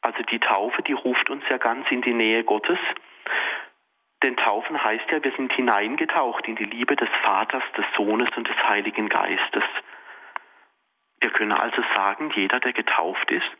Also 0.00 0.22
die 0.22 0.38
Taufe, 0.38 0.82
die 0.82 0.92
ruft 0.92 1.30
uns 1.30 1.42
ja 1.48 1.58
ganz 1.58 1.90
in 1.90 2.00
die 2.00 2.14
Nähe 2.14 2.44
Gottes. 2.44 2.78
Denn 4.22 4.36
Taufen 4.36 4.82
heißt 4.82 5.10
ja, 5.10 5.22
wir 5.22 5.32
sind 5.32 5.52
hineingetaucht 5.52 6.46
in 6.46 6.56
die 6.56 6.64
Liebe 6.64 6.96
des 6.96 7.08
Vaters, 7.22 7.64
des 7.76 7.84
Sohnes 7.96 8.28
und 8.36 8.48
des 8.48 8.56
Heiligen 8.68 9.08
Geistes. 9.08 9.64
Wir 11.20 11.30
können 11.30 11.52
also 11.52 11.82
sagen, 11.94 12.30
jeder, 12.34 12.60
der 12.60 12.72
getauft 12.72 13.30
ist, 13.30 13.50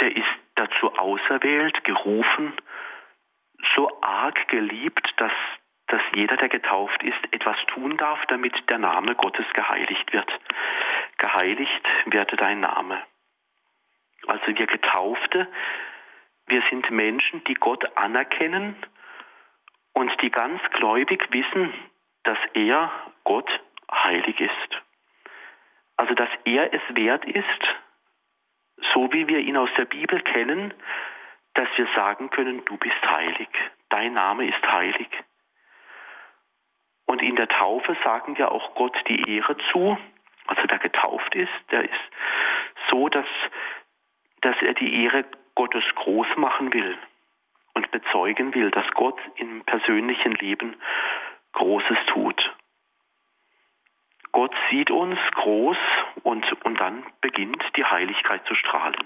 der 0.00 0.14
ist 0.14 0.26
dazu 0.54 0.94
auserwählt, 0.94 1.84
gerufen, 1.84 2.52
so 3.74 4.00
arg 4.02 4.48
geliebt, 4.48 5.12
dass, 5.16 5.32
dass 5.88 6.02
jeder, 6.14 6.36
der 6.36 6.48
getauft 6.48 7.02
ist, 7.02 7.18
etwas 7.32 7.56
tun 7.66 7.96
darf, 7.96 8.24
damit 8.26 8.54
der 8.68 8.78
Name 8.78 9.14
Gottes 9.14 9.46
geheiligt 9.54 10.12
wird. 10.12 10.30
Geheiligt 11.18 11.88
werde 12.06 12.36
dein 12.36 12.60
Name. 12.60 13.02
Also 14.26 14.46
wir 14.46 14.66
Getaufte, 14.66 15.48
wir 16.46 16.62
sind 16.70 16.90
Menschen, 16.90 17.42
die 17.44 17.54
Gott 17.54 17.96
anerkennen 17.96 18.76
und 19.92 20.12
die 20.22 20.30
ganz 20.30 20.60
gläubig 20.72 21.26
wissen, 21.30 21.72
dass 22.24 22.38
er, 22.54 22.90
Gott, 23.24 23.48
heilig 23.90 24.40
ist. 24.40 24.82
Also 25.96 26.14
dass 26.14 26.28
er 26.44 26.72
es 26.72 26.82
wert 26.90 27.24
ist, 27.24 27.76
so 28.92 29.12
wie 29.12 29.28
wir 29.28 29.38
ihn 29.38 29.56
aus 29.56 29.70
der 29.76 29.86
Bibel 29.86 30.20
kennen, 30.20 30.74
dass 31.54 31.68
wir 31.76 31.88
sagen 31.94 32.30
können, 32.30 32.64
du 32.64 32.76
bist 32.76 33.00
heilig, 33.02 33.48
dein 33.88 34.12
Name 34.12 34.46
ist 34.46 34.62
heilig. 34.70 35.08
Und 37.06 37.22
in 37.22 37.36
der 37.36 37.48
Taufe 37.48 37.96
sagen 38.04 38.36
wir 38.36 38.52
auch 38.52 38.74
Gott 38.74 38.96
die 39.08 39.36
Ehre 39.36 39.56
zu, 39.72 39.96
also 40.46 40.62
wer 40.68 40.78
getauft 40.78 41.34
ist, 41.34 41.52
der 41.70 41.84
ist 41.84 42.10
so, 42.90 43.08
dass, 43.08 43.26
dass 44.42 44.56
er 44.60 44.74
die 44.74 45.04
Ehre 45.04 45.24
Gottes 45.54 45.84
groß 45.94 46.36
machen 46.36 46.72
will 46.72 46.98
und 47.74 47.90
bezeugen 47.90 48.54
will, 48.54 48.70
dass 48.70 48.86
Gott 48.92 49.18
im 49.36 49.64
persönlichen 49.64 50.32
Leben 50.32 50.76
Großes 51.52 51.98
tut. 52.06 52.55
Gott 54.36 54.52
sieht 54.68 54.90
uns 54.90 55.18
groß 55.32 55.78
und, 56.22 56.44
und 56.66 56.78
dann 56.78 57.04
beginnt 57.22 57.62
die 57.74 57.84
Heiligkeit 57.86 58.44
zu 58.46 58.54
strahlen. 58.54 59.02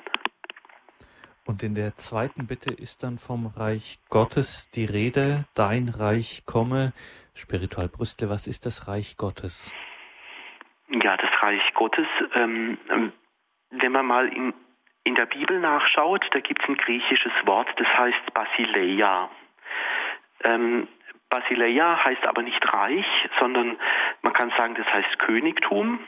Und 1.47 1.63
in 1.63 1.77
der 1.77 1.95
zweiten 1.95 2.49
Bitte 2.49 2.73
ist 2.73 3.05
dann 3.05 3.19
vom 3.19 3.47
Reich 3.47 4.01
Gottes 4.09 4.73
die 4.73 4.87
Rede, 4.87 5.45
dein 5.55 5.89
Reich 5.89 6.43
komme. 6.47 6.93
Spiritual 7.35 7.89
Brüstle, 7.89 8.29
was 8.29 8.49
ist 8.49 8.67
das 8.67 8.89
Reich 8.89 9.17
Gottes? 9.19 9.73
Ja, 10.89 11.17
das 11.17 11.31
Reich 11.41 11.63
Gottes, 11.75 12.09
ähm, 12.35 12.77
ähm 12.91 13.13
wenn 13.71 13.93
man 13.93 14.07
mal 14.07 14.27
in, 14.27 14.53
in 15.05 15.15
der 15.15 15.27
Bibel 15.27 15.61
nachschaut, 15.61 16.27
da 16.33 16.41
gibt 16.41 16.61
es 16.61 16.69
ein 16.69 16.75
griechisches 16.75 17.33
Wort, 17.45 17.69
das 17.77 17.87
heißt 17.87 18.35
Basileia. 18.35 19.31
Ähm, 20.43 20.89
Basileia 21.31 22.05
heißt 22.05 22.27
aber 22.27 22.43
nicht 22.43 22.63
Reich, 22.73 23.07
sondern 23.39 23.79
man 24.23 24.33
kann 24.33 24.53
sagen, 24.59 24.75
das 24.75 24.87
heißt 24.93 25.19
Königtum 25.21 26.01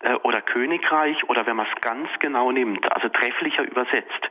äh, 0.00 0.14
oder 0.14 0.40
Königreich 0.40 1.22
oder 1.28 1.46
wenn 1.46 1.56
man 1.56 1.66
es 1.66 1.80
ganz 1.82 2.08
genau 2.18 2.50
nimmt, 2.50 2.90
also 2.92 3.08
trefflicher 3.08 3.62
übersetzt, 3.62 4.28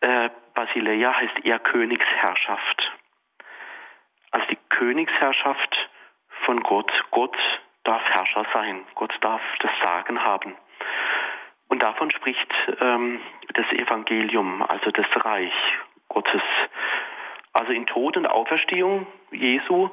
äh, 0.00 0.28
Basileia 0.54 1.16
heißt 1.16 1.44
eher 1.44 1.60
Königsherrschaft. 1.60 2.92
Also 4.32 4.46
die 4.48 4.58
Königsherrschaft 4.68 5.90
von 6.44 6.60
Gott. 6.60 6.90
Gott 7.10 7.36
darf 7.84 8.02
Herrscher 8.02 8.44
sein. 8.52 8.84
Gott 8.94 9.14
darf 9.20 9.40
das 9.60 9.70
Sagen 9.82 10.22
haben. 10.22 10.56
Und 11.68 11.82
davon 11.82 12.10
spricht 12.10 12.52
ähm, 12.80 13.20
das 13.54 13.66
Evangelium, 13.72 14.62
also 14.62 14.90
das 14.90 15.06
Reich 15.24 15.54
Gottes. 16.08 16.42
Also 17.52 17.72
in 17.72 17.86
Tod 17.86 18.16
und 18.16 18.26
Auferstehung 18.26 19.06
Jesu, 19.30 19.90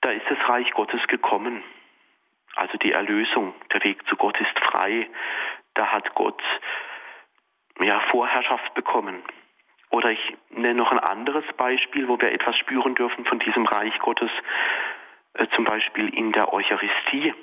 da 0.00 0.10
ist 0.10 0.26
das 0.28 0.48
Reich 0.48 0.70
Gottes 0.72 1.06
gekommen. 1.06 1.62
Also 2.56 2.76
die 2.78 2.92
Erlösung, 2.92 3.54
der 3.72 3.84
Weg 3.84 4.06
zu 4.08 4.16
Gott 4.16 4.38
ist 4.40 4.58
frei. 4.58 5.08
Da 5.74 5.92
hat 5.92 6.14
Gott 6.14 6.42
ja, 7.80 8.00
Vorherrschaft 8.10 8.74
bekommen. 8.74 9.22
Oder 9.90 10.10
ich 10.10 10.36
nenne 10.50 10.74
noch 10.74 10.92
ein 10.92 10.98
anderes 10.98 11.44
Beispiel, 11.56 12.08
wo 12.08 12.20
wir 12.20 12.32
etwas 12.32 12.56
spüren 12.58 12.94
dürfen 12.94 13.24
von 13.24 13.38
diesem 13.38 13.66
Reich 13.66 13.96
Gottes, 13.98 14.30
äh, 15.34 15.46
zum 15.54 15.64
Beispiel 15.64 16.08
in 16.14 16.32
der 16.32 16.52
Eucharistie. 16.52 17.34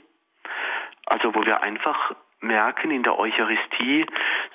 Also 1.05 1.33
wo 1.35 1.45
wir 1.45 1.61
einfach 1.61 2.15
merken 2.39 2.91
in 2.91 3.03
der 3.03 3.17
Eucharistie, 3.17 4.05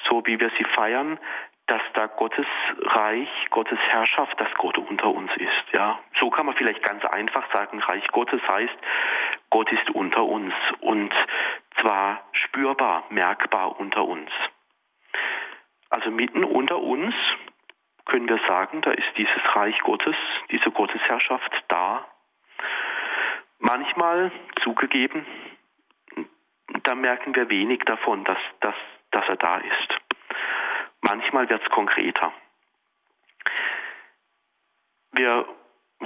so 0.09 0.23
wie 0.27 0.39
wir 0.39 0.51
sie 0.59 0.65
feiern, 0.65 1.19
dass 1.67 1.83
da 1.95 2.07
Gottes 2.07 2.47
Reich, 2.81 3.29
Gottes 3.51 3.79
Herrschaft, 3.79 4.41
dass 4.41 4.53
Gott 4.55 4.79
unter 4.79 5.09
uns 5.09 5.31
ist. 5.37 5.73
Ja, 5.73 5.99
so 6.21 6.31
kann 6.31 6.47
man 6.47 6.57
vielleicht 6.57 6.83
ganz 6.83 7.05
einfach 7.05 7.45
sagen, 7.53 7.79
Reich 7.81 8.07
Gottes 8.09 8.41
heißt, 8.47 8.75
Gott 9.51 9.71
ist 9.73 9.91
unter 9.91 10.25
uns 10.25 10.55
und 10.81 11.15
zwar 11.81 12.25
spürbar, 12.33 13.05
merkbar 13.11 13.79
unter 13.79 14.05
uns. 14.05 14.31
Also 15.91 16.11
mitten 16.11 16.45
unter 16.45 16.79
uns 16.79 17.15
können 18.05 18.29
wir 18.29 18.41
sagen, 18.49 18.81
da 18.83 18.91
ist 18.91 19.09
dieses 19.17 19.41
Reich 19.55 19.79
Gottes, 19.81 20.17
diese 20.51 20.71
Gottesherrschaft 20.71 21.65
da. 21.69 22.07
Manchmal 23.59 24.33
zugegeben, 24.63 25.25
da 26.83 26.95
merken 26.95 27.35
wir 27.35 27.49
wenig 27.49 27.81
davon, 27.85 28.25
dass, 28.25 28.39
dass, 28.61 28.75
dass 29.11 29.29
er 29.29 29.37
da 29.37 29.59
ist. 29.59 30.02
Manchmal 31.03 31.49
wird 31.51 31.63
es 31.63 31.71
konkreter. 31.71 32.33
Wir 35.13 35.47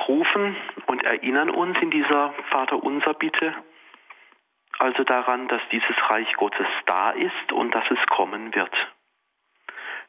rufen 0.09 0.57
und 0.87 1.05
erinnern 1.05 1.51
uns 1.51 1.79
in 1.79 1.91
dieser 1.91 2.35
Vaterunser 2.51 3.15
Bitte 3.15 3.55
also 4.79 5.05
daran, 5.05 5.49
dass 5.49 5.63
dieses 5.71 5.97
Reich 6.11 6.33
Gottes 6.35 6.67
da 6.87 7.11
ist 7.11 7.53
und 7.53 7.75
dass 7.75 7.85
es 7.91 8.07
kommen 8.09 8.55
wird. 8.55 8.75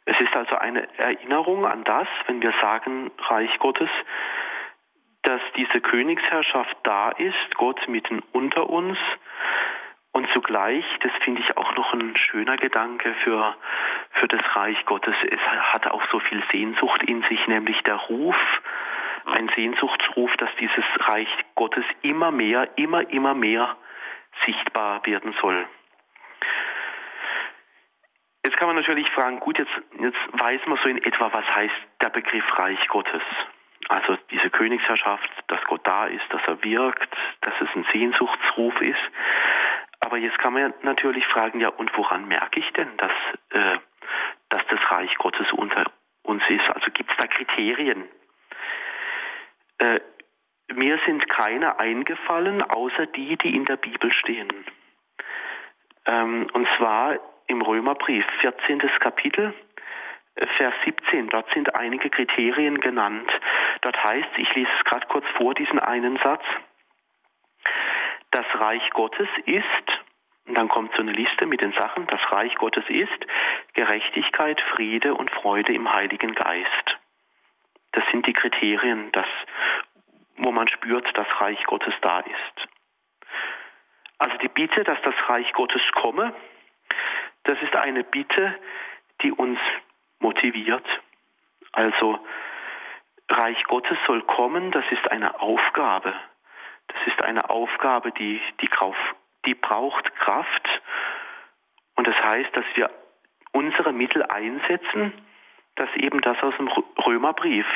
Es 0.06 0.20
ist 0.20 0.36
also 0.36 0.56
eine 0.56 0.88
Erinnerung 0.98 1.66
an 1.66 1.84
das, 1.84 2.08
wenn 2.28 2.42
wir 2.42 2.54
sagen 2.62 3.12
Reich 3.18 3.58
Gottes, 3.60 3.90
dass 5.24 5.42
diese 5.56 5.82
Königsherrschaft 5.82 6.78
da 6.84 7.10
ist, 7.12 7.56
Gott 7.56 7.88
mitten 7.88 8.24
unter 8.32 8.70
uns, 8.70 8.98
und 10.18 10.28
zugleich, 10.34 10.84
das 11.02 11.12
finde 11.24 11.42
ich 11.42 11.58
auch 11.58 11.76
noch 11.76 11.94
ein 11.94 12.18
schöner 12.18 12.58
Gedanke 12.58 13.14
für, 13.24 13.56
für 14.14 14.28
das 14.28 14.42
Reich 14.56 14.84
Gottes, 14.86 15.16
es 15.30 15.40
hat 15.40 15.86
auch 15.88 16.02
so 16.12 16.20
viel 16.20 16.44
Sehnsucht 16.52 17.04
in 17.04 17.22
sich, 17.30 17.46
nämlich 17.48 17.80
der 17.84 17.96
Ruf, 17.96 18.36
ein 19.26 19.48
Sehnsuchtsruf, 19.56 20.36
dass 20.38 20.50
dieses 20.60 20.84
Reich 21.02 21.30
Gottes 21.54 21.86
immer 22.02 22.32
mehr, 22.32 22.68
immer, 22.78 23.08
immer 23.12 23.36
mehr 23.36 23.78
sichtbar 24.46 25.06
werden 25.06 25.36
soll. 25.40 25.68
Jetzt 28.44 28.58
kann 28.58 28.68
man 28.68 28.78
natürlich 28.78 29.10
fragen, 29.12 29.40
gut, 29.40 29.60
jetzt, 29.60 29.82
jetzt 30.00 30.18
weiß 30.32 30.62
man 30.66 30.80
so 30.82 30.90
in 30.90 30.98
etwa, 30.98 31.32
was 31.32 31.46
heißt 31.46 31.76
der 32.02 32.10
Begriff 32.10 32.58
Reich 32.58 32.88
Gottes. 32.88 33.22
Also 33.90 34.18
diese 34.32 34.50
Königsherrschaft, 34.50 35.30
dass 35.48 35.64
Gott 35.66 35.82
da 35.86 36.08
ist, 36.08 36.26
dass 36.30 36.42
er 36.48 36.64
wirkt, 36.64 37.16
dass 37.42 37.54
es 37.62 37.70
ein 37.76 37.86
Sehnsuchtsruf 37.92 38.82
ist. 38.82 39.00
Aber 40.08 40.16
jetzt 40.16 40.40
kann 40.40 40.54
man 40.54 40.74
natürlich 40.84 41.28
fragen, 41.28 41.60
ja, 41.60 41.68
und 41.68 41.92
woran 41.98 42.30
merke 42.30 42.62
ich 42.62 42.72
denn, 42.72 42.96
dass, 42.96 43.12
äh, 43.50 43.78
dass 44.48 44.62
das 44.70 44.80
Reich 44.90 45.14
Gottes 45.18 45.52
unter 45.52 45.84
uns 46.24 46.42
ist? 46.48 46.66
Also 46.70 46.90
gibt 46.94 47.12
es 47.12 47.18
da 47.18 47.28
Kriterien? 47.28 48.06
Äh, 49.80 50.00
mir 50.74 50.98
sind 51.06 51.28
keine 51.28 51.82
eingefallen, 51.82 52.62
außer 52.62 53.08
die, 53.08 53.36
die 53.36 53.54
in 53.54 53.66
der 53.66 53.76
Bibel 53.76 54.14
stehen. 54.14 54.48
Ähm, 56.06 56.48
und 56.54 56.70
zwar 56.78 57.20
im 57.48 57.62
Römerbrief, 57.62 58.26
14. 58.40 58.80
Kapitel, 59.02 59.54
äh, 60.36 60.48
Vers 60.56 60.74
17. 60.86 61.28
Dort 61.28 61.54
sind 61.54 61.76
einige 61.76 62.10
Kriterien 62.10 62.80
genannt. 62.80 63.30
Dort 63.82 64.02
heißt, 64.02 64.30
ich 64.38 64.56
lese 64.56 64.72
es 64.80 64.86
gerade 64.86 65.06
kurz 65.08 65.26
vor, 65.36 65.54
diesen 65.54 65.80
einen 65.80 66.16
Satz. 66.24 66.46
Das 68.32 68.46
Reich 68.56 68.90
Gottes 68.92 69.30
ist, 69.46 69.66
und 70.46 70.58
dann 70.58 70.70
kommt 70.70 70.94
so 70.94 71.02
eine 71.02 71.12
Liste 71.12 71.46
mit 71.46 71.62
den 71.62 71.74
Sachen, 71.74 72.08
das 72.08 72.22
Reich 72.32 72.56
Gottes 72.56 72.86
ist 72.88 73.26
Gerechtigkeit, 73.74 74.62
Friede 74.74 75.14
und 75.14 75.30
Freude 75.32 75.74
im 75.74 75.92
Heiligen 75.92 76.34
Geist. 76.34 76.98
Das 77.92 78.04
sind 78.12 78.28
die 78.28 78.34
Kriterien, 78.34 79.12
das, 79.12 79.26
wo 80.38 80.52
man 80.52 80.68
spürt, 80.68 81.06
dass 81.18 81.28
Reich 81.42 81.64
Gottes 81.66 81.94
da 82.02 82.20
ist. 82.20 82.68
Also 84.20 84.38
die 84.38 84.48
Bitte, 84.48 84.84
dass 84.84 85.02
das 85.04 85.16
Reich 85.28 85.52
Gottes 85.54 85.82
komme, 85.94 86.34
das 87.44 87.62
ist 87.62 87.76
eine 87.76 88.04
Bitte, 88.04 88.58
die 89.22 89.32
uns 89.32 89.60
motiviert. 90.20 90.86
Also 91.72 92.20
Reich 93.30 93.64
Gottes 93.66 93.98
soll 94.06 94.22
kommen, 94.24 94.72
das 94.72 94.86
ist 94.92 95.12
eine 95.12 95.40
Aufgabe. 95.40 96.14
Das 96.88 96.98
ist 97.08 97.22
eine 97.24 97.50
Aufgabe, 97.50 98.12
die, 98.12 98.42
die, 98.62 98.70
die 99.46 99.56
braucht 99.56 100.16
Kraft. 100.16 100.82
Und 101.96 102.08
das 102.08 102.16
heißt, 102.16 102.56
dass 102.56 102.66
wir 102.76 102.90
unsere 103.52 103.92
Mittel 103.92 104.24
einsetzen, 104.24 105.14
dass 105.76 105.90
eben 105.96 106.22
das 106.22 106.42
aus 106.42 106.56
dem 106.58 106.68
Römerbrief, 106.68 107.68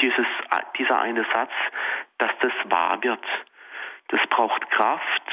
dieses, 0.00 0.26
dieser 0.78 1.00
eine 1.00 1.24
Satz, 1.32 1.52
dass 2.18 2.30
das 2.40 2.52
wahr 2.64 3.02
wird. 3.02 3.24
Das 4.08 4.20
braucht 4.28 4.68
Kraft, 4.70 5.32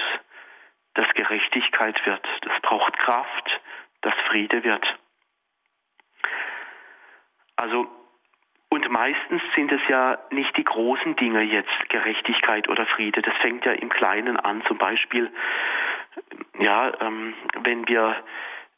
dass 0.94 1.08
Gerechtigkeit 1.14 2.06
wird. 2.06 2.26
Das 2.42 2.62
braucht 2.62 2.98
Kraft, 2.98 3.62
dass 4.02 4.14
Friede 4.28 4.64
wird. 4.64 4.86
Also 7.56 7.88
und 8.80 8.90
meistens 8.92 9.42
sind 9.56 9.74
es 9.74 9.82
ja 9.90 10.18
nicht 10.32 10.56
die 10.56 10.64
großen 10.64 11.18
Dinge 11.18 11.42
jetzt, 11.42 11.90
Gerechtigkeit 11.90 12.70
oder 12.70 12.86
Friede. 12.86 13.22
Das 13.22 13.36
fängt 13.42 13.66
ja 13.66 13.74
im 13.74 13.90
Kleinen 13.90 14.38
an. 14.38 14.64
Zum 14.68 14.78
Beispiel, 14.78 15.30
ja, 16.58 16.94
ähm, 17.02 17.34
wenn 17.62 17.90
wir 17.90 18.16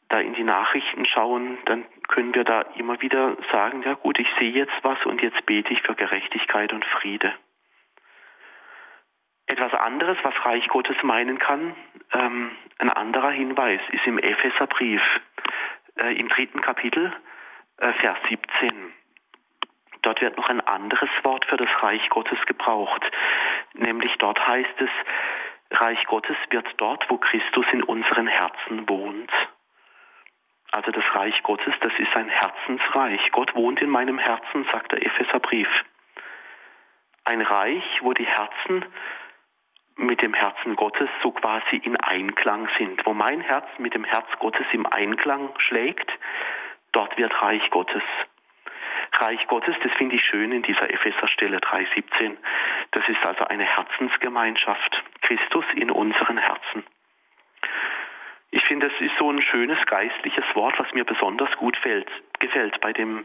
da 0.08 0.18
in 0.18 0.34
die 0.34 0.42
Nachrichten 0.42 1.06
schauen, 1.06 1.58
dann 1.66 1.84
können 2.08 2.34
wir 2.34 2.42
da 2.42 2.62
immer 2.74 3.00
wieder 3.00 3.36
sagen, 3.52 3.84
ja 3.84 3.94
gut, 3.94 4.18
ich 4.18 4.26
sehe 4.40 4.50
jetzt 4.50 4.74
was 4.82 4.98
und 5.06 5.22
jetzt 5.22 5.46
bete 5.46 5.72
ich 5.72 5.82
für 5.82 5.94
Gerechtigkeit 5.94 6.72
und 6.72 6.84
Friede. 6.84 7.32
Etwas 9.46 9.72
anderes, 9.72 10.18
was 10.24 10.34
Reich 10.44 10.66
Gottes 10.66 10.96
meinen 11.04 11.38
kann, 11.38 11.76
ähm, 12.12 12.50
ein 12.78 12.90
anderer 12.90 13.30
Hinweis 13.30 13.80
ist 13.92 14.04
im 14.04 14.18
Epheserbrief, 14.18 15.00
äh, 15.94 16.12
im 16.16 16.28
dritten 16.28 16.60
Kapitel, 16.60 17.12
äh, 17.76 17.92
Vers 17.92 18.18
17. 18.28 18.92
Dort 20.02 20.20
wird 20.20 20.36
noch 20.36 20.48
ein 20.48 20.60
anderes 20.60 21.10
Wort 21.22 21.44
für 21.46 21.56
das 21.56 21.70
Reich 21.80 22.08
Gottes 22.08 22.38
gebraucht, 22.46 23.02
nämlich 23.74 24.12
dort 24.18 24.44
heißt 24.46 24.80
es, 24.80 24.90
Reich 25.70 26.04
Gottes 26.06 26.36
wird 26.50 26.68
dort, 26.76 27.08
wo 27.08 27.16
Christus 27.16 27.64
in 27.72 27.82
unseren 27.82 28.26
Herzen 28.26 28.88
wohnt. 28.88 29.30
Also 30.70 30.90
das 30.90 31.04
Reich 31.14 31.42
Gottes, 31.42 31.74
das 31.80 31.92
ist 31.98 32.14
ein 32.16 32.28
Herzensreich. 32.28 33.20
Gott 33.32 33.54
wohnt 33.54 33.80
in 33.80 33.90
meinem 33.90 34.18
Herzen, 34.18 34.66
sagt 34.72 34.92
der 34.92 35.04
Epheserbrief. 35.04 35.68
Ein 37.24 37.42
Reich, 37.42 37.84
wo 38.00 38.12
die 38.14 38.26
Herzen 38.26 38.84
mit 39.96 40.22
dem 40.22 40.34
Herzen 40.34 40.76
Gottes 40.76 41.10
so 41.22 41.30
quasi 41.30 41.76
in 41.76 41.96
Einklang 41.98 42.68
sind. 42.78 43.04
Wo 43.06 43.12
mein 43.12 43.40
Herz 43.40 43.66
mit 43.78 43.94
dem 43.94 44.04
Herz 44.04 44.26
Gottes 44.38 44.66
im 44.72 44.86
Einklang 44.86 45.50
schlägt, 45.58 46.10
dort 46.92 47.16
wird 47.18 47.40
Reich 47.42 47.68
Gottes. 47.70 48.02
Reich 49.22 49.46
Gottes, 49.46 49.76
das 49.84 49.92
finde 49.92 50.16
ich 50.16 50.24
schön 50.24 50.50
in 50.50 50.62
dieser 50.62 50.92
Epheserstelle 50.92 51.58
3.17. 51.58 52.36
Das 52.90 53.08
ist 53.08 53.24
also 53.24 53.44
eine 53.44 53.62
Herzensgemeinschaft. 53.62 55.00
Christus 55.20 55.64
in 55.76 55.92
unseren 55.92 56.38
Herzen. 56.38 56.82
Ich 58.50 58.64
finde, 58.64 58.88
das 58.88 59.00
ist 59.00 59.16
so 59.20 59.30
ein 59.30 59.40
schönes 59.40 59.78
geistliches 59.86 60.44
Wort, 60.54 60.76
was 60.80 60.92
mir 60.92 61.04
besonders 61.04 61.56
gut 61.56 61.76
fällt, 61.76 62.10
gefällt 62.40 62.80
bei 62.80 62.92
dem 62.92 63.24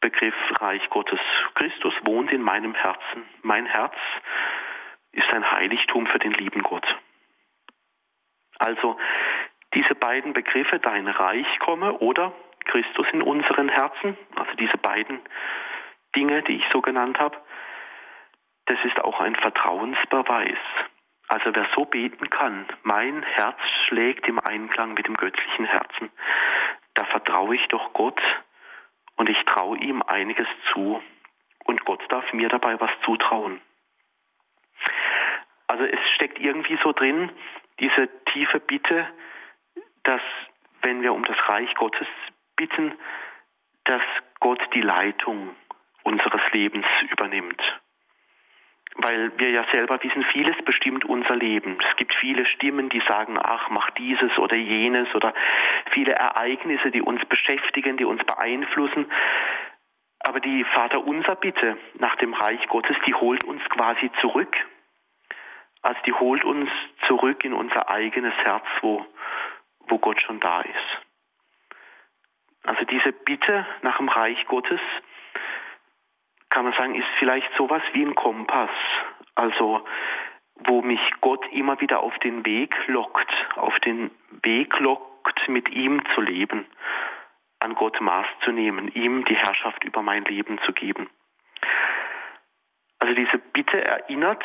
Begriff 0.00 0.34
Reich 0.60 0.90
Gottes. 0.90 1.20
Christus 1.54 1.94
wohnt 2.02 2.32
in 2.32 2.42
meinem 2.42 2.74
Herzen. 2.74 3.22
Mein 3.42 3.66
Herz 3.66 3.94
ist 5.12 5.32
ein 5.32 5.48
Heiligtum 5.52 6.06
für 6.06 6.18
den 6.18 6.32
lieben 6.32 6.64
Gott. 6.64 6.86
Also 8.58 8.98
diese 9.72 9.94
beiden 9.94 10.32
Begriffe, 10.32 10.80
dein 10.80 11.06
Reich 11.06 11.46
komme 11.60 11.92
oder 11.98 12.32
Christus 12.64 13.06
in 13.12 13.22
unseren 13.22 13.68
Herzen, 13.68 14.16
also 14.36 14.52
diese 14.54 14.78
beiden 14.78 15.20
Dinge, 16.14 16.42
die 16.42 16.56
ich 16.56 16.64
so 16.72 16.80
genannt 16.80 17.18
habe, 17.18 17.36
das 18.66 18.78
ist 18.84 19.00
auch 19.00 19.20
ein 19.20 19.34
Vertrauensbeweis. 19.34 20.58
Also 21.28 21.54
wer 21.54 21.66
so 21.74 21.84
beten 21.84 22.28
kann, 22.30 22.66
mein 22.82 23.22
Herz 23.22 23.58
schlägt 23.86 24.28
im 24.28 24.38
Einklang 24.38 24.94
mit 24.94 25.06
dem 25.06 25.16
göttlichen 25.16 25.64
Herzen, 25.64 26.10
da 26.94 27.04
vertraue 27.04 27.54
ich 27.56 27.66
doch 27.68 27.92
Gott 27.94 28.20
und 29.16 29.28
ich 29.28 29.42
traue 29.44 29.78
ihm 29.78 30.02
einiges 30.02 30.46
zu 30.72 31.02
und 31.64 31.84
Gott 31.84 32.02
darf 32.10 32.32
mir 32.32 32.48
dabei 32.48 32.78
was 32.80 32.90
zutrauen. 33.04 33.60
Also 35.66 35.84
es 35.84 36.00
steckt 36.14 36.38
irgendwie 36.38 36.78
so 36.82 36.92
drin, 36.92 37.32
diese 37.80 38.08
tiefe 38.26 38.60
Bitte, 38.60 39.08
dass 40.02 40.20
wenn 40.82 41.02
wir 41.02 41.14
um 41.14 41.24
das 41.24 41.36
Reich 41.48 41.74
Gottes 41.76 42.08
bitten, 42.62 42.92
dass 43.84 44.02
Gott 44.38 44.60
die 44.72 44.82
Leitung 44.82 45.50
unseres 46.04 46.42
Lebens 46.52 46.86
übernimmt. 47.10 47.60
Weil 48.94 49.36
wir 49.38 49.50
ja 49.50 49.64
selber 49.72 50.00
wissen, 50.02 50.22
vieles 50.32 50.56
bestimmt 50.64 51.04
unser 51.04 51.34
Leben. 51.34 51.78
Es 51.90 51.96
gibt 51.96 52.14
viele 52.14 52.46
Stimmen, 52.46 52.88
die 52.88 53.02
sagen, 53.08 53.36
ach, 53.42 53.68
mach 53.70 53.90
dieses 53.92 54.38
oder 54.38 54.54
jenes 54.54 55.12
oder 55.14 55.34
viele 55.90 56.12
Ereignisse, 56.12 56.90
die 56.90 57.02
uns 57.02 57.24
beschäftigen, 57.24 57.96
die 57.96 58.04
uns 58.04 58.22
beeinflussen. 58.24 59.10
Aber 60.20 60.38
die 60.38 60.62
Vater 60.62 61.04
unser 61.04 61.34
Bitte 61.34 61.78
nach 61.98 62.14
dem 62.16 62.34
Reich 62.34 62.64
Gottes, 62.68 62.96
die 63.06 63.14
holt 63.14 63.42
uns 63.42 63.62
quasi 63.70 64.08
zurück. 64.20 64.56
Also 65.80 66.00
die 66.06 66.12
holt 66.12 66.44
uns 66.44 66.70
zurück 67.08 67.44
in 67.44 67.54
unser 67.54 67.90
eigenes 67.90 68.34
Herz, 68.44 68.66
wo, 68.82 69.04
wo 69.88 69.98
Gott 69.98 70.20
schon 70.20 70.38
da 70.38 70.60
ist. 70.60 71.11
Also 72.64 72.84
diese 72.84 73.12
Bitte 73.12 73.66
nach 73.82 73.98
dem 73.98 74.08
Reich 74.08 74.44
Gottes, 74.46 74.80
kann 76.50 76.64
man 76.64 76.74
sagen, 76.74 76.94
ist 76.94 77.08
vielleicht 77.18 77.50
sowas 77.56 77.82
wie 77.92 78.04
ein 78.04 78.14
Kompass. 78.14 78.70
Also 79.34 79.84
wo 80.56 80.82
mich 80.82 81.00
Gott 81.20 81.44
immer 81.52 81.80
wieder 81.80 82.00
auf 82.00 82.16
den 82.18 82.44
Weg 82.44 82.76
lockt, 82.86 83.32
auf 83.56 83.78
den 83.80 84.10
Weg 84.42 84.78
lockt, 84.78 85.48
mit 85.48 85.68
ihm 85.70 86.02
zu 86.14 86.20
leben, 86.20 86.66
an 87.58 87.74
Gott 87.74 88.00
Maß 88.00 88.26
zu 88.44 88.52
nehmen, 88.52 88.88
ihm 88.88 89.24
die 89.24 89.36
Herrschaft 89.36 89.82
über 89.84 90.02
mein 90.02 90.24
Leben 90.24 90.58
zu 90.66 90.72
geben. 90.72 91.08
Also 92.98 93.14
diese 93.14 93.38
Bitte 93.38 93.84
erinnert 93.84 94.44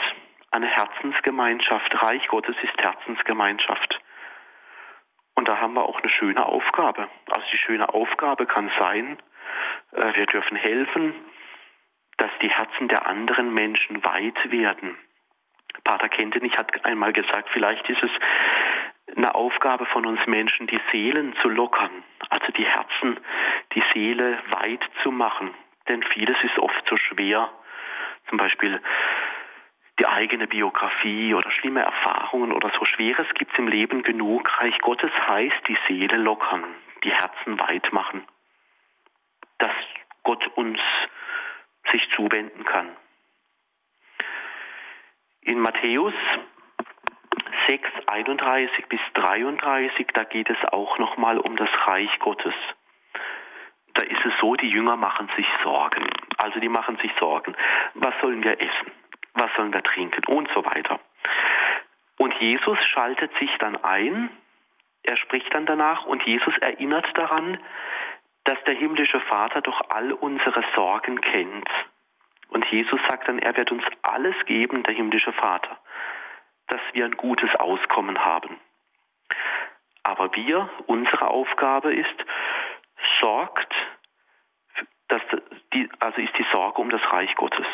an 0.51 0.63
Herzensgemeinschaft. 0.63 2.01
Reich 2.01 2.27
Gottes 2.27 2.55
ist 2.61 2.77
Herzensgemeinschaft. 2.77 3.99
Und 5.37 5.47
da 5.47 5.59
haben 5.59 5.75
wir 5.75 5.83
auch 5.83 6.01
eine 6.01 6.09
schöne 6.09 6.43
Aufgabe. 6.47 7.07
Also 7.29 7.45
die 7.53 7.59
schöne 7.59 7.93
Aufgabe 7.93 8.47
kann 8.47 8.71
sein, 8.79 9.17
äh, 9.91 10.15
wir 10.15 10.25
dürfen 10.25 10.57
helfen, 10.57 11.13
dass 12.17 12.31
die 12.41 12.49
Herzen 12.49 12.87
der 12.87 13.05
anderen 13.05 13.53
Menschen 13.53 14.03
weit 14.03 14.51
werden. 14.51 14.97
Pater 15.83 16.09
Kentenich 16.09 16.57
hat 16.57 16.83
einmal 16.85 17.13
gesagt, 17.13 17.49
vielleicht 17.53 17.87
ist 17.87 18.01
es 18.01 18.09
eine 19.15 19.35
Aufgabe 19.35 19.85
von 19.85 20.07
uns 20.07 20.25
Menschen, 20.25 20.65
die 20.65 20.79
Seelen 20.91 21.35
zu 21.43 21.49
lockern, 21.49 22.03
also 22.29 22.51
die 22.53 22.65
Herzen, 22.65 23.19
die 23.75 23.83
Seele 23.93 24.39
weit 24.49 24.83
zu 25.03 25.11
machen. 25.11 25.53
Denn 25.87 26.01
vieles 26.01 26.37
ist 26.43 26.57
oft 26.57 26.81
so 26.89 26.97
schwer. 26.97 27.51
Zum 28.27 28.39
Beispiel 28.39 28.81
die 29.99 30.07
eigene 30.07 30.47
Biografie 30.47 31.33
oder 31.33 31.49
schlimme 31.51 31.81
Erfahrungen 31.81 32.51
oder 32.51 32.71
so 32.77 32.85
Schweres 32.85 33.27
gibt 33.33 33.51
es 33.53 33.57
im 33.57 33.67
Leben 33.67 34.03
genug. 34.03 34.49
Reich 34.61 34.77
Gottes 34.79 35.11
heißt 35.27 35.67
die 35.67 35.77
Seele 35.87 36.17
lockern, 36.17 36.63
die 37.03 37.11
Herzen 37.11 37.59
weit 37.59 37.91
machen. 37.91 38.23
Dass 39.57 39.71
Gott 40.23 40.45
uns 40.55 40.79
sich 41.91 42.07
zuwenden 42.11 42.63
kann. 42.63 42.89
In 45.41 45.59
Matthäus 45.59 46.13
6, 47.67 47.89
31 48.05 48.85
bis 48.87 48.99
33, 49.13 50.07
da 50.13 50.25
geht 50.25 50.49
es 50.49 50.57
auch 50.71 50.99
nochmal 50.99 51.39
um 51.39 51.55
das 51.55 51.69
Reich 51.87 52.19
Gottes. 52.19 52.53
Da 53.93 54.03
ist 54.03 54.23
es 54.25 54.33
so, 54.39 54.55
die 54.55 54.69
Jünger 54.69 54.95
machen 54.95 55.29
sich 55.35 55.47
Sorgen. 55.63 56.05
Also 56.37 56.59
die 56.59 56.69
machen 56.69 56.97
sich 56.97 57.11
Sorgen. 57.19 57.55
Was 57.95 58.13
sollen 58.21 58.43
wir 58.43 58.61
essen? 58.61 58.91
Was 59.37 59.51
sollen 59.55 59.73
wir 59.73 59.83
trinken? 59.83 60.25
Und 60.25 60.49
so 60.53 60.65
weiter. 60.65 60.99
Und 62.17 62.33
Jesus 62.39 62.77
schaltet 62.91 63.31
sich 63.39 63.51
dann 63.59 63.81
ein. 63.83 64.29
Er 65.03 65.17
spricht 65.17 65.53
dann 65.53 65.65
danach 65.65 66.05
und 66.05 66.23
Jesus 66.23 66.57
erinnert 66.59 67.05
daran, 67.17 67.59
dass 68.43 68.57
der 68.65 68.73
himmlische 68.73 69.19
Vater 69.21 69.61
doch 69.61 69.79
all 69.89 70.11
unsere 70.11 70.63
Sorgen 70.73 71.21
kennt. 71.21 71.69
Und 72.49 72.65
Jesus 72.71 72.99
sagt 73.07 73.29
dann, 73.29 73.39
er 73.39 73.55
wird 73.55 73.71
uns 73.71 73.83
alles 74.01 74.35
geben, 74.45 74.83
der 74.83 74.95
himmlische 74.95 75.33
Vater, 75.33 75.77
dass 76.67 76.81
wir 76.93 77.05
ein 77.05 77.17
gutes 77.17 77.53
Auskommen 77.55 78.23
haben. 78.23 78.59
Aber 80.03 80.33
wir, 80.33 80.69
unsere 80.87 81.27
Aufgabe 81.27 81.93
ist, 81.93 82.25
sorgt, 83.21 83.73
dass 85.09 85.21
die, 85.73 85.89
also 85.99 86.21
ist 86.21 86.37
die 86.37 86.45
Sorge 86.53 86.81
um 86.81 86.89
das 86.89 87.01
Reich 87.11 87.35
Gottes. 87.35 87.67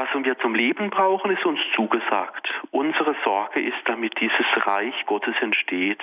Was 0.00 0.08
wir 0.24 0.38
zum 0.38 0.54
Leben 0.54 0.88
brauchen, 0.88 1.30
ist 1.30 1.44
uns 1.44 1.60
zugesagt. 1.76 2.48
Unsere 2.70 3.14
Sorge 3.22 3.60
ist, 3.60 3.76
damit 3.84 4.18
dieses 4.18 4.46
Reich 4.66 4.94
Gottes 5.04 5.34
entsteht, 5.42 6.00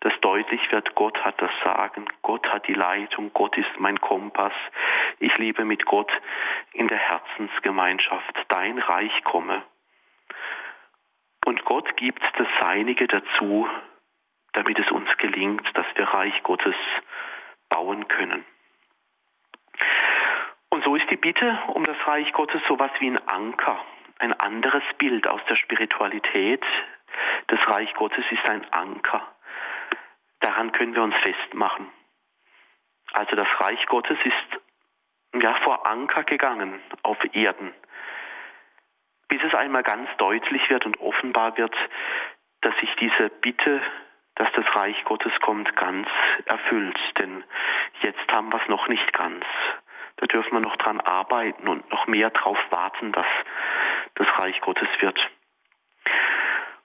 dass 0.00 0.12
deutlich 0.22 0.60
wird, 0.72 0.96
Gott 0.96 1.24
hat 1.24 1.40
das 1.40 1.52
Sagen, 1.62 2.06
Gott 2.22 2.52
hat 2.52 2.66
die 2.66 2.74
Leitung, 2.74 3.30
Gott 3.32 3.56
ist 3.56 3.70
mein 3.78 4.00
Kompass. 4.00 4.52
Ich 5.20 5.38
lebe 5.38 5.64
mit 5.64 5.84
Gott 5.84 6.10
in 6.72 6.88
der 6.88 6.98
Herzensgemeinschaft. 6.98 8.44
Dein 8.48 8.80
Reich 8.80 9.22
komme. 9.22 9.62
Und 11.46 11.64
Gott 11.64 11.96
gibt 11.96 12.24
das 12.38 12.48
Seinige 12.58 13.06
dazu, 13.06 13.68
damit 14.52 14.80
es 14.80 14.90
uns 14.90 15.16
gelingt, 15.16 15.64
dass 15.74 15.86
wir 15.94 16.08
Reich 16.08 16.42
Gottes 16.42 16.74
bauen 17.68 18.08
können. 18.08 18.44
So 20.88 20.96
ist 20.96 21.10
die 21.10 21.16
Bitte 21.16 21.58
um 21.74 21.84
das 21.84 21.98
Reich 22.06 22.32
Gottes 22.32 22.62
sowas 22.66 22.90
wie 22.98 23.10
ein 23.10 23.28
Anker, 23.28 23.78
ein 24.20 24.32
anderes 24.32 24.82
Bild 24.96 25.28
aus 25.28 25.42
der 25.50 25.56
Spiritualität. 25.56 26.64
Das 27.48 27.60
Reich 27.68 27.92
Gottes 27.92 28.24
ist 28.30 28.48
ein 28.48 28.64
Anker. 28.72 29.20
Daran 30.40 30.72
können 30.72 30.94
wir 30.94 31.02
uns 31.02 31.14
festmachen. 31.16 31.90
Also 33.12 33.36
das 33.36 33.48
Reich 33.60 33.84
Gottes 33.84 34.16
ist 34.24 35.42
ja 35.42 35.56
vor 35.56 35.86
Anker 35.86 36.24
gegangen 36.24 36.80
auf 37.02 37.18
Erden, 37.34 37.74
bis 39.28 39.42
es 39.42 39.54
einmal 39.54 39.82
ganz 39.82 40.08
deutlich 40.16 40.70
wird 40.70 40.86
und 40.86 40.98
offenbar 41.00 41.58
wird, 41.58 41.76
dass 42.62 42.74
sich 42.78 42.96
diese 42.98 43.28
Bitte, 43.28 43.82
dass 44.36 44.50
das 44.52 44.64
Reich 44.74 45.04
Gottes 45.04 45.32
kommt, 45.42 45.76
ganz 45.76 46.08
erfüllt. 46.46 46.98
Denn 47.18 47.44
jetzt 48.00 48.32
haben 48.32 48.50
wir 48.50 48.62
es 48.62 48.68
noch 48.68 48.88
nicht 48.88 49.12
ganz. 49.12 49.44
Da 50.18 50.26
dürfen 50.26 50.52
wir 50.52 50.60
noch 50.60 50.76
dran 50.76 51.00
arbeiten 51.00 51.68
und 51.68 51.88
noch 51.90 52.06
mehr 52.06 52.30
darauf 52.30 52.58
warten, 52.70 53.12
dass 53.12 53.26
das 54.14 54.26
Reich 54.38 54.60
Gottes 54.60 54.88
wird. 55.00 55.18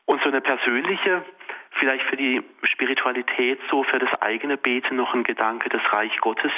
Und 0.06 0.22
so 0.22 0.30
eine 0.30 0.42
persönliche, 0.42 1.26
vielleicht 1.72 2.06
für 2.06 2.16
die 2.16 2.44
Spiritualität, 2.64 3.60
so 3.72 3.84
für 3.84 3.98
das 3.98 4.22
eigene 4.22 4.58
Beten 4.58 4.96
noch 4.96 5.14
ein 5.14 5.24
Gedanke 5.24 5.70
des 5.70 5.82
Reich 5.92 6.16
Gottes, 6.18 6.52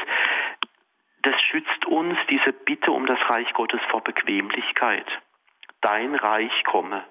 das 1.22 1.42
schützt 1.42 1.86
uns, 1.86 2.18
diese 2.30 2.52
Bitte 2.52 2.92
um 2.92 3.06
das 3.06 3.20
Reich 3.30 3.52
Gottes 3.54 3.80
vor 3.90 4.02
Bequemlichkeit. 4.02 5.08
Dein 5.82 6.14
Reich 6.14 6.64
komme. 6.66 7.04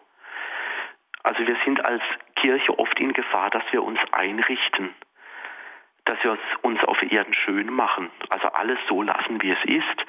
Also 1.22 1.46
wir 1.46 1.56
sind 1.64 1.84
als 1.84 2.02
Kirche 2.36 2.78
oft 2.78 3.00
in 3.00 3.14
Gefahr, 3.14 3.48
dass 3.48 3.64
wir 3.72 3.82
uns 3.82 3.98
einrichten 4.12 4.94
dass 6.04 6.22
wir 6.22 6.38
uns 6.62 6.82
auf 6.84 7.02
Erden 7.02 7.34
schön 7.34 7.72
machen, 7.72 8.10
also 8.28 8.48
alles 8.48 8.78
so 8.88 9.02
lassen, 9.02 9.40
wie 9.42 9.50
es 9.50 9.64
ist. 9.64 10.06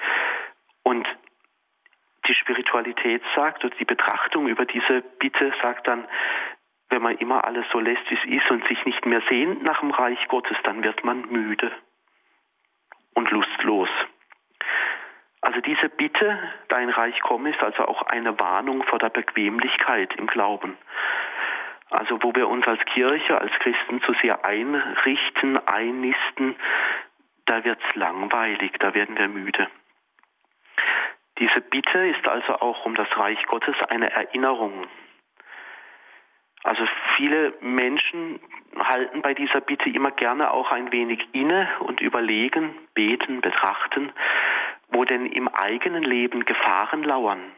Und 0.82 1.08
die 2.28 2.34
Spiritualität 2.34 3.22
sagt, 3.34 3.64
oder 3.64 3.74
die 3.76 3.84
Betrachtung 3.84 4.48
über 4.48 4.64
diese 4.64 5.02
Bitte 5.18 5.52
sagt 5.62 5.88
dann, 5.88 6.06
wenn 6.90 7.02
man 7.02 7.16
immer 7.18 7.44
alles 7.44 7.66
so 7.72 7.80
lässt, 7.80 8.08
wie 8.10 8.14
es 8.14 8.42
ist 8.42 8.50
und 8.50 8.66
sich 8.68 8.84
nicht 8.84 9.06
mehr 9.06 9.22
sehnt 9.28 9.62
nach 9.62 9.80
dem 9.80 9.90
Reich 9.90 10.28
Gottes, 10.28 10.56
dann 10.64 10.84
wird 10.84 11.04
man 11.04 11.22
müde 11.30 11.72
und 13.14 13.30
lustlos. 13.30 13.88
Also 15.40 15.60
diese 15.60 15.88
Bitte, 15.88 16.38
dein 16.68 16.90
Reich 16.90 17.20
komme, 17.20 17.50
ist 17.50 17.62
also 17.62 17.84
auch 17.86 18.02
eine 18.02 18.38
Warnung 18.38 18.82
vor 18.84 18.98
der 18.98 19.10
Bequemlichkeit 19.10 20.14
im 20.16 20.26
Glauben. 20.26 20.76
Also 21.90 22.22
wo 22.22 22.34
wir 22.34 22.48
uns 22.48 22.66
als 22.66 22.84
Kirche, 22.86 23.40
als 23.40 23.52
Christen 23.60 24.02
zu 24.02 24.12
sehr 24.22 24.44
einrichten, 24.44 25.58
einnisten, 25.66 26.56
da 27.44 27.64
wird 27.64 27.78
es 27.88 27.94
langweilig, 27.94 28.72
da 28.80 28.94
werden 28.94 29.16
wir 29.16 29.28
müde. 29.28 29.68
Diese 31.38 31.60
Bitte 31.60 32.06
ist 32.08 32.26
also 32.26 32.54
auch 32.54 32.84
um 32.86 32.94
das 32.94 33.08
Reich 33.16 33.42
Gottes 33.46 33.76
eine 33.88 34.10
Erinnerung. 34.10 34.86
Also 36.64 36.84
viele 37.16 37.54
Menschen 37.60 38.40
halten 38.76 39.22
bei 39.22 39.34
dieser 39.34 39.60
Bitte 39.60 39.88
immer 39.88 40.10
gerne 40.10 40.50
auch 40.50 40.72
ein 40.72 40.90
wenig 40.90 41.28
inne 41.32 41.68
und 41.80 42.00
überlegen, 42.00 42.74
beten, 42.94 43.40
betrachten, 43.40 44.12
wo 44.88 45.04
denn 45.04 45.26
im 45.26 45.46
eigenen 45.46 46.02
Leben 46.02 46.44
Gefahren 46.44 47.04
lauern, 47.04 47.52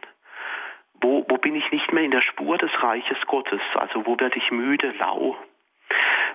wo, 1.00 1.24
wo 1.28 1.36
bin 1.36 1.54
ich 1.54 1.70
nicht 1.70 1.92
mehr 1.92 2.04
in 2.04 2.10
der 2.10 2.22
Spur 2.22 2.58
des 2.58 2.70
Reiches 2.82 3.18
Gottes? 3.26 3.60
Also 3.74 4.06
wo 4.06 4.18
werde 4.18 4.38
ich 4.38 4.50
müde, 4.50 4.92
lau? 4.98 5.36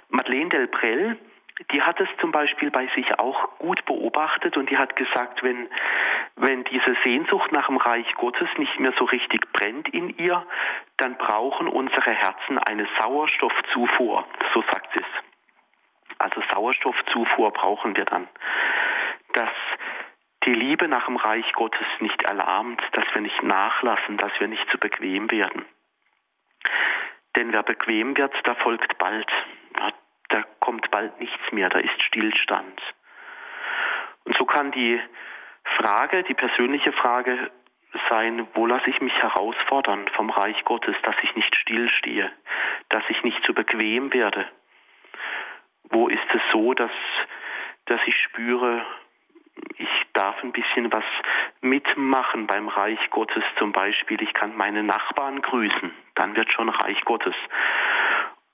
Madeleine 0.10 0.50
Delbrel, 0.50 1.18
die 1.72 1.82
hat 1.82 2.00
es 2.00 2.10
zum 2.20 2.32
Beispiel 2.32 2.72
bei 2.72 2.88
sich 2.96 3.20
auch 3.20 3.58
gut 3.60 3.86
beobachtet 3.86 4.58
und 4.58 4.70
die 4.70 4.78
hat 4.78 4.96
gesagt, 4.96 5.44
wenn, 5.44 5.68
wenn 6.36 6.64
diese 6.66 6.96
Sehnsucht 7.04 7.52
nach 7.52 7.68
dem 7.68 7.78
Reich 7.78 8.12
Gottes 8.16 8.50
nicht 8.58 8.80
mehr 8.80 8.94
so 8.98 9.06
richtig 9.06 9.52
brennt 9.54 9.90
in 9.90 10.18
ihr, 10.18 10.46
dann 10.98 11.18
brauchen 11.18 11.68
unsere 11.68 12.12
Herzen 12.12 12.58
eine 12.58 12.88
Sauerstoffzufuhr, 13.00 14.26
so 14.54 14.64
sagt 14.72 14.94
sie 14.94 15.02
es. 15.02 16.20
also 16.20 16.42
Sauerstoffzufuhr 16.52 17.52
brauchen 17.52 17.96
wir 17.96 18.06
dann. 18.06 18.28
Dass 19.34 19.52
die 20.46 20.54
Liebe 20.54 20.88
nach 20.88 21.06
dem 21.06 21.16
Reich 21.16 21.52
Gottes 21.54 21.88
nicht 22.00 22.22
erlahmt, 22.24 22.82
dass 22.94 23.06
wir 23.14 23.22
nicht 23.22 23.42
nachlassen, 23.44 24.18
dass 24.18 24.32
wir 24.40 24.48
nicht 24.48 24.70
zu 24.70 24.78
bequem 24.78 25.32
werden. 25.32 25.66
Denn 27.36 27.52
wer 27.52 27.64
bequem 27.64 28.16
wird, 28.18 28.34
da 28.44 28.56
folgt 28.56 28.98
bald. 28.98 29.30
Da 30.30 30.44
kommt 30.60 30.90
bald 30.92 31.20
nichts 31.20 31.52
mehr, 31.52 31.70
da 31.70 31.80
ist 31.80 32.02
Stillstand. 32.04 32.82
Und 34.26 34.38
so 34.38 34.46
kann 34.46 34.72
die 34.72 35.00
Frage, 35.78 36.24
die 36.24 36.34
persönliche 36.34 36.92
Frage 36.92 37.52
sein, 38.10 38.48
wo 38.54 38.66
lasse 38.66 38.90
ich 38.90 39.02
mich 39.02 39.14
herausfordern 39.14 40.08
vom 40.16 40.30
Reich 40.30 40.64
Gottes, 40.66 40.96
dass 41.04 41.16
ich 41.22 41.36
nicht 41.36 41.56
stillstehe, 41.56 42.32
dass 42.90 43.04
ich 43.10 43.22
nicht 43.24 43.44
zu 43.46 43.54
bequem 43.54 44.14
werde. 44.14 44.48
Wo 45.90 46.08
ist 46.08 46.34
es 46.34 46.42
so, 46.52 46.74
dass, 46.74 46.92
dass 47.86 48.00
ich 48.06 48.16
spüre, 48.18 48.86
ich 49.78 50.03
darf 50.14 50.42
ein 50.44 50.52
bisschen 50.52 50.92
was 50.92 51.04
mitmachen 51.62 52.48
beim 52.48 52.68
Reich 52.68 53.10
Gottes 53.10 53.44
zum 53.58 53.72
Beispiel. 53.72 54.22
Ich 54.22 54.34
kann 54.34 54.56
meine 54.56 54.84
Nachbarn 54.84 55.42
grüßen, 55.42 55.92
dann 56.16 56.36
wird 56.36 56.52
schon 56.52 56.70
Reich 56.70 57.02
Gottes. 57.06 57.36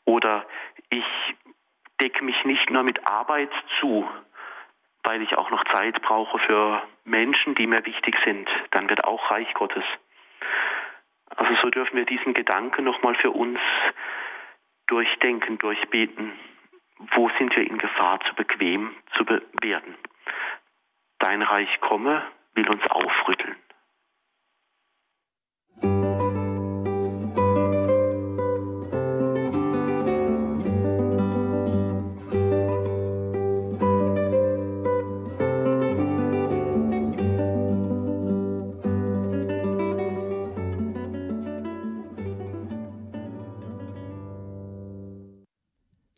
Oder 0.05 0.45
ich 0.89 1.05
decke 1.99 2.23
mich 2.23 2.43
nicht 2.45 2.69
nur 2.69 2.83
mit 2.83 3.05
Arbeit 3.05 3.51
zu, 3.79 4.09
weil 5.03 5.21
ich 5.21 5.37
auch 5.37 5.49
noch 5.49 5.63
Zeit 5.65 6.01
brauche 6.01 6.39
für 6.39 6.81
Menschen, 7.03 7.55
die 7.55 7.67
mir 7.67 7.85
wichtig 7.85 8.15
sind, 8.23 8.49
dann 8.71 8.89
wird 8.89 9.03
auch 9.03 9.31
Reich 9.31 9.53
Gottes. 9.53 9.83
Also 11.35 11.55
so 11.61 11.69
dürfen 11.69 11.97
wir 11.97 12.05
diesen 12.05 12.33
Gedanken 12.33 12.83
nochmal 12.83 13.15
für 13.15 13.31
uns 13.31 13.59
durchdenken, 14.87 15.57
durchbeten. 15.57 16.33
Wo 17.11 17.29
sind 17.37 17.55
wir 17.55 17.65
in 17.65 17.77
Gefahr, 17.77 18.19
zu 18.21 18.35
bequem 18.35 18.95
zu 19.13 19.25
werden? 19.61 19.95
Dein 21.19 21.41
Reich 21.41 21.69
komme, 21.81 22.23
will 22.55 22.69
uns 22.69 22.81
aufrütteln. 22.89 23.57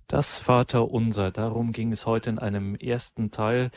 Das 0.08 0.39
Vaterunser, 0.39 1.32
darum 1.32 1.72
ging 1.72 1.91
es 1.91 2.06
heute 2.06 2.30
in 2.30 2.38
einem 2.38 2.76
ersten 2.76 3.32
Teil 3.32 3.72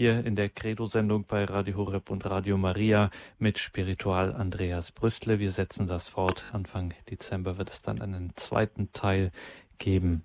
hier 0.00 0.24
in 0.24 0.34
der 0.34 0.48
Credo-Sendung 0.48 1.26
bei 1.28 1.44
Radio 1.44 1.76
Horeb 1.76 2.08
und 2.08 2.24
Radio 2.24 2.56
Maria 2.56 3.10
mit 3.38 3.58
Spiritual 3.58 4.32
Andreas 4.32 4.92
Brüstle. 4.92 5.40
Wir 5.40 5.52
setzen 5.52 5.86
das 5.88 6.08
fort. 6.08 6.46
Anfang 6.52 6.94
Dezember 7.10 7.58
wird 7.58 7.68
es 7.68 7.82
dann 7.82 8.00
einen 8.00 8.32
zweiten 8.34 8.90
Teil 8.94 9.30
geben. 9.76 10.24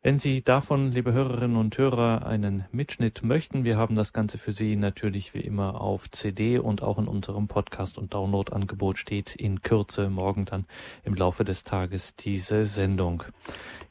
Wenn 0.00 0.20
Sie 0.20 0.42
davon, 0.42 0.92
liebe 0.92 1.12
Hörerinnen 1.12 1.56
und 1.56 1.76
Hörer, 1.76 2.24
einen 2.24 2.66
Mitschnitt 2.70 3.24
möchten, 3.24 3.64
wir 3.64 3.76
haben 3.76 3.96
das 3.96 4.12
Ganze 4.12 4.38
für 4.38 4.52
Sie 4.52 4.76
natürlich 4.76 5.34
wie 5.34 5.40
immer 5.40 5.80
auf 5.80 6.08
CD 6.08 6.60
und 6.60 6.84
auch 6.84 7.00
in 7.00 7.08
unserem 7.08 7.48
Podcast- 7.48 7.98
und 7.98 8.14
Download-Angebot 8.14 8.96
steht 8.96 9.34
in 9.34 9.60
Kürze 9.60 10.08
morgen 10.08 10.44
dann 10.44 10.66
im 11.02 11.16
Laufe 11.16 11.42
des 11.42 11.64
Tages 11.64 12.14
diese 12.14 12.66
Sendung. 12.66 13.24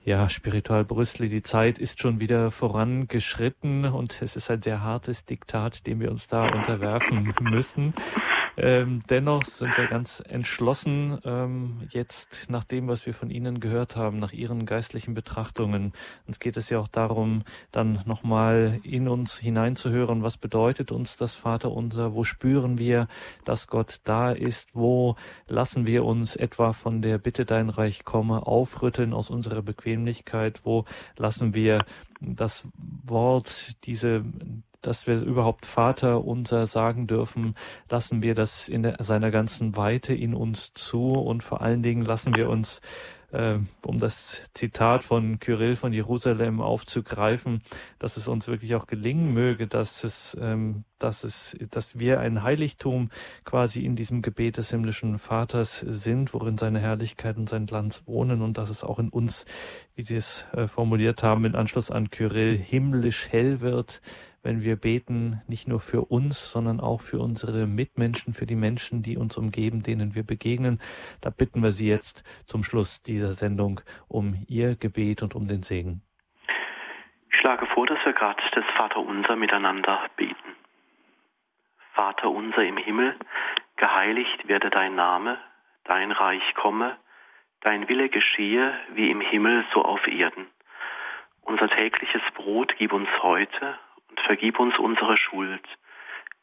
Ja, 0.05 0.29
Spiritual 0.29 0.85
Brüssel, 0.85 1.27
die 1.27 1.41
Zeit 1.41 1.77
ist 1.77 1.99
schon 1.99 2.21
wieder 2.21 2.51
vorangeschritten 2.51 3.83
und 3.83 4.21
es 4.21 4.37
ist 4.37 4.49
ein 4.49 4.61
sehr 4.61 4.81
hartes 4.81 5.25
Diktat, 5.25 5.85
dem 5.85 5.99
wir 5.99 6.09
uns 6.09 6.29
da 6.29 6.45
unterwerfen 6.45 7.33
müssen. 7.41 7.93
Ähm, 8.55 9.01
dennoch 9.09 9.43
sind 9.43 9.77
wir 9.77 9.87
ganz 9.87 10.23
entschlossen, 10.27 11.19
ähm, 11.25 11.81
jetzt 11.89 12.49
nach 12.49 12.63
dem, 12.63 12.87
was 12.87 13.05
wir 13.05 13.13
von 13.13 13.29
Ihnen 13.29 13.59
gehört 13.59 13.97
haben, 13.97 14.17
nach 14.17 14.31
Ihren 14.31 14.65
geistlichen 14.65 15.13
Betrachtungen. 15.13 15.91
Uns 16.27 16.39
geht 16.39 16.57
es 16.57 16.69
ja 16.69 16.79
auch 16.79 16.87
darum, 16.87 17.43
dann 17.71 18.01
nochmal 18.05 18.79
in 18.83 19.07
uns 19.07 19.37
hineinzuhören, 19.37 20.23
was 20.23 20.37
bedeutet 20.37 20.91
uns 20.91 21.17
das 21.17 21.35
Vaterunser? 21.35 22.13
Wo 22.13 22.23
spüren 22.23 22.77
wir, 22.77 23.07
dass 23.45 23.67
Gott 23.67 24.01
da 24.03 24.31
ist? 24.31 24.69
Wo 24.73 25.15
lassen 25.47 25.87
wir 25.87 26.05
uns 26.05 26.35
etwa 26.35 26.73
von 26.73 27.01
der 27.01 27.17
Bitte 27.17 27.45
dein 27.45 27.69
Reich 27.69 28.03
komme 28.03 28.45
aufrütteln 28.45 29.13
aus 29.13 29.29
unserer 29.29 29.61
Bequemlichkeit? 29.61 30.61
Wo 30.63 30.85
lassen 31.17 31.53
wir 31.53 31.85
das 32.19 32.67
Wort, 33.03 33.75
diese 33.85 34.23
dass 34.81 35.07
wir 35.07 35.21
überhaupt 35.21 35.65
Vater 35.65 36.23
unser 36.23 36.65
sagen 36.67 37.07
dürfen, 37.07 37.55
lassen 37.89 38.21
wir 38.21 38.35
das 38.35 38.69
in 38.69 38.95
seiner 38.99 39.31
ganzen 39.31 39.75
Weite 39.75 40.13
in 40.13 40.33
uns 40.33 40.73
zu 40.73 41.11
und 41.11 41.43
vor 41.43 41.61
allen 41.61 41.83
Dingen 41.83 42.03
lassen 42.03 42.35
wir 42.35 42.49
uns 42.49 42.81
um 43.31 43.99
das 43.99 44.41
Zitat 44.53 45.03
von 45.03 45.39
Kyrill 45.39 45.75
von 45.75 45.91
Jerusalem 45.91 46.61
aufzugreifen, 46.61 47.61
dass 47.99 48.15
es 48.15 48.27
uns 48.27 48.47
wirklich 48.47 48.73
auch 48.75 48.87
gelingen 48.87 49.33
möge, 49.33 49.67
dass 49.67 50.05
es, 50.05 50.37
ähm, 50.39 50.85
dass 50.97 51.25
es, 51.25 51.55
dass 51.69 51.99
wir 51.99 52.21
ein 52.21 52.43
Heiligtum 52.43 53.09
quasi 53.43 53.83
in 53.83 53.97
diesem 53.97 54.21
Gebet 54.21 54.57
des 54.57 54.69
himmlischen 54.69 55.19
Vaters 55.19 55.79
sind, 55.79 56.33
worin 56.33 56.57
seine 56.57 56.79
Herrlichkeit 56.79 57.37
und 57.37 57.49
sein 57.49 57.65
Glanz 57.65 58.03
wohnen 58.05 58.41
und 58.41 58.57
dass 58.57 58.69
es 58.69 58.83
auch 58.83 58.97
in 58.97 59.09
uns, 59.09 59.45
wie 59.95 60.03
Sie 60.03 60.15
es 60.15 60.45
äh, 60.53 60.67
formuliert 60.67 61.21
haben, 61.21 61.43
in 61.43 61.55
Anschluss 61.55 61.91
an 61.91 62.09
Kyrill, 62.09 62.57
himmlisch 62.57 63.27
hell 63.29 63.59
wird, 63.59 64.01
wenn 64.47 64.63
wir 64.63 64.77
beten, 64.77 65.41
nicht 65.49 65.67
nur 65.67 65.81
für 65.81 66.09
uns, 66.09 66.49
sondern 66.49 66.79
auch 66.79 67.01
für 67.01 67.19
unsere 67.19 67.67
Mitmenschen, 67.67 68.33
für 68.33 68.45
die 68.45 68.55
Menschen, 68.55 69.03
die 69.03 69.17
uns 69.17 69.35
umgeben, 69.35 69.83
denen 69.83 70.15
wir 70.15 70.23
begegnen. 70.23 70.79
Da 71.19 71.29
bitten 71.29 71.61
wir 71.61 71.71
Sie 71.71 71.89
jetzt 71.89 72.23
zum 72.45 72.63
Schluss 72.63 73.03
dieser 73.03 73.33
Sendung 73.33 73.81
um 74.07 74.45
Ihr 74.47 74.77
Gebet 74.77 75.21
und 75.21 75.35
um 75.35 75.49
den 75.49 75.63
Segen. 75.63 76.01
Ich 77.29 77.37
schlage 77.37 77.65
vor, 77.65 77.87
dass 77.87 77.99
wir 78.05 78.13
gerade 78.13 78.41
das 78.53 78.63
Vaterunser 78.77 79.35
miteinander 79.35 79.99
beten. 80.15 80.55
Vater 81.91 82.31
unser 82.31 82.63
im 82.63 82.77
Himmel, 82.77 83.17
geheiligt 83.75 84.47
werde 84.47 84.69
dein 84.69 84.95
Name, 84.95 85.37
dein 85.83 86.13
Reich 86.13 86.55
komme, 86.55 86.95
dein 87.59 87.89
Wille 87.89 88.07
geschehe 88.07 88.73
wie 88.93 89.11
im 89.11 89.19
Himmel 89.19 89.65
so 89.73 89.83
auf 89.83 90.07
Erden. 90.07 90.47
Unser 91.41 91.67
tägliches 91.67 92.21
Brot 92.33 92.75
gib 92.77 92.93
uns 92.93 93.09
heute 93.21 93.77
vergib 94.25 94.59
uns 94.59 94.77
unsere 94.77 95.17
Schuld, 95.17 95.63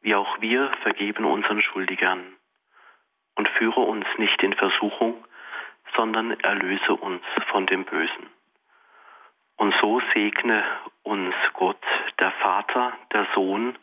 wie 0.01 0.15
auch 0.15 0.41
wir 0.41 0.71
vergeben 0.83 1.25
unseren 1.25 1.63
Schuldigern. 1.63 2.37
Und 3.37 3.49
führe 3.49 3.81
uns 3.81 4.07
nicht 4.19 4.43
in 4.43 4.53
Versuchung, 4.53 5.25
sondern 5.97 6.39
erlöse 6.41 6.95
uns 6.95 7.23
von 7.51 7.67
dem 7.67 7.85
Bösen. 7.85 8.31
Und 9.57 9.75
so 9.81 10.01
segne 10.15 10.65
uns 11.03 11.35
Gott, 11.55 11.83
der 12.19 12.33
Vater, 12.33 12.93
der 13.13 13.27
Sohn 13.35 13.77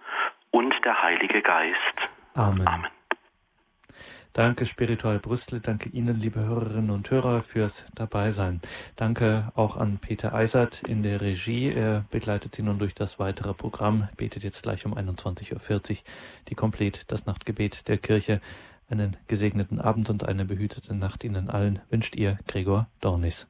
und 0.52 0.74
der 0.86 1.02
Heilige 1.02 1.42
Geist. 1.42 1.78
Amen. 2.36 2.68
Amen. 2.68 3.01
Danke 4.34 4.66
Spiritual 4.66 5.20
Brüssel, 5.20 5.60
danke 5.60 5.90
Ihnen, 5.90 6.18
liebe 6.18 6.40
Hörerinnen 6.40 6.92
und 6.92 7.12
Hörer, 7.12 7.42
fürs 7.42 7.84
Dabeisein. 7.96 8.62
Danke 8.96 9.52
auch 9.56 9.76
an 9.76 9.98
Peter 9.98 10.34
Eisert 10.34 10.84
in 10.84 11.04
der 11.04 11.20
Regie. 11.20 11.70
Er 11.70 12.06
begleitet 12.12 12.56
Sie 12.56 12.64
nun 12.64 12.80
durch 12.80 12.96
das 12.96 13.20
weitere 13.20 13.54
Programm, 13.54 14.08
betet 14.16 14.44
jetzt 14.44 14.64
gleich 14.64 14.86
um 14.86 14.98
21.40 14.98 15.52
Uhr 15.52 15.98
die 16.48 16.56
Komplett, 16.56 17.12
das 17.12 17.26
Nachtgebet 17.26 17.90
der 17.90 17.98
Kirche. 17.98 18.40
Einen 18.90 19.18
gesegneten 19.28 19.82
Abend 19.82 20.10
und 20.10 20.24
eine 20.24 20.46
behütete 20.46 20.96
Nacht 20.96 21.26
Ihnen 21.26 21.50
allen 21.50 21.82
wünscht 21.90 22.16
Ihr 22.16 22.40
Gregor 22.48 22.88
Dornis. 23.02 23.48